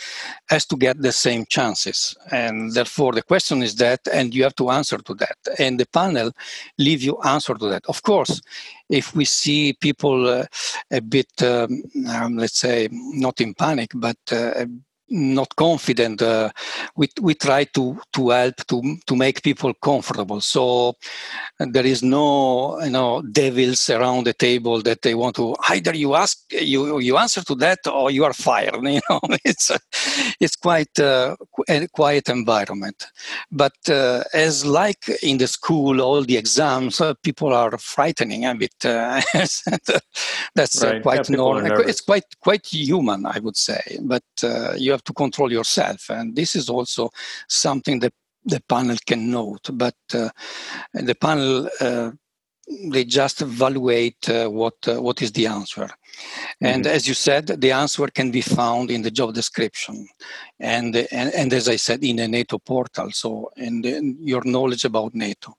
has 0.49 0.67
to 0.67 0.77
get 0.77 1.01
the 1.01 1.13
same 1.13 1.45
chances, 1.47 2.17
and 2.31 2.73
therefore 2.73 3.13
the 3.13 3.23
question 3.23 3.63
is 3.63 3.75
that, 3.77 4.01
and 4.13 4.35
you 4.35 4.43
have 4.43 4.55
to 4.57 4.71
answer 4.71 4.99
to 4.99 5.15
that, 5.15 5.39
and 5.59 5.79
the 5.79 5.87
panel 5.87 6.33
leave 6.79 7.03
you 7.03 7.19
answer 7.25 7.55
to 7.55 7.69
that. 7.69 7.85
Of 7.87 8.03
course, 8.03 8.41
if 8.89 9.15
we 9.15 9.25
see 9.25 9.73
people 9.75 10.29
uh, 10.29 10.45
a 10.91 11.01
bit, 11.01 11.31
um, 11.43 11.83
um, 12.09 12.37
let's 12.37 12.59
say, 12.59 12.89
not 12.93 13.41
in 13.41 13.55
panic, 13.55 13.91
but 13.95 14.19
uh, 14.33 14.67
not 15.11 15.55
confident 15.57 16.23
uh, 16.23 16.51
we, 16.97 17.09
we 17.21 17.35
try 17.35 17.65
to 17.65 18.01
to 18.13 18.31
help 18.31 18.57
to 18.69 18.97
to 19.07 19.17
make 19.17 19.43
people 19.43 19.75
comfortable. 19.75 20.41
So 20.41 20.97
there 21.59 21.87
is 21.87 22.03
no 22.03 22.81
you 22.83 22.91
know 22.91 23.23
devils 23.23 23.91
around 23.91 24.25
the 24.25 24.33
table 24.33 24.81
that 24.83 25.03
they 25.03 25.15
want 25.15 25.37
to 25.37 25.57
either 25.69 25.95
you 25.95 26.15
ask 26.15 26.39
you 26.51 26.99
you 27.01 27.17
answer 27.17 27.43
to 27.43 27.55
that 27.57 27.81
or 27.87 28.11
you 28.11 28.25
are 28.25 28.33
fired 28.33 28.83
you 28.85 29.01
know? 29.11 29.21
It's 29.45 29.71
it's 30.41 30.57
quite 30.57 30.99
uh, 30.99 31.37
a 31.69 31.89
quiet 31.89 32.29
environment. 32.29 33.07
But 33.51 33.77
uh, 33.89 34.25
as 34.33 34.65
like 34.65 35.09
in 35.23 35.39
the 35.39 35.49
school 35.49 36.01
all 36.01 36.23
the 36.23 36.37
exams 36.37 37.01
uh, 37.01 37.15
people 37.23 37.53
are 37.53 37.77
frightening 37.79 38.45
a 38.45 38.55
bit 38.55 38.75
uh, 38.85 39.21
that's 40.55 40.83
uh, 40.83 40.87
right. 40.87 41.03
quite 41.03 41.29
yeah, 41.29 41.37
normal. 41.37 41.81
It's 41.81 42.01
quite 42.01 42.25
quite 42.41 42.67
human 42.67 43.27
i 43.27 43.39
would 43.39 43.57
say. 43.57 43.99
But 44.01 44.23
you 44.77 44.93
have 44.93 45.00
have 45.01 45.05
to 45.05 45.13
control 45.13 45.53
yourself. 45.53 46.11
And 46.11 46.37
this 46.37 46.55
is 46.55 46.69
also 46.69 47.11
something 47.49 48.01
that 48.01 48.13
the 48.45 48.61
panel 48.69 48.97
can 49.07 49.31
note. 49.31 49.71
But 49.73 49.97
uh, 50.15 50.31
the 50.93 51.15
panel 51.15 51.69
uh, 51.81 52.11
they 52.93 53.05
just 53.05 53.43
evaluate 53.43 54.29
uh, 54.29 54.49
what 54.49 54.75
uh, 54.87 55.03
what 55.03 55.23
is 55.23 55.33
the 55.33 55.47
answer 55.47 55.89
mm-hmm. 56.11 56.67
and 56.67 56.87
as 56.87 57.07
you 57.09 57.15
said 57.15 57.47
the 57.47 57.73
answer 57.73 58.07
can 58.09 58.31
be 58.31 58.41
found 58.41 58.91
in 58.91 59.03
the 59.03 59.11
job 59.11 59.35
description. 59.35 60.07
And 60.59 60.95
and, 60.97 61.33
and 61.35 61.53
as 61.53 61.69
i 61.69 61.77
said 61.77 62.05
in 62.05 62.17
the 62.17 62.29
nato 62.29 62.59
portal 62.59 63.11
so 63.13 63.51
in 63.57 63.83
the, 63.83 64.17
your 64.21 64.43
knowledge 64.45 64.85
about 64.85 65.15
nato. 65.15 65.55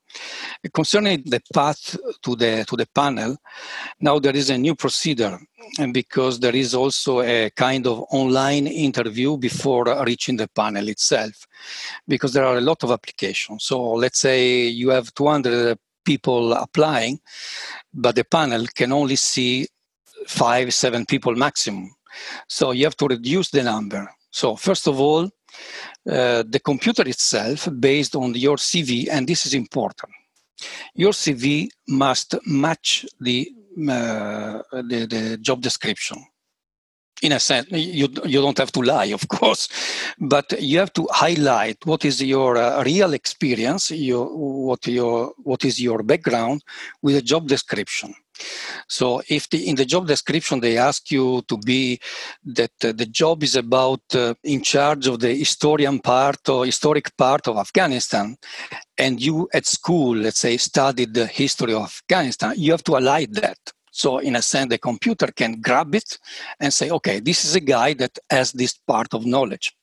Concerning 0.73 1.23
the 1.25 1.41
path 1.53 1.97
to 2.23 2.35
the 2.35 2.65
to 2.67 2.75
the 2.75 2.87
panel 2.93 3.37
now 3.99 4.19
there 4.19 4.35
is 4.35 4.49
a 4.49 4.57
new 4.57 4.75
procedure 4.75 5.39
and 5.79 5.93
because 5.93 6.39
there 6.39 6.55
is 6.55 6.73
also 6.73 7.21
a 7.21 7.49
kind 7.51 7.87
of 7.87 8.03
online 8.11 8.67
interview 8.67 9.37
before 9.37 9.85
reaching 10.05 10.37
the 10.37 10.47
panel 10.49 10.87
itself 10.87 11.47
because 12.07 12.33
there 12.33 12.45
are 12.45 12.57
a 12.57 12.61
lot 12.61 12.83
of 12.83 12.91
applications. 12.91 13.63
So 13.65 13.93
let's 13.93 14.19
say 14.19 14.67
you 14.67 14.89
have 14.89 15.13
200 15.13 15.77
people 16.03 16.53
applying, 16.53 17.19
but 17.93 18.15
the 18.15 18.23
panel 18.23 18.65
can 18.75 18.91
only 18.91 19.15
see 19.15 19.67
five, 20.27 20.73
seven 20.73 21.05
people 21.05 21.35
maximum. 21.35 21.91
So 22.47 22.71
you 22.71 22.85
have 22.85 22.97
to 22.97 23.07
reduce 23.07 23.49
the 23.51 23.63
number. 23.63 24.09
So 24.31 24.55
first 24.55 24.87
of 24.87 24.99
all, 24.99 25.25
uh, 26.09 26.43
the 26.47 26.61
computer 26.63 27.07
itself, 27.07 27.67
based 27.79 28.15
on 28.15 28.33
your 28.35 28.57
CV, 28.57 29.07
and 29.11 29.27
this 29.27 29.45
is 29.45 29.53
important, 29.53 30.11
your 30.95 31.11
CV 31.11 31.69
must 31.87 32.35
match 32.45 33.05
the, 33.19 33.51
uh, 33.89 34.61
the, 34.71 35.07
the 35.09 35.37
job 35.41 35.61
description 35.61 36.25
in 37.21 37.31
a 37.33 37.39
sense 37.39 37.67
you 37.71 38.07
you 38.25 38.41
don't 38.41 38.57
have 38.57 38.71
to 38.71 38.81
lie 38.81 39.05
of 39.05 39.27
course 39.39 39.67
but 40.19 40.59
you 40.59 40.79
have 40.79 40.91
to 40.93 41.07
highlight 41.11 41.77
what 41.85 42.03
is 42.03 42.21
your 42.21 42.57
uh, 42.57 42.83
real 42.83 43.13
experience 43.13 43.91
your 43.91 44.25
what 44.35 44.85
your 44.87 45.33
what 45.43 45.63
is 45.63 45.79
your 45.79 46.03
background 46.03 46.63
with 47.01 47.15
a 47.15 47.21
job 47.21 47.47
description 47.47 48.13
so 48.87 49.21
if 49.29 49.49
the, 49.49 49.69
in 49.69 49.75
the 49.75 49.85
job 49.85 50.07
description 50.07 50.59
they 50.59 50.77
ask 50.77 51.11
you 51.11 51.41
to 51.47 51.57
be 51.57 51.99
that 52.43 52.71
uh, 52.83 52.91
the 52.91 53.05
job 53.05 53.43
is 53.43 53.55
about 53.55 54.01
uh, 54.15 54.33
in 54.43 54.61
charge 54.61 55.07
of 55.07 55.19
the 55.19 55.33
historian 55.35 55.99
part 55.99 56.47
or 56.49 56.65
historic 56.65 57.15
part 57.17 57.47
of 57.47 57.57
Afghanistan, 57.57 58.37
and 58.97 59.21
you 59.21 59.49
at 59.53 59.65
school, 59.65 60.15
let's 60.15 60.39
say, 60.39 60.57
studied 60.57 61.13
the 61.13 61.27
history 61.27 61.73
of 61.73 61.83
Afghanistan, 61.83 62.53
you 62.57 62.71
have 62.71 62.83
to 62.83 62.97
align 62.97 63.27
that 63.31 63.57
So, 63.91 64.19
in 64.19 64.37
a 64.37 64.41
sense, 64.41 64.69
the 64.69 64.77
computer 64.77 65.27
can 65.27 65.59
grab 65.59 65.93
it 65.93 66.17
and 66.59 66.73
say, 66.73 66.89
okay, 66.89 67.19
this 67.19 67.43
is 67.43 67.55
a 67.55 67.59
guy 67.59 67.93
that 67.95 68.17
has 68.29 68.53
this 68.53 68.73
part 68.73 69.13
of 69.13 69.25
knowledge. 69.25 69.75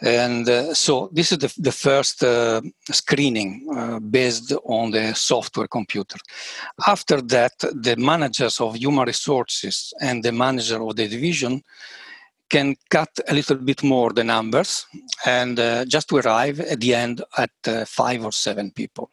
And 0.00 0.48
uh, 0.48 0.74
so 0.74 1.08
this 1.12 1.30
is 1.30 1.38
the, 1.38 1.54
the 1.58 1.72
first 1.72 2.22
uh, 2.24 2.60
screening 2.90 3.66
uh, 3.74 4.00
based 4.00 4.52
on 4.64 4.90
the 4.90 5.14
software 5.14 5.68
computer. 5.68 6.18
After 6.86 7.20
that, 7.22 7.52
the 7.58 7.94
managers 7.96 8.60
of 8.60 8.74
human 8.74 9.06
resources 9.06 9.92
and 10.00 10.22
the 10.22 10.32
manager 10.32 10.82
of 10.82 10.96
the 10.96 11.06
division 11.06 11.62
can 12.50 12.76
cut 12.90 13.08
a 13.28 13.34
little 13.34 13.56
bit 13.56 13.82
more 13.82 14.12
the 14.12 14.24
numbers 14.24 14.86
and 15.24 15.58
uh, 15.58 15.84
just 15.84 16.08
to 16.08 16.16
arrive 16.18 16.60
at 16.60 16.80
the 16.80 16.94
end 16.94 17.22
at 17.38 17.50
uh, 17.66 17.84
five 17.84 18.24
or 18.24 18.32
seven 18.32 18.70
people. 18.72 19.10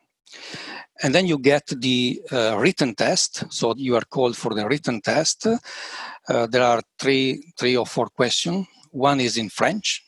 And 1.04 1.16
then 1.16 1.28
you 1.28 1.38
get 1.38 1.68
the 1.68 2.22
uh, 2.32 2.58
written 2.60 2.96
test. 2.96 3.46
So 3.52 3.74
you 3.78 3.96
are 3.96 4.06
called 4.10 4.36
for 4.36 4.54
the 4.54 4.68
written 4.68 5.02
test. 5.02 5.48
there 6.28 6.64
are 6.64 6.82
three, 7.00 7.54
three 7.58 7.78
or 7.78 7.86
four 7.86 8.08
questions. 8.08 8.68
One 8.92 9.20
is 9.20 9.38
in 9.38 9.50
French 9.50 10.04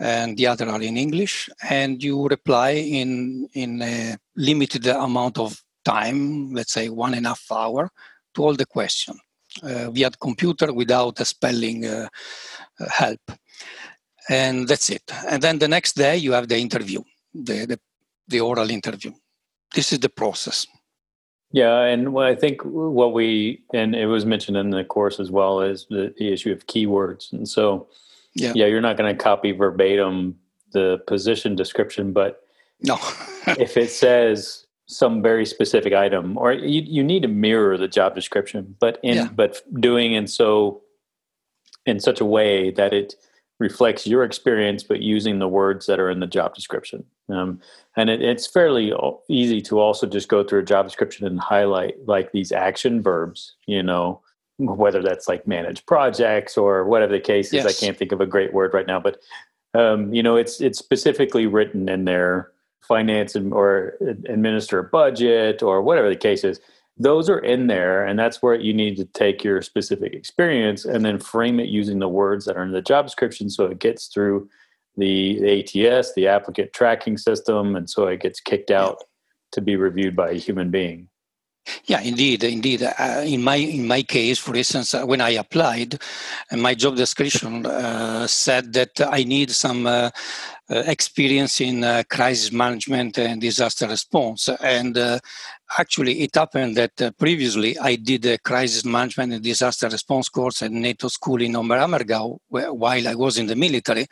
and 0.00 0.36
the 0.36 0.46
other 0.46 0.68
are 0.68 0.82
in 0.82 0.96
English, 0.96 1.50
and 1.68 2.02
you 2.02 2.26
reply 2.28 2.70
in 2.70 3.48
in 3.54 3.82
a 3.82 4.16
limited 4.36 4.86
amount 4.86 5.38
of 5.38 5.62
time, 5.84 6.52
let's 6.52 6.72
say 6.72 6.88
one 6.88 7.14
and 7.14 7.26
a 7.26 7.30
half 7.30 7.44
hour, 7.50 7.90
to 8.34 8.44
all 8.44 8.54
the 8.54 8.66
question 8.66 9.18
uh, 9.62 9.90
via 9.90 10.10
the 10.10 10.16
computer 10.18 10.72
without 10.72 11.20
a 11.20 11.24
spelling 11.24 11.86
uh, 11.86 12.08
uh, 12.80 12.88
help, 12.90 13.20
and 14.28 14.68
that's 14.68 14.90
it. 14.90 15.02
And 15.28 15.42
then 15.42 15.58
the 15.58 15.68
next 15.68 15.96
day 15.96 16.16
you 16.16 16.32
have 16.32 16.48
the 16.48 16.58
interview, 16.58 17.02
the, 17.34 17.66
the 17.66 17.80
the 18.28 18.40
oral 18.40 18.70
interview. 18.70 19.12
This 19.74 19.92
is 19.92 20.00
the 20.00 20.08
process. 20.08 20.66
Yeah, 21.50 21.80
and 21.80 22.18
I 22.18 22.34
think 22.34 22.60
what 22.62 23.14
we 23.14 23.62
and 23.72 23.94
it 23.94 24.06
was 24.06 24.24
mentioned 24.26 24.56
in 24.56 24.70
the 24.70 24.84
course 24.84 25.18
as 25.18 25.30
well 25.30 25.60
is 25.62 25.86
the, 25.88 26.14
the 26.18 26.32
issue 26.32 26.52
of 26.52 26.66
keywords, 26.66 27.32
and 27.32 27.48
so 27.48 27.88
yeah, 28.38 28.52
yeah 28.54 28.66
you're 28.66 28.80
not 28.80 28.96
going 28.96 29.14
to 29.14 29.22
copy 29.22 29.52
verbatim 29.52 30.36
the 30.72 31.02
position 31.06 31.56
description, 31.56 32.12
but 32.12 32.42
no, 32.82 32.94
if 33.46 33.76
it 33.76 33.90
says 33.90 34.66
some 34.86 35.22
very 35.22 35.44
specific 35.44 35.92
item, 35.92 36.36
or 36.38 36.52
you, 36.52 36.82
you 36.82 37.04
need 37.04 37.22
to 37.22 37.28
mirror 37.28 37.76
the 37.76 37.88
job 37.88 38.14
description, 38.14 38.74
but 38.80 38.98
in 39.02 39.16
yeah. 39.16 39.28
but 39.34 39.60
doing 39.80 40.14
in 40.14 40.26
so 40.26 40.82
in 41.86 42.00
such 42.00 42.20
a 42.20 42.24
way 42.24 42.70
that 42.70 42.92
it 42.92 43.14
reflects 43.58 44.06
your 44.06 44.22
experience, 44.22 44.82
but 44.82 45.02
using 45.02 45.38
the 45.38 45.48
words 45.48 45.86
that 45.86 45.98
are 45.98 46.10
in 46.10 46.20
the 46.20 46.26
job 46.26 46.54
description. 46.54 47.04
Um, 47.28 47.60
and 47.96 48.08
it, 48.08 48.22
it's 48.22 48.46
fairly 48.46 48.92
easy 49.28 49.60
to 49.62 49.80
also 49.80 50.06
just 50.06 50.28
go 50.28 50.44
through 50.44 50.60
a 50.60 50.64
job 50.64 50.86
description 50.86 51.26
and 51.26 51.40
highlight 51.40 51.96
like 52.06 52.30
these 52.30 52.52
action 52.52 53.02
verbs, 53.02 53.56
you 53.66 53.82
know, 53.82 54.20
whether 54.58 55.02
that's 55.02 55.28
like 55.28 55.46
manage 55.46 55.86
projects 55.86 56.58
or 56.58 56.84
whatever 56.84 57.12
the 57.12 57.20
case 57.20 57.48
is. 57.48 57.64
Yes. 57.64 57.66
I 57.66 57.72
can't 57.72 57.96
think 57.96 58.12
of 58.12 58.20
a 58.20 58.26
great 58.26 58.52
word 58.52 58.74
right 58.74 58.86
now, 58.86 59.00
but 59.00 59.20
um, 59.74 60.12
you 60.12 60.22
know, 60.22 60.36
it's 60.36 60.60
it's 60.60 60.78
specifically 60.78 61.46
written 61.46 61.88
in 61.88 62.04
there, 62.04 62.52
finance 62.80 63.34
and, 63.34 63.52
or 63.52 63.94
administer 64.00 64.78
a 64.78 64.84
budget 64.84 65.62
or 65.62 65.82
whatever 65.82 66.08
the 66.08 66.16
case 66.16 66.44
is. 66.44 66.60
Those 66.96 67.30
are 67.30 67.38
in 67.38 67.68
there, 67.68 68.04
and 68.04 68.18
that's 68.18 68.42
where 68.42 68.56
you 68.56 68.74
need 68.74 68.96
to 68.96 69.04
take 69.04 69.44
your 69.44 69.62
specific 69.62 70.14
experience 70.14 70.84
and 70.84 71.04
then 71.04 71.20
frame 71.20 71.60
it 71.60 71.68
using 71.68 72.00
the 72.00 72.08
words 72.08 72.44
that 72.46 72.56
are 72.56 72.64
in 72.64 72.72
the 72.72 72.82
job 72.82 73.06
description, 73.06 73.50
so 73.50 73.66
it 73.66 73.78
gets 73.78 74.08
through 74.08 74.48
the 74.96 75.60
ATS, 75.60 76.12
the 76.14 76.26
applicant 76.26 76.72
tracking 76.72 77.16
system, 77.16 77.76
and 77.76 77.88
so 77.88 78.08
it 78.08 78.20
gets 78.20 78.40
kicked 78.40 78.72
out 78.72 79.04
to 79.52 79.60
be 79.60 79.76
reviewed 79.76 80.16
by 80.16 80.30
a 80.30 80.34
human 80.34 80.70
being. 80.70 81.08
Yeah, 81.86 82.00
indeed, 82.00 82.44
indeed. 82.44 82.82
Uh, 82.82 83.22
in 83.24 83.42
my 83.42 83.56
in 83.56 83.86
my 83.86 84.02
case, 84.02 84.38
for 84.38 84.54
instance, 84.54 84.94
uh, 84.94 85.04
when 85.04 85.20
I 85.20 85.30
applied, 85.30 85.94
uh, 86.50 86.56
my 86.56 86.74
job 86.74 86.96
description 86.96 87.66
uh, 87.66 88.26
said 88.26 88.72
that 88.74 89.00
I 89.00 89.24
need 89.24 89.50
some 89.50 89.86
uh, 89.86 90.10
uh, 90.70 90.82
experience 90.86 91.60
in 91.60 92.04
crisis 92.10 92.52
management 92.52 93.18
and 93.18 93.40
disaster 93.40 93.86
response. 93.88 94.48
And 94.60 94.98
actually, 95.78 96.20
it 96.20 96.34
happened 96.34 96.76
that 96.76 97.16
previously 97.18 97.78
I 97.78 97.96
did 97.96 98.26
a 98.26 98.38
crisis 98.38 98.84
management 98.84 99.32
and 99.32 99.42
disaster 99.42 99.88
response 99.88 100.28
course 100.28 100.62
at 100.62 100.70
NATO 100.70 101.08
school 101.08 101.40
in 101.40 101.52
Oberammergau 101.52 102.38
while 102.48 103.08
I 103.08 103.14
was 103.14 103.38
in 103.38 103.46
the 103.46 103.56
military. 103.56 104.06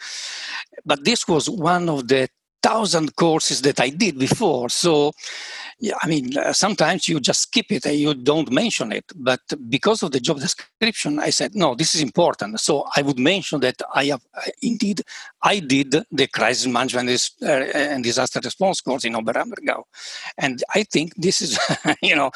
But 0.84 1.04
this 1.04 1.28
was 1.28 1.50
one 1.50 1.88
of 1.88 2.08
the 2.08 2.28
thousand 2.62 3.16
courses 3.16 3.62
that 3.62 3.80
I 3.80 3.90
did 3.90 4.18
before. 4.18 4.68
So, 4.68 5.12
yeah, 5.78 5.94
I 6.02 6.08
mean, 6.08 6.36
uh, 6.38 6.52
sometimes 6.52 7.06
you 7.06 7.20
just 7.20 7.42
skip 7.42 7.66
it 7.70 7.84
and 7.84 7.96
you 7.96 8.14
don't 8.14 8.50
mention 8.50 8.92
it. 8.92 9.04
But 9.14 9.40
because 9.68 10.02
of 10.02 10.12
the 10.12 10.20
job 10.20 10.40
description, 10.40 11.18
I 11.18 11.30
said, 11.30 11.54
no, 11.54 11.74
this 11.74 11.94
is 11.94 12.00
important. 12.00 12.58
So 12.60 12.86
I 12.96 13.02
would 13.02 13.18
mention 13.18 13.60
that 13.60 13.82
I 13.94 14.06
have, 14.06 14.22
indeed, 14.62 15.02
I 15.42 15.60
did 15.60 15.94
the 16.10 16.26
crisis 16.28 16.66
management 16.66 17.30
uh, 17.42 17.46
and 17.46 18.02
disaster 18.02 18.40
response 18.42 18.80
course 18.80 19.04
in 19.04 19.12
Oberammergau. 19.12 19.82
And 20.38 20.62
I 20.74 20.84
think 20.84 21.14
this 21.16 21.42
is, 21.42 21.58
you 22.02 22.16
know, 22.16 22.30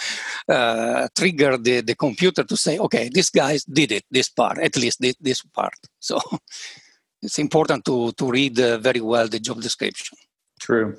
uh, 0.48 1.08
trigger 1.16 1.56
the, 1.56 1.80
the 1.80 1.96
computer 1.96 2.44
to 2.44 2.56
say, 2.56 2.78
okay, 2.78 3.10
this 3.12 3.30
guy 3.30 3.58
did 3.72 3.90
it, 3.90 4.04
this 4.10 4.28
part, 4.28 4.58
at 4.58 4.76
least 4.76 5.00
this, 5.00 5.16
this 5.20 5.42
part. 5.42 5.74
So 5.98 6.20
it's 7.22 7.38
important 7.38 7.84
to 7.84 8.12
to 8.12 8.30
read 8.30 8.58
uh, 8.58 8.78
very 8.78 9.00
well 9.00 9.28
the 9.28 9.40
job 9.40 9.60
description. 9.60 10.16
True. 10.58 10.96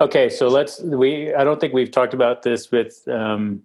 Okay, 0.00 0.28
so 0.28 0.48
let's 0.48 0.80
we. 0.80 1.34
I 1.34 1.44
don't 1.44 1.60
think 1.60 1.74
we've 1.74 1.90
talked 1.90 2.14
about 2.14 2.42
this 2.42 2.70
with 2.70 3.06
um, 3.08 3.62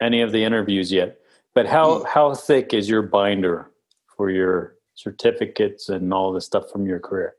any 0.00 0.20
of 0.22 0.32
the 0.32 0.44
interviews 0.44 0.90
yet. 0.90 1.18
But 1.54 1.66
how 1.66 1.98
mm. 1.98 2.06
how 2.06 2.34
thick 2.34 2.72
is 2.72 2.88
your 2.88 3.02
binder 3.02 3.70
for 4.16 4.30
your 4.30 4.76
certificates 4.94 5.88
and 5.88 6.12
all 6.12 6.32
the 6.32 6.40
stuff 6.40 6.70
from 6.70 6.86
your 6.86 6.98
career? 6.98 7.34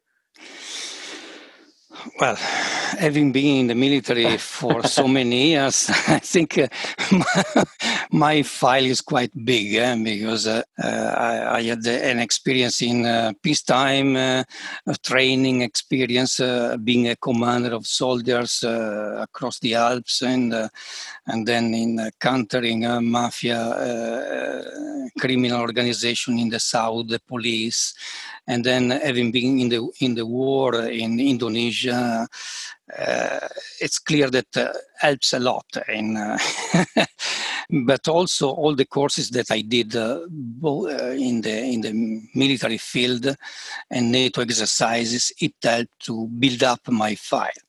Well, 2.20 2.36
having 2.36 3.32
been 3.32 3.62
in 3.62 3.68
the 3.68 3.76
military 3.76 4.38
for 4.38 4.84
so 4.84 5.08
many 5.20 5.50
years, 5.52 5.90
I 6.08 6.20
think 6.20 6.58
uh, 6.58 6.68
my 8.12 8.44
file 8.44 8.86
is 8.86 9.02
quite 9.02 9.32
big 9.46 9.76
eh, 9.76 9.96
because 10.04 10.48
uh, 10.48 10.64
uh, 10.82 10.88
I, 10.88 11.58
I, 11.58 11.64
had 11.64 11.86
an 11.86 12.20
experience 12.20 12.82
in 12.82 13.06
uh, 13.06 13.34
peacetime, 13.44 14.16
uh, 14.16 14.44
training 15.04 15.62
experience, 15.62 16.40
uh, 16.40 16.78
being 16.78 17.10
a 17.10 17.16
commander 17.16 17.74
of 17.74 17.86
soldiers 17.86 18.64
uh, 18.64 19.20
across 19.22 19.60
the 19.60 19.76
Alps, 19.76 20.22
and 20.22 20.54
and 21.28 21.48
then 21.48 21.74
in 21.74 22.10
countering 22.20 22.82
mafia 23.10 24.64
criminal 25.20 25.62
organization 25.62 26.40
in 26.40 26.50
the 26.50 26.60
south, 26.60 27.08
the 27.08 27.20
police, 27.28 27.94
and 28.50 28.64
then 28.66 28.90
having 28.90 29.32
been 29.32 29.60
in 29.60 29.70
the 29.70 29.88
in 30.00 30.16
the 30.16 30.26
war 30.26 30.76
in 30.76 31.20
Indonesia, 31.20 32.28
uh, 32.98 33.48
it's 33.80 34.00
clear 34.00 34.30
that 34.32 34.58
uh, 34.58 34.74
helps 35.00 35.34
a 35.34 35.40
lot. 35.40 35.66
In, 35.88 36.18
uh, 36.18 36.38
but 37.86 38.08
also 38.08 38.50
all 38.50 38.74
the 38.74 38.88
courses 38.88 39.30
that 39.30 39.52
I 39.52 39.62
did 39.62 39.96
uh, 39.96 40.22
uh, 40.64 41.14
in 41.14 41.42
the 41.42 41.58
in 41.74 41.82
the 41.82 41.94
military 42.34 42.80
field 42.80 43.36
and 43.92 44.12
NATO 44.12 44.42
exercises, 44.42 45.32
it 45.40 45.54
helped 45.62 46.00
to 46.06 46.28
build 46.28 46.64
up 46.64 46.82
my 46.90 47.14
file. 47.14 47.62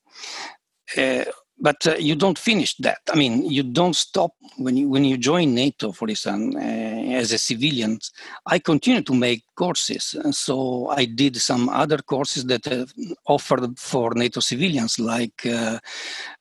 Uh, 1.61 1.71
but 1.71 1.87
uh, 1.87 1.97
you 1.99 2.15
don't 2.15 2.39
finish 2.39 2.77
that. 2.79 2.99
I 3.13 3.17
mean, 3.17 3.51
you 3.51 3.63
don't 3.63 3.97
stop 3.97 4.33
when 4.57 4.77
you 4.77 4.89
when 4.89 5.05
you 5.05 5.17
join 5.17 5.55
NATO, 5.55 5.93
for 5.93 6.09
instance, 6.09 6.55
uh, 6.57 6.59
as 6.59 7.33
a 7.33 7.39
civilian. 7.39 7.99
I 8.47 8.59
continue 8.59 9.03
to 9.03 9.15
make 9.15 9.45
courses, 9.55 10.17
so 10.31 10.89
I 10.89 11.05
did 11.05 11.37
some 11.37 11.69
other 11.69 11.99
courses 11.99 12.45
that 12.47 12.67
uh, 12.67 12.87
offered 13.27 13.79
for 13.79 14.15
NATO 14.15 14.41
civilians, 14.41 14.99
like 14.99 15.47
uh, 15.47 15.79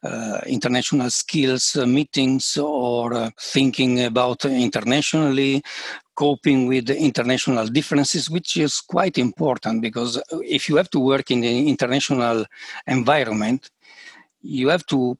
uh, 0.03 0.41
international 0.47 1.09
skills 1.09 1.75
uh, 1.75 1.85
meetings 1.85 2.57
or 2.57 3.31
thinking 3.39 4.03
about 4.05 4.45
internationally, 4.45 5.61
coping 6.15 6.67
with 6.67 6.89
international 6.89 7.67
differences, 7.67 8.29
which 8.29 8.57
is 8.57 8.81
quite 8.81 9.17
important 9.17 9.81
because 9.81 10.21
if 10.43 10.67
you 10.67 10.75
have 10.75 10.89
to 10.89 10.99
work 10.99 11.31
in 11.31 11.43
an 11.43 11.67
international 11.67 12.45
environment, 12.87 13.69
you 14.41 14.69
have 14.69 14.85
to 14.87 15.17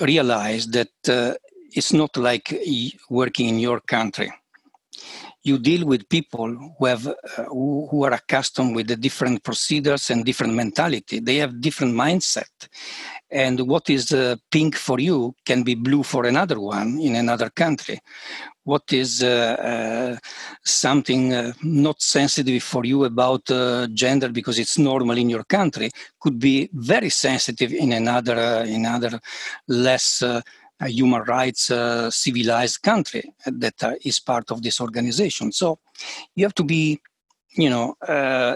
realize 0.00 0.66
that 0.68 0.92
uh, 1.08 1.34
it's 1.72 1.92
not 1.92 2.16
like 2.16 2.54
working 3.10 3.48
in 3.48 3.58
your 3.58 3.80
country. 3.80 4.32
You 5.42 5.58
deal 5.58 5.86
with 5.86 6.08
people 6.08 6.72
who 6.78 6.86
have 6.86 7.06
uh, 7.06 7.14
who, 7.48 7.86
who, 7.90 8.04
are 8.04 8.14
accustomed 8.14 8.74
with 8.74 8.86
the 8.86 8.96
different 8.96 9.42
procedures 9.42 10.08
and 10.08 10.24
different 10.24 10.54
mentality. 10.54 11.18
They 11.18 11.36
have 11.36 11.60
different 11.60 11.94
mindset, 11.94 12.68
and 13.30 13.60
what 13.68 13.90
is 13.90 14.12
uh, 14.12 14.36
pink 14.50 14.74
for 14.76 14.98
you 14.98 15.34
can 15.44 15.62
be 15.62 15.74
blue 15.74 16.02
for 16.02 16.24
another 16.24 16.58
one 16.60 16.98
in 16.98 17.16
another 17.16 17.50
country 17.50 18.00
what 18.64 18.92
is 18.92 19.22
uh, 19.22 20.16
uh, 20.16 20.16
something 20.64 21.32
uh, 21.32 21.52
not 21.62 22.00
sensitive 22.00 22.62
for 22.62 22.84
you 22.84 23.04
about 23.04 23.48
uh, 23.50 23.86
gender 23.88 24.28
because 24.30 24.58
it's 24.58 24.78
normal 24.78 25.16
in 25.18 25.28
your 25.28 25.44
country 25.44 25.90
could 26.20 26.38
be 26.38 26.68
very 26.72 27.10
sensitive 27.10 27.72
in 27.72 27.92
another 27.92 28.36
uh, 28.36 28.64
in 28.64 28.86
other 28.86 29.20
less 29.68 30.22
uh, 30.22 30.40
human 30.86 31.22
rights 31.22 31.70
civilized 32.10 32.82
country 32.82 33.32
that 33.46 33.98
is 34.04 34.18
part 34.18 34.50
of 34.50 34.62
this 34.62 34.80
organization. 34.80 35.52
So 35.52 35.78
you 36.34 36.44
have 36.44 36.54
to 36.54 36.64
be 36.64 37.00
you 37.56 37.70
know, 37.70 37.94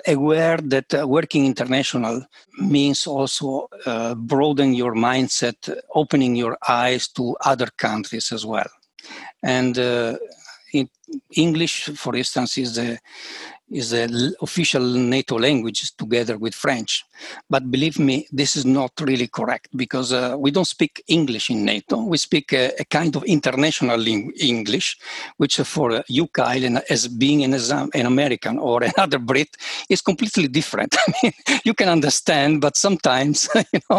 aware 0.09 0.57
that 0.57 0.93
working 1.07 1.47
international 1.47 2.27
means 2.59 3.07
also 3.07 3.69
broadening 4.17 4.75
your 4.75 4.95
mindset, 4.95 5.73
opening 5.95 6.35
your 6.35 6.59
eyes 6.69 7.07
to 7.11 7.37
other 7.45 7.69
countries 7.77 8.33
as 8.33 8.45
well. 8.45 8.69
And 9.43 9.79
uh, 9.79 10.17
English, 11.37 11.91
for 11.97 12.15
instance, 12.17 12.59
is 12.59 12.75
the 12.75 12.99
is 13.71 13.91
the 13.91 14.35
official 14.41 14.83
NATO 14.83 15.39
language 15.39 15.95
together 15.97 16.39
with 16.39 16.55
French. 16.55 17.05
But 17.51 17.71
believe 17.71 17.99
me, 17.99 18.27
this 18.33 18.57
is 18.57 18.65
not 18.65 18.93
really 18.99 19.27
correct 19.27 19.69
because 19.77 20.11
uh, 20.13 20.37
we 20.39 20.51
don't 20.51 20.67
speak 20.67 21.03
English 21.07 21.51
in 21.51 21.67
NATO. 21.67 22.03
We 22.03 22.17
speak 22.17 22.53
a, 22.55 22.73
a 22.81 22.85
kind 22.87 23.15
of 23.15 23.25
international 23.25 24.07
English, 24.09 24.97
which 25.37 25.59
for 25.59 26.03
you, 26.09 26.29
Kyle, 26.29 26.65
and 26.65 26.83
as 26.89 27.09
being 27.09 27.45
an, 27.45 27.53
an 27.53 28.07
American 28.07 28.59
or 28.59 28.83
another 28.97 29.19
Brit, 29.19 29.55
is 29.91 30.01
completely 30.01 30.49
different. 30.49 30.97
I 31.07 31.13
mean, 31.23 31.33
you 31.65 31.75
can 31.75 31.89
understand, 31.91 32.63
but 32.63 32.77
sometimes, 32.77 33.51
you 33.73 33.81
know, 33.91 33.99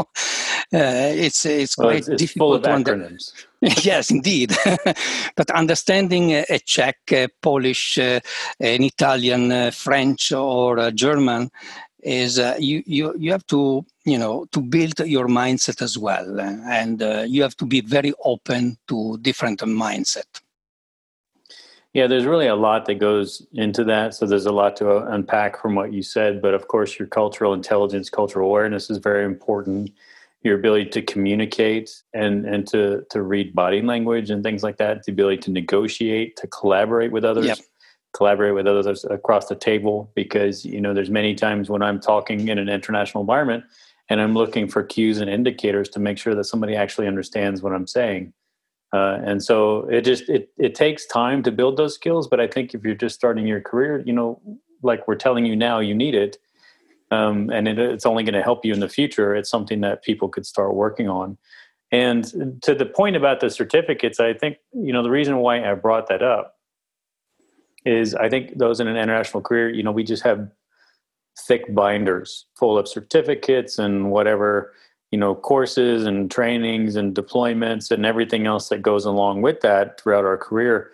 uh, 0.74 1.14
it's 1.14 1.46
it's 1.46 1.76
quite 1.76 1.86
well, 1.86 1.96
it's, 1.96 2.08
it's 2.08 2.22
difficult 2.22 2.64
to 2.64 2.72
understand. 2.72 3.49
yes, 3.84 4.10
indeed. 4.10 4.56
but 5.36 5.52
understanding 5.52 6.32
a 6.32 6.60
Czech, 6.66 6.98
a 7.12 7.28
Polish, 7.42 7.98
uh, 7.98 8.20
an 8.60 8.84
Italian, 8.84 9.52
uh, 9.52 9.72
French, 9.72 10.32
or 10.32 10.80
uh, 10.80 10.92
German 10.92 11.50
is 12.02 12.40
uh, 12.40 12.56
you, 12.58 12.82
you 12.86 13.14
you 13.18 13.32
have 13.32 13.46
to 13.48 13.86
you 14.06 14.18
know 14.18 14.46
to 14.54 14.62
build 14.62 14.98
your 15.00 15.28
mindset 15.28 15.82
as 15.82 15.98
well, 15.98 16.40
and 16.40 17.04
uh, 17.04 17.26
you 17.28 17.42
have 17.42 17.56
to 17.58 17.66
be 17.66 17.82
very 17.82 18.14
open 18.24 18.78
to 18.88 19.18
different 19.22 19.60
mindset. 19.60 20.42
Yeah, 21.94 22.08
there's 22.08 22.26
really 22.26 22.48
a 22.48 22.56
lot 22.56 22.86
that 22.86 22.96
goes 22.96 23.46
into 23.54 23.84
that. 23.86 24.14
So 24.14 24.28
there's 24.28 24.46
a 24.46 24.52
lot 24.52 24.78
to 24.78 24.98
unpack 25.12 25.60
from 25.60 25.74
what 25.74 25.92
you 25.92 26.04
said. 26.04 26.40
But 26.40 26.54
of 26.54 26.68
course, 26.68 27.00
your 27.00 27.08
cultural 27.08 27.54
intelligence, 27.54 28.12
cultural 28.12 28.48
awareness 28.48 28.92
is 28.92 29.00
very 29.00 29.26
important 29.26 29.92
your 30.42 30.58
ability 30.58 30.86
to 30.90 31.02
communicate 31.02 31.92
and 32.14 32.46
and 32.46 32.68
to 32.68 33.04
to 33.10 33.22
read 33.22 33.54
body 33.54 33.82
language 33.82 34.30
and 34.30 34.44
things 34.44 34.64
like 34.64 34.78
that 34.78 35.04
the 35.04 35.12
ability 35.12 35.38
to 35.38 35.52
negotiate 35.52 36.36
to 36.38 36.48
collaborate 36.48 37.12
with 37.12 37.26
others. 37.26 37.46
Yep. 37.46 37.58
collaborate 38.14 38.56
with 38.56 38.66
others 38.66 39.06
across 39.06 39.48
the 39.48 39.56
table 39.56 40.12
because 40.16 40.66
you 40.66 40.82
know 40.82 40.94
there's 40.94 41.12
many 41.12 41.36
times 41.36 41.70
when 41.70 41.84
i'm 41.84 42.00
talking 42.00 42.48
in 42.48 42.58
an 42.58 42.68
international 42.68 43.22
environment 43.22 43.64
and 44.10 44.20
i'm 44.20 44.34
looking 44.34 44.68
for 44.68 44.82
cues 44.82 45.20
and 45.20 45.30
indicators 45.30 45.90
to 45.90 46.00
make 46.00 46.18
sure 46.18 46.34
that 46.34 46.46
somebody 46.46 46.76
actually 46.76 47.08
understands 47.08 47.62
what 47.62 47.74
i'm 47.74 47.88
saying. 47.88 48.34
Uh, 48.92 49.20
and 49.24 49.44
so 49.44 49.88
it 49.90 50.02
just 50.02 50.28
it, 50.28 50.50
it 50.58 50.74
takes 50.74 51.06
time 51.06 51.44
to 51.44 51.52
build 51.52 51.78
those 51.78 51.94
skills 51.94 52.28
but 52.28 52.40
i 52.40 52.48
think 52.48 52.74
if 52.74 52.84
you're 52.84 52.96
just 52.96 53.14
starting 53.14 53.46
your 53.46 53.62
career 53.62 54.02
you 54.04 54.14
know 54.14 54.42
like 54.82 55.08
we're 55.08 55.14
telling 55.14 55.46
you 55.46 55.56
now 55.56 55.78
you 55.80 55.94
need 55.94 56.16
it 56.16 56.40
um, 57.12 57.50
and 57.50 57.68
it, 57.68 57.80
it's 57.80 58.06
only 58.06 58.24
going 58.24 58.34
to 58.34 58.44
help 58.44 58.66
you 58.66 58.74
in 58.74 58.80
the 58.80 58.90
future. 58.90 59.36
It's 59.36 59.50
something 59.50 59.82
that 59.82 60.04
people 60.04 60.30
could 60.30 60.46
start 60.46 60.76
working 60.76 61.10
on. 61.10 61.38
And 61.92 62.62
to 62.62 62.76
the 62.76 62.86
point 62.86 63.16
about 63.16 63.40
the 63.40 63.50
certificates, 63.50 64.20
I 64.20 64.34
think 64.34 64.58
you 64.74 64.94
know 64.94 65.04
the 65.04 65.10
reason 65.10 65.38
why 65.38 65.70
I 65.70 65.74
brought 65.76 66.08
that 66.10 66.22
up 66.22 66.56
is 67.86 68.14
I 68.14 68.30
think 68.30 68.58
those 68.58 68.80
in 68.80 68.88
an 68.88 68.96
international 68.96 69.42
career, 69.42 69.70
you 69.70 69.84
know, 69.84 69.92
we 69.92 70.04
just 70.04 70.24
have 70.24 70.50
thick 71.48 71.74
binders 71.74 72.46
full 72.56 72.78
of 72.78 72.88
certificates 72.88 73.80
and 73.80 74.12
whatever 74.12 74.74
you 75.12 75.18
know 75.18 75.34
courses 75.34 76.06
and 76.06 76.30
trainings 76.30 76.96
and 76.96 77.16
deployments 77.16 77.92
and 77.92 78.06
everything 78.06 78.46
else 78.46 78.70
that 78.70 78.82
goes 78.82 79.06
along 79.06 79.42
with 79.42 79.62
that 79.62 80.00
throughout 80.00 80.26
our 80.26 80.38
career 80.38 80.92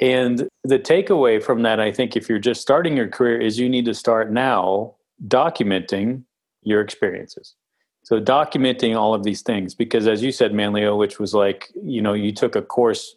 and 0.00 0.48
the 0.64 0.78
takeaway 0.78 1.42
from 1.42 1.62
that 1.62 1.80
i 1.80 1.90
think 1.90 2.16
if 2.16 2.28
you're 2.28 2.38
just 2.38 2.60
starting 2.60 2.96
your 2.96 3.08
career 3.08 3.40
is 3.40 3.58
you 3.58 3.68
need 3.68 3.84
to 3.84 3.94
start 3.94 4.30
now 4.30 4.94
documenting 5.26 6.22
your 6.62 6.80
experiences. 6.80 7.54
So 8.02 8.20
documenting 8.20 8.96
all 8.96 9.14
of 9.14 9.24
these 9.24 9.42
things, 9.42 9.74
because 9.74 10.06
as 10.06 10.22
you 10.22 10.32
said, 10.32 10.52
Manlio, 10.52 10.96
which 10.96 11.18
was 11.18 11.34
like, 11.34 11.70
you 11.82 12.00
know, 12.00 12.14
you 12.14 12.32
took 12.32 12.56
a 12.56 12.62
course 12.62 13.16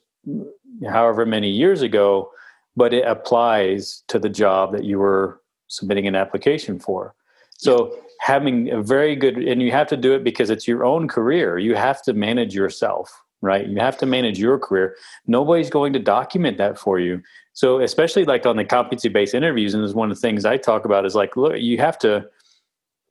however 0.89 1.25
many 1.25 1.49
years 1.49 1.81
ago, 1.81 2.29
but 2.75 2.93
it 2.93 3.05
applies 3.05 4.03
to 4.07 4.19
the 4.19 4.29
job 4.29 4.71
that 4.73 4.83
you 4.83 4.99
were 4.99 5.41
submitting 5.67 6.07
an 6.07 6.15
application 6.15 6.79
for. 6.79 7.15
So 7.57 7.95
having 8.19 8.71
a 8.71 8.81
very 8.81 9.15
good, 9.15 9.37
and 9.37 9.61
you 9.61 9.71
have 9.71 9.87
to 9.87 9.97
do 9.97 10.13
it 10.13 10.23
because 10.23 10.49
it's 10.49 10.67
your 10.67 10.83
own 10.83 11.07
career. 11.07 11.57
You 11.57 11.75
have 11.75 12.01
to 12.03 12.13
manage 12.13 12.53
yourself, 12.53 13.23
right? 13.41 13.67
You 13.67 13.79
have 13.79 13.97
to 13.99 14.05
manage 14.05 14.39
your 14.39 14.59
career. 14.59 14.95
Nobody's 15.27 15.69
going 15.69 15.93
to 15.93 15.99
document 15.99 16.57
that 16.57 16.77
for 16.77 16.99
you. 16.99 17.21
So 17.53 17.79
especially 17.79 18.25
like 18.25 18.45
on 18.45 18.55
the 18.55 18.65
competency 18.65 19.09
based 19.09 19.33
interviews, 19.33 19.73
and 19.73 19.83
is 19.83 19.93
one 19.93 20.09
of 20.09 20.17
the 20.17 20.21
things 20.21 20.45
I 20.45 20.57
talk 20.57 20.85
about 20.85 21.05
is 21.05 21.15
like, 21.15 21.35
look, 21.35 21.59
you 21.59 21.77
have 21.77 21.97
to 21.99 22.27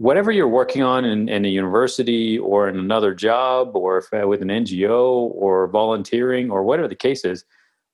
whatever 0.01 0.33
you're 0.33 0.49
working 0.49 0.83
on 0.83 1.05
in, 1.05 1.29
in 1.29 1.45
a 1.45 1.49
university 1.49 2.39
or 2.39 2.71
in 2.71 2.79
another 2.79 3.15
job 3.15 3.77
or 3.77 3.99
if, 3.99 4.07
uh, 4.15 4.27
with 4.27 4.41
an 4.41 4.49
NGO 4.49 5.31
or 5.35 5.69
volunteering 5.69 6.51
or 6.51 6.63
whatever 6.63 6.89
the 6.89 6.95
case 6.95 7.23
is, 7.23 7.45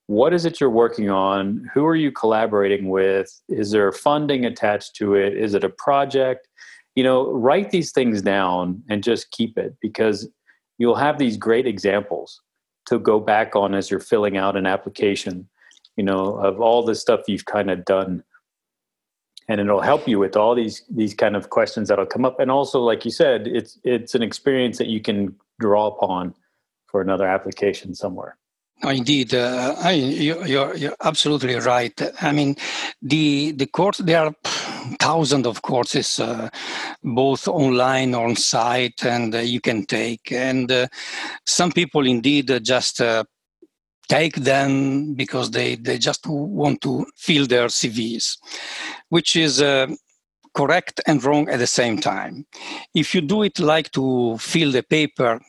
what 0.05 0.33
is 0.33 0.45
it 0.45 0.61
you're 0.61 0.69
working 0.69 1.09
on? 1.09 1.69
Who 1.73 1.85
are 1.85 1.97
you 1.97 2.13
collaborating 2.13 2.87
with? 2.87 3.41
Is 3.49 3.71
there 3.71 3.91
funding 3.91 4.45
attached 4.45 4.95
to 4.95 5.15
it? 5.15 5.37
Is 5.37 5.53
it 5.53 5.65
a 5.65 5.69
project? 5.69 6.47
You 6.95 7.03
know, 7.03 7.29
write 7.29 7.71
these 7.71 7.91
things 7.91 8.21
down 8.21 8.81
and 8.87 9.03
just 9.03 9.31
keep 9.31 9.57
it 9.57 9.75
because 9.81 10.29
you'll 10.77 10.95
have 10.95 11.17
these 11.17 11.35
great 11.35 11.67
examples 11.67 12.41
to 12.85 12.99
go 12.99 13.19
back 13.19 13.53
on 13.53 13.75
as 13.75 13.91
you're 13.91 13.99
filling 13.99 14.37
out 14.37 14.55
an 14.55 14.65
application 14.65 15.49
you 15.97 16.03
know 16.03 16.37
of 16.37 16.61
all 16.61 16.83
the 16.83 16.95
stuff 16.95 17.21
you've 17.27 17.45
kind 17.45 17.69
of 17.69 17.83
done 17.83 18.23
and 19.49 19.61
it'll 19.61 19.81
help 19.81 20.07
you 20.07 20.19
with 20.19 20.37
all 20.37 20.55
these 20.55 20.83
these 20.89 21.13
kind 21.13 21.35
of 21.35 21.49
questions 21.49 21.89
that'll 21.89 22.05
come 22.05 22.23
up 22.23 22.39
and 22.39 22.49
also 22.51 22.79
like 22.79 23.03
you 23.03 23.11
said 23.11 23.47
it's 23.47 23.77
it's 23.83 24.15
an 24.15 24.23
experience 24.23 24.77
that 24.77 24.87
you 24.87 25.01
can 25.01 25.35
draw 25.59 25.87
upon 25.87 26.33
for 26.85 27.01
another 27.01 27.27
application 27.27 27.93
somewhere 27.93 28.37
no, 28.83 28.89
indeed, 28.91 29.33
uh, 29.33 29.75
I, 29.79 29.93
you, 29.93 30.45
you're, 30.45 30.75
you're 30.75 30.95
absolutely 31.01 31.55
right. 31.55 31.99
I 32.21 32.31
mean, 32.31 32.55
the 33.01 33.51
the 33.53 33.65
course 33.65 33.97
there 33.97 34.25
are 34.25 34.35
thousands 34.99 35.47
of 35.47 35.63
courses, 35.63 36.19
uh, 36.19 36.49
both 37.03 37.47
online, 37.47 38.13
on 38.13 38.35
site, 38.35 39.03
and 39.03 39.33
uh, 39.33 39.39
you 39.39 39.61
can 39.61 39.85
take. 39.87 40.31
And 40.31 40.71
uh, 40.71 40.87
some 41.43 41.71
people 41.71 42.05
indeed 42.05 42.51
just 42.63 43.01
uh, 43.01 43.23
take 44.07 44.35
them 44.35 45.13
because 45.13 45.51
they, 45.51 45.75
they 45.75 45.97
just 45.97 46.25
want 46.27 46.81
to 46.81 47.05
fill 47.15 47.45
their 47.45 47.67
CVs, 47.67 48.37
which 49.09 49.35
is 49.35 49.61
uh, 49.61 49.87
correct 50.53 51.01
and 51.05 51.23
wrong 51.23 51.49
at 51.49 51.59
the 51.59 51.67
same 51.67 51.99
time. 51.99 52.45
If 52.93 53.13
you 53.13 53.21
do 53.21 53.43
it 53.43 53.59
like 53.59 53.91
to 53.91 54.37
fill 54.39 54.71
the 54.71 54.83
paper, 54.83 55.39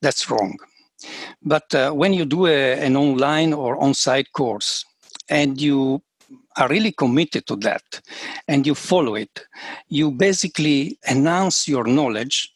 that's 0.00 0.30
wrong. 0.30 0.56
But 1.42 1.74
uh, 1.74 1.92
when 1.92 2.14
you 2.14 2.24
do 2.24 2.46
a, 2.46 2.74
an 2.74 2.96
online 2.96 3.52
or 3.52 3.76
on 3.82 3.94
site 3.94 4.32
course 4.32 4.84
and 5.28 5.60
you 5.60 6.02
are 6.56 6.68
really 6.68 6.92
committed 6.92 7.46
to 7.46 7.56
that 7.56 8.00
and 8.48 8.66
you 8.66 8.74
follow 8.74 9.14
it, 9.16 9.46
you 9.88 10.10
basically 10.10 10.98
enhance 11.08 11.66
your 11.66 11.84
knowledge, 11.84 12.52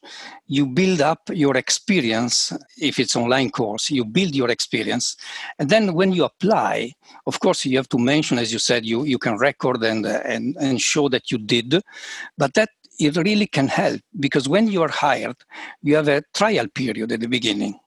you 0.49 0.67
build 0.67 1.01
up 1.01 1.31
your 1.33 1.57
experience. 1.57 2.53
If 2.79 2.99
it's 2.99 3.15
online 3.15 3.51
course, 3.51 3.91
you 3.91 4.05
build 4.05 4.35
your 4.35 4.51
experience. 4.51 5.17
And 5.59 5.69
then 5.69 5.95
when 5.95 6.13
you 6.13 6.25
apply, 6.25 6.95
of 7.27 7.39
course, 7.41 7.65
you 7.67 7.77
have 7.77 7.89
to 7.91 7.99
mention, 7.99 8.39
as 8.39 8.53
you 8.53 8.59
said, 8.59 8.85
you, 8.85 9.05
you 9.05 9.19
can 9.19 9.37
record 9.37 9.83
and, 9.85 10.07
and, 10.07 10.57
and 10.57 10.81
show 10.81 11.09
that 11.11 11.31
you 11.31 11.39
did, 11.39 11.83
but 12.39 12.55
that 12.55 12.71
it 12.99 13.17
really 13.17 13.47
can 13.47 13.69
help 13.69 14.01
because 14.19 14.49
when 14.49 14.67
you 14.67 14.83
are 14.83 14.89
hired, 14.89 15.37
you 15.83 15.95
have 15.95 16.09
a 16.09 16.23
trial 16.35 16.67
period 16.75 17.13
at 17.13 17.21
the 17.21 17.29
beginning. 17.29 17.79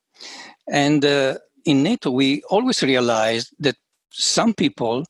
And 0.72 1.04
uh, 1.04 1.38
in 1.66 1.84
NATO, 1.84 2.12
we 2.12 2.44
always 2.44 2.82
realized 2.84 3.54
that 3.60 3.76
some 4.12 4.54
people 4.54 5.06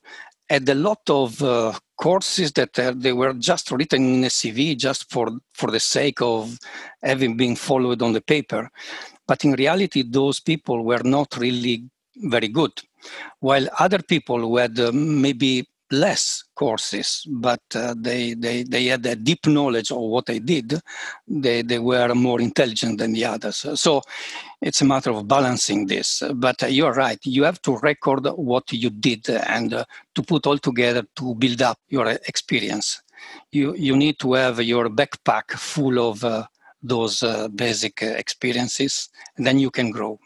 had 0.48 0.68
a 0.68 0.74
lot 0.74 1.00
of 1.08 1.42
uh, 1.42 1.72
courses 2.02 2.50
that 2.54 2.76
uh, 2.80 2.92
they 2.96 3.12
were 3.12 3.32
just 3.34 3.70
written 3.70 4.02
in 4.14 4.24
a 4.24 4.32
CV 4.38 4.76
just 4.76 5.08
for, 5.08 5.28
for 5.54 5.70
the 5.70 5.78
sake 5.78 6.20
of 6.20 6.58
having 7.00 7.36
been 7.36 7.54
followed 7.54 8.02
on 8.02 8.12
the 8.12 8.20
paper. 8.20 8.68
But 9.28 9.44
in 9.44 9.52
reality, 9.52 10.02
those 10.02 10.40
people 10.40 10.84
were 10.84 11.04
not 11.04 11.36
really 11.36 11.84
very 12.16 12.48
good. 12.48 12.72
While 13.38 13.68
other 13.78 14.02
people 14.02 14.40
who 14.40 14.56
had 14.56 14.80
uh, 14.80 14.90
maybe 14.92 15.68
less 15.92 16.44
courses, 16.54 17.26
but 17.28 17.60
uh, 17.74 17.94
they, 17.96 18.34
they, 18.34 18.62
they 18.62 18.86
had 18.86 19.04
a 19.06 19.14
deep 19.14 19.46
knowledge 19.46 19.90
of 19.90 19.98
what 19.98 20.26
they 20.26 20.38
did. 20.38 20.80
They, 21.28 21.62
they 21.62 21.78
were 21.78 22.14
more 22.14 22.40
intelligent 22.40 22.98
than 22.98 23.12
the 23.12 23.26
others. 23.26 23.66
So 23.74 24.02
it's 24.60 24.80
a 24.80 24.84
matter 24.84 25.10
of 25.10 25.28
balancing 25.28 25.86
this. 25.86 26.22
But 26.34 26.62
uh, 26.62 26.66
you're 26.66 26.94
right, 26.94 27.18
you 27.24 27.44
have 27.44 27.60
to 27.62 27.76
record 27.78 28.26
what 28.36 28.72
you 28.72 28.90
did 28.90 29.28
and 29.28 29.74
uh, 29.74 29.84
to 30.14 30.22
put 30.22 30.46
all 30.46 30.58
together 30.58 31.04
to 31.16 31.34
build 31.34 31.62
up 31.62 31.78
your 31.88 32.08
experience. 32.08 33.02
You, 33.52 33.74
you 33.76 33.96
need 33.96 34.18
to 34.20 34.32
have 34.32 34.60
your 34.60 34.88
backpack 34.88 35.52
full 35.52 35.98
of 36.10 36.24
uh, 36.24 36.46
those 36.82 37.22
uh, 37.22 37.48
basic 37.48 38.02
uh, 38.02 38.06
experiences, 38.06 39.08
and 39.36 39.46
then 39.46 39.58
you 39.58 39.70
can 39.70 39.90
grow. 39.90 40.18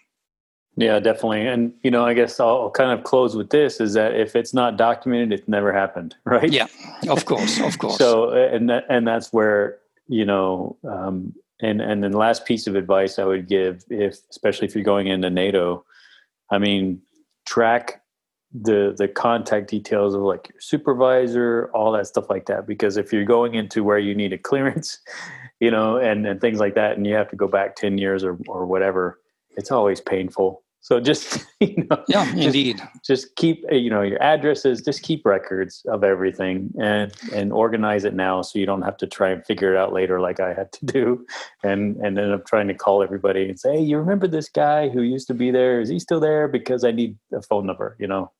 Yeah, 0.76 1.00
definitely. 1.00 1.46
And 1.46 1.72
you 1.82 1.90
know, 1.90 2.04
I 2.04 2.12
guess 2.12 2.38
I'll 2.38 2.70
kind 2.70 2.96
of 2.96 3.04
close 3.04 3.34
with 3.34 3.50
this: 3.50 3.80
is 3.80 3.94
that 3.94 4.14
if 4.14 4.36
it's 4.36 4.52
not 4.52 4.76
documented, 4.76 5.32
it's 5.32 5.48
never 5.48 5.72
happened, 5.72 6.14
right? 6.24 6.50
Yeah, 6.52 6.66
of 7.08 7.24
course, 7.24 7.58
of 7.60 7.78
course. 7.80 7.96
so, 7.96 8.30
and 8.30 8.68
that, 8.68 8.84
and 8.90 9.06
that's 9.06 9.32
where 9.32 9.78
you 10.08 10.24
know, 10.24 10.76
um, 10.88 11.34
and 11.60 11.80
and 11.80 12.04
then 12.04 12.12
the 12.12 12.18
last 12.18 12.44
piece 12.44 12.66
of 12.66 12.76
advice 12.76 13.18
I 13.18 13.24
would 13.24 13.48
give, 13.48 13.84
if 13.88 14.18
especially 14.30 14.68
if 14.68 14.74
you're 14.74 14.84
going 14.84 15.06
into 15.06 15.30
NATO, 15.30 15.84
I 16.50 16.58
mean, 16.58 17.00
track 17.46 18.02
the 18.52 18.94
the 18.96 19.08
contact 19.08 19.70
details 19.70 20.14
of 20.14 20.20
like 20.20 20.50
your 20.52 20.60
supervisor, 20.60 21.70
all 21.72 21.92
that 21.92 22.06
stuff 22.06 22.28
like 22.28 22.46
that. 22.46 22.66
Because 22.66 22.98
if 22.98 23.14
you're 23.14 23.24
going 23.24 23.54
into 23.54 23.82
where 23.82 23.98
you 23.98 24.14
need 24.14 24.34
a 24.34 24.38
clearance, 24.50 24.98
you 25.58 25.70
know, 25.70 25.96
and 25.96 26.26
and 26.26 26.38
things 26.38 26.60
like 26.60 26.74
that, 26.74 26.98
and 26.98 27.06
you 27.06 27.14
have 27.14 27.30
to 27.30 27.36
go 27.36 27.48
back 27.48 27.76
ten 27.76 27.96
years 27.96 28.22
or 28.22 28.38
or 28.46 28.66
whatever, 28.66 29.18
it's 29.56 29.70
always 29.70 30.02
painful. 30.02 30.62
So 30.86 31.00
just 31.00 31.44
you 31.60 31.84
know, 31.90 32.04
yeah, 32.06 32.24
just, 32.26 32.46
indeed. 32.46 32.80
Just 33.04 33.34
keep 33.34 33.64
uh, 33.72 33.74
you 33.74 33.90
know 33.90 34.02
your 34.02 34.22
addresses. 34.22 34.80
Just 34.80 35.02
keep 35.02 35.26
records 35.26 35.84
of 35.88 36.04
everything 36.04 36.72
and 36.80 37.12
and 37.32 37.52
organize 37.52 38.04
it 38.04 38.14
now, 38.14 38.42
so 38.42 38.60
you 38.60 38.66
don't 38.66 38.82
have 38.82 38.96
to 38.98 39.06
try 39.08 39.30
and 39.30 39.44
figure 39.44 39.74
it 39.74 39.76
out 39.76 39.92
later, 39.92 40.20
like 40.20 40.38
I 40.38 40.54
had 40.54 40.70
to 40.74 40.86
do, 40.86 41.26
and 41.64 41.96
and 41.96 42.16
end 42.16 42.32
up 42.32 42.46
trying 42.46 42.68
to 42.68 42.74
call 42.74 43.02
everybody 43.02 43.48
and 43.48 43.58
say, 43.58 43.78
"Hey, 43.78 43.82
you 43.82 43.98
remember 43.98 44.28
this 44.28 44.48
guy 44.48 44.88
who 44.88 45.02
used 45.02 45.26
to 45.26 45.34
be 45.34 45.50
there? 45.50 45.80
Is 45.80 45.88
he 45.88 45.98
still 45.98 46.20
there? 46.20 46.46
Because 46.46 46.84
I 46.84 46.92
need 46.92 47.18
a 47.32 47.42
phone 47.42 47.66
number." 47.66 47.96
You 47.98 48.06
know. 48.06 48.30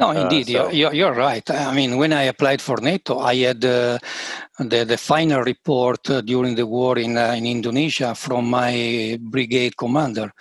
No, 0.00 0.12
indeed, 0.12 0.48
uh, 0.56 0.64
so. 0.64 0.70
you're, 0.70 0.94
you're, 0.94 1.12
right. 1.12 1.48
I 1.50 1.74
mean, 1.74 1.98
when 1.98 2.14
I 2.14 2.22
applied 2.22 2.62
for 2.62 2.78
NATO, 2.80 3.18
I 3.18 3.34
had 3.34 3.62
uh, 3.62 3.98
the, 4.58 4.84
the 4.84 4.96
final 4.96 5.42
report 5.42 6.08
uh, 6.08 6.22
during 6.22 6.54
the 6.54 6.66
war 6.66 6.98
in, 6.98 7.18
uh, 7.18 7.34
in 7.36 7.44
Indonesia 7.44 8.14
from 8.14 8.48
my 8.48 9.18
brigade 9.20 9.76
commander. 9.76 10.32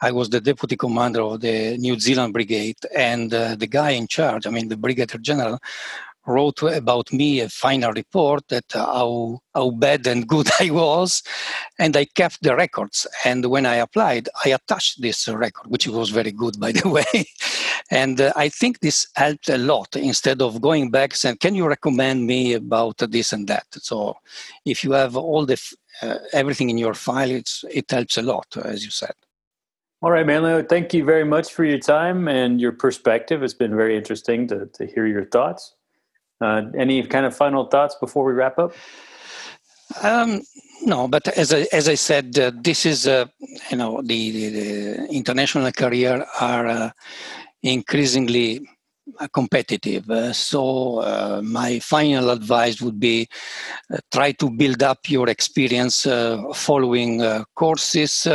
I 0.00 0.12
was 0.12 0.30
the 0.30 0.40
deputy 0.40 0.76
commander 0.76 1.22
of 1.22 1.40
the 1.40 1.76
New 1.76 1.98
Zealand 1.98 2.32
brigade, 2.32 2.76
and 2.94 3.34
uh, 3.34 3.56
the 3.56 3.66
guy 3.66 3.90
in 3.90 4.06
charge, 4.06 4.46
I 4.46 4.50
mean, 4.50 4.68
the 4.68 4.76
brigadier 4.76 5.18
general, 5.18 5.58
wrote 6.26 6.62
about 6.62 7.12
me 7.12 7.40
a 7.40 7.48
final 7.48 7.92
report 7.92 8.46
that 8.48 8.64
how 8.72 9.40
how 9.54 9.70
bad 9.70 10.06
and 10.06 10.28
good 10.28 10.48
I 10.60 10.70
was, 10.70 11.22
and 11.78 11.96
I 11.96 12.04
kept 12.04 12.42
the 12.42 12.54
records. 12.54 13.06
And 13.24 13.46
when 13.46 13.66
I 13.66 13.76
applied, 13.76 14.28
I 14.44 14.50
attached 14.50 15.02
this 15.02 15.28
record, 15.28 15.70
which 15.70 15.86
was 15.88 16.10
very 16.10 16.32
good, 16.32 16.58
by 16.60 16.72
the 16.72 16.88
way. 16.96 17.26
and 17.90 18.20
uh, 18.20 18.32
I 18.36 18.48
think 18.48 18.80
this 18.80 19.06
helped 19.16 19.48
a 19.48 19.58
lot. 19.58 19.96
Instead 19.96 20.42
of 20.42 20.60
going 20.60 20.90
back 20.90 21.14
saying, 21.14 21.38
"Can 21.38 21.54
you 21.54 21.66
recommend 21.66 22.26
me 22.26 22.54
about 22.54 22.98
this 22.98 23.32
and 23.32 23.48
that?" 23.48 23.66
So, 23.72 24.16
if 24.64 24.84
you 24.84 24.92
have 24.92 25.16
all 25.16 25.46
the 25.46 25.60
uh, 26.02 26.18
everything 26.32 26.70
in 26.70 26.78
your 26.78 26.94
file, 26.94 27.30
it's 27.30 27.64
it 27.70 27.90
helps 27.90 28.18
a 28.18 28.22
lot, 28.22 28.56
as 28.64 28.84
you 28.84 28.90
said. 28.90 29.14
All 30.02 30.10
right, 30.10 30.24
Manlio, 30.24 30.66
thank 30.66 30.94
you 30.94 31.04
very 31.04 31.24
much 31.24 31.52
for 31.52 31.62
your 31.62 31.78
time 31.78 32.26
and 32.26 32.58
your 32.58 32.72
perspective. 32.72 33.42
It's 33.42 33.52
been 33.52 33.76
very 33.76 33.98
interesting 33.98 34.48
to, 34.48 34.64
to 34.64 34.86
hear 34.86 35.06
your 35.06 35.26
thoughts. 35.26 35.74
Uh, 36.40 36.62
any 36.76 37.02
kind 37.02 37.26
of 37.26 37.36
final 37.36 37.66
thoughts 37.66 37.94
before 38.00 38.24
we 38.24 38.32
wrap 38.32 38.58
up? 38.58 38.72
Um, 40.02 40.40
no, 40.82 41.06
but 41.08 41.28
as 41.28 41.52
I, 41.52 41.66
as 41.72 41.88
I 41.88 41.94
said, 41.94 42.38
uh, 42.38 42.52
this 42.54 42.86
is 42.86 43.06
uh, 43.06 43.26
you 43.70 43.76
know 43.76 44.00
the, 44.02 44.30
the, 44.30 44.48
the, 44.48 45.06
international 45.10 45.70
career 45.72 46.24
are 46.40 46.66
uh, 46.66 46.90
increasingly 47.62 48.66
uh, 49.18 49.28
competitive. 49.34 50.08
Uh, 50.08 50.32
so 50.32 51.42
my 51.42 51.78
final 51.80 52.30
advice 52.30 52.80
would 52.80 52.98
be 52.98 53.28
try 54.10 54.32
to 54.32 54.48
build 54.50 54.82
up 54.82 55.10
your 55.10 55.28
experience 55.28 56.06
following 56.54 57.20
courses, 57.54 58.26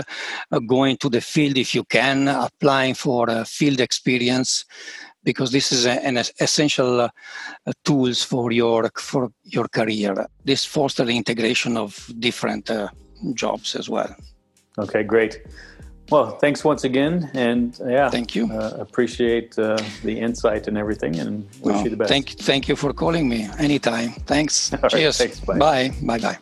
going 0.68 0.98
to 0.98 1.10
the 1.10 1.22
field 1.22 1.58
if 1.58 1.74
you 1.74 1.84
can, 1.86 2.28
applying 2.28 2.94
for 2.94 3.46
field 3.46 3.80
experience 3.80 4.66
because 5.26 5.52
this 5.52 5.72
is 5.72 5.86
an 5.86 6.18
essential 6.40 7.02
uh, 7.02 7.10
tools 7.84 8.24
for 8.24 8.52
your 8.52 8.90
for 8.96 9.32
your 9.44 9.68
career. 9.68 10.28
This 10.46 10.64
fosters 10.64 11.08
the 11.08 11.18
integration 11.18 11.76
of 11.76 12.10
different 12.20 12.70
uh, 12.70 12.88
jobs 13.34 13.76
as 13.76 13.90
well. 13.90 14.16
Okay, 14.78 15.04
great. 15.04 15.42
Well, 16.12 16.38
thanks 16.38 16.64
once 16.64 16.84
again, 16.84 17.32
and 17.34 17.76
uh, 17.82 17.88
yeah, 17.88 18.10
thank 18.10 18.36
you. 18.36 18.52
Uh, 18.52 18.78
appreciate 18.80 19.58
uh, 19.58 19.78
the 20.04 20.20
insight 20.20 20.68
and 20.68 20.78
everything, 20.78 21.20
and 21.20 21.48
wish 21.62 21.84
you 21.84 21.90
the 21.90 21.98
best. 21.98 22.10
Thank, 22.10 22.30
thank 22.30 22.68
you 22.68 22.76
for 22.76 22.94
calling 22.94 23.28
me 23.28 23.50
anytime. 23.58 24.12
Thanks. 24.28 24.72
Cheers. 24.90 25.18
thanks, 25.18 25.40
bye. 25.40 25.58
Bye. 25.58 25.92
Bye. 26.04 26.20
Bye. 26.20 26.38